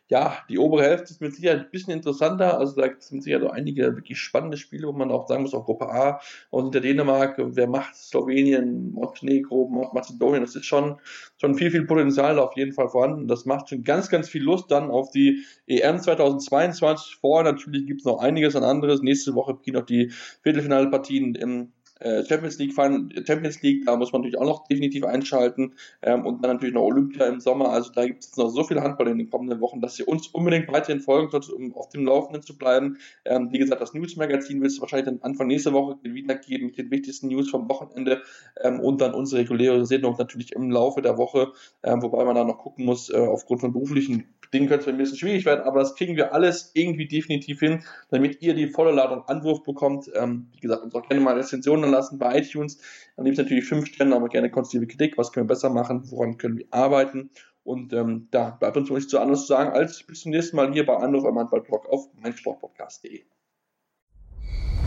ja, 0.09 0.39
die 0.49 0.59
obere 0.59 0.85
Hälfte 0.85 1.11
ist 1.11 1.21
mit 1.21 1.35
Sicherheit 1.35 1.61
ein 1.61 1.71
bisschen 1.71 1.93
interessanter. 1.93 2.59
Also 2.59 2.81
da 2.81 2.89
sind 2.99 3.25
sicher 3.25 3.41
so 3.41 3.51
einige 3.51 3.97
wirklich 3.97 4.21
spannende 4.21 4.57
Spiele, 4.57 4.87
wo 4.87 4.93
man 4.93 5.11
auch 5.11 5.27
sagen 5.27 5.43
muss, 5.43 5.55
auch 5.55 5.65
Gruppe 5.65 5.89
A 5.89 6.21
und 6.51 6.65
hinter 6.65 6.81
Dänemark, 6.81 7.35
wer 7.39 7.67
macht 7.67 7.97
Slowenien, 7.97 8.93
Montenegro, 8.93 9.91
Mazedonien, 9.93 10.43
das 10.43 10.55
ist 10.55 10.67
schon, 10.67 11.01
schon 11.41 11.57
viel, 11.57 11.73
viel 11.73 11.87
Potenzial 11.87 12.39
auf 12.39 12.57
jeden 12.57 12.73
Fall 12.73 12.89
vorhanden. 12.89 13.27
Das 13.27 13.47
macht 13.47 13.69
schon 13.69 13.83
ganz, 13.83 14.09
ganz 14.09 14.29
viel 14.29 14.43
Lust 14.43 14.71
dann 14.71 14.91
auf 14.91 15.11
die 15.11 15.45
EM 15.67 15.99
2022. 15.99 17.17
Vorher 17.21 17.53
natürlich 17.53 17.87
gibt 17.87 18.03
es 18.03 18.05
noch 18.05 18.19
einiges 18.19 18.55
an 18.55 18.63
anderes. 18.63 19.03
Nächste 19.03 19.35
Woche 19.35 19.55
beginnen 19.55 19.83
auch 19.83 19.87
die 19.87 20.13
Viertelfinalpartien 20.43 21.35
im 21.35 21.73
Champions 22.01 22.59
League 22.59 22.75
Champions 22.75 23.63
League, 23.63 23.87
da 23.87 23.97
muss 23.97 24.13
man 24.13 24.21
natürlich 24.21 24.39
auch 24.39 24.47
noch 24.47 24.67
definitiv 24.69 25.05
einschalten 25.05 25.75
ähm, 26.03 26.27
und 26.27 26.45
dann 26.45 26.53
natürlich 26.53 26.75
noch 26.75 26.83
Olympia 26.83 27.27
im 27.27 27.41
Sommer. 27.41 27.71
Also 27.71 27.91
da 27.93 28.07
gibt 28.07 28.23
es 28.23 28.37
noch 28.37 28.51
so 28.51 28.65
viel 28.65 28.81
Handball 28.81 29.09
in 29.09 29.19
den 29.19 29.31
kommenden 29.31 29.61
Wochen, 29.61 29.81
dass 29.81 29.99
ihr 29.99 30.07
uns 30.07 30.29
unbedingt 30.29 30.71
weiterhin 30.71 31.01
folgen 31.01 31.31
solltet, 31.31 31.53
um 31.53 31.75
auf 31.75 31.89
dem 31.89 32.05
Laufenden 32.05 32.43
zu 32.43 32.57
bleiben. 32.57 32.99
Ähm, 33.25 33.49
wie 33.51 33.59
gesagt, 33.59 33.81
das 33.81 33.95
News-Magazin 33.95 34.61
wird 34.61 34.73
es 34.73 34.81
wahrscheinlich 34.81 35.07
dann 35.07 35.23
Anfang 35.23 35.47
nächster 35.47 35.73
Woche 35.73 35.97
wiedergeben 36.03 36.67
mit 36.67 36.79
den 36.79 36.91
wichtigsten 36.91 37.29
News 37.29 37.51
vom 37.51 37.69
Wochenende 37.69 38.23
ähm, 38.63 38.81
und 38.81 39.01
dann 39.01 39.15
unsere 39.15 39.43
reguläre 39.43 39.87
Sendung 39.87 40.17
natürlich 40.19 40.53
im 40.53 40.71
Laufe 40.71 41.01
der 41.01 41.17
Woche, 41.17 41.53
ähm, 41.83 42.03
wobei 42.03 42.25
man 42.25 42.35
da 42.35 42.45
noch 42.45 42.59
gucken 42.59 42.85
muss, 42.85 43.11
äh, 43.11 43.17
aufgrund 43.17 43.61
von 43.61 43.73
beruflichen 43.73 44.37
Dingen 44.53 44.69
könnte 44.69 44.83
es 44.83 44.89
ein 44.89 44.99
bisschen 44.99 45.19
schwierig 45.19 45.45
werden, 45.45 45.65
aber 45.65 45.81
das 45.81 45.95
kriegen 45.97 46.17
wir 46.17 46.33
alles 46.33 46.71
irgendwie 46.75 47.07
definitiv 47.07 47.61
hin, 47.61 47.83
damit 48.11 48.43
ihr 48.43 48.55
die 48.55 48.69
volle 48.69 48.93
Ladung 48.93 49.25
Anwurf 49.27 49.63
bekommt. 49.63 50.11
Ähm, 50.15 50.49
wie 50.53 50.61
gesagt, 50.61 50.83
uns 50.83 50.95
auch 50.95 51.07
gerne 51.09 51.23
mal 51.23 51.37
Rezensionen 51.37 51.85
lassen 51.91 52.18
bei 52.18 52.39
iTunes. 52.39 52.78
Dann 53.16 53.24
liebst 53.24 53.39
natürlich 53.39 53.64
fünf 53.64 53.87
Sterne, 53.87 54.16
aber 54.16 54.28
gerne 54.28 54.51
konstruktive 54.51 54.87
Kritik. 54.87 55.18
Was 55.18 55.32
können 55.32 55.49
wir 55.49 55.55
besser 55.55 55.70
machen? 55.70 56.03
Woran 56.11 56.37
können 56.37 56.59
wir 56.59 56.66
arbeiten? 56.70 57.30
Und 57.64 57.93
ähm, 57.93 58.28
da 58.30 58.51
bleibt 58.51 58.76
uns 58.76 58.91
nichts 58.91 59.11
zu 59.11 59.18
anderes 59.18 59.43
zu 59.43 59.49
sagen, 59.49 59.70
als 59.70 60.03
bis 60.05 60.20
zum 60.20 60.30
nächsten 60.30 60.57
Mal 60.57 60.72
hier 60.72 60.87
bei 60.87 60.97
Anwurf 60.97 61.24
am 61.24 61.39
Handballblog 61.39 61.89
auf 61.89 62.09
meinsportpodcast.de. 62.22 63.22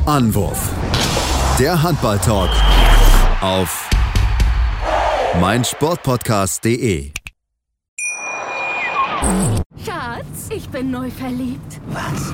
Anwurf. 0.06 0.74
Der 1.60 1.84
Handball-Talk 1.84 2.50
auf 3.42 3.90
meinsportpodcast.de. 5.42 7.12
Schatz, 9.86 10.50
ich 10.50 10.70
bin 10.70 10.90
neu 10.90 11.10
verliebt. 11.12 11.82
Was? 11.88 12.34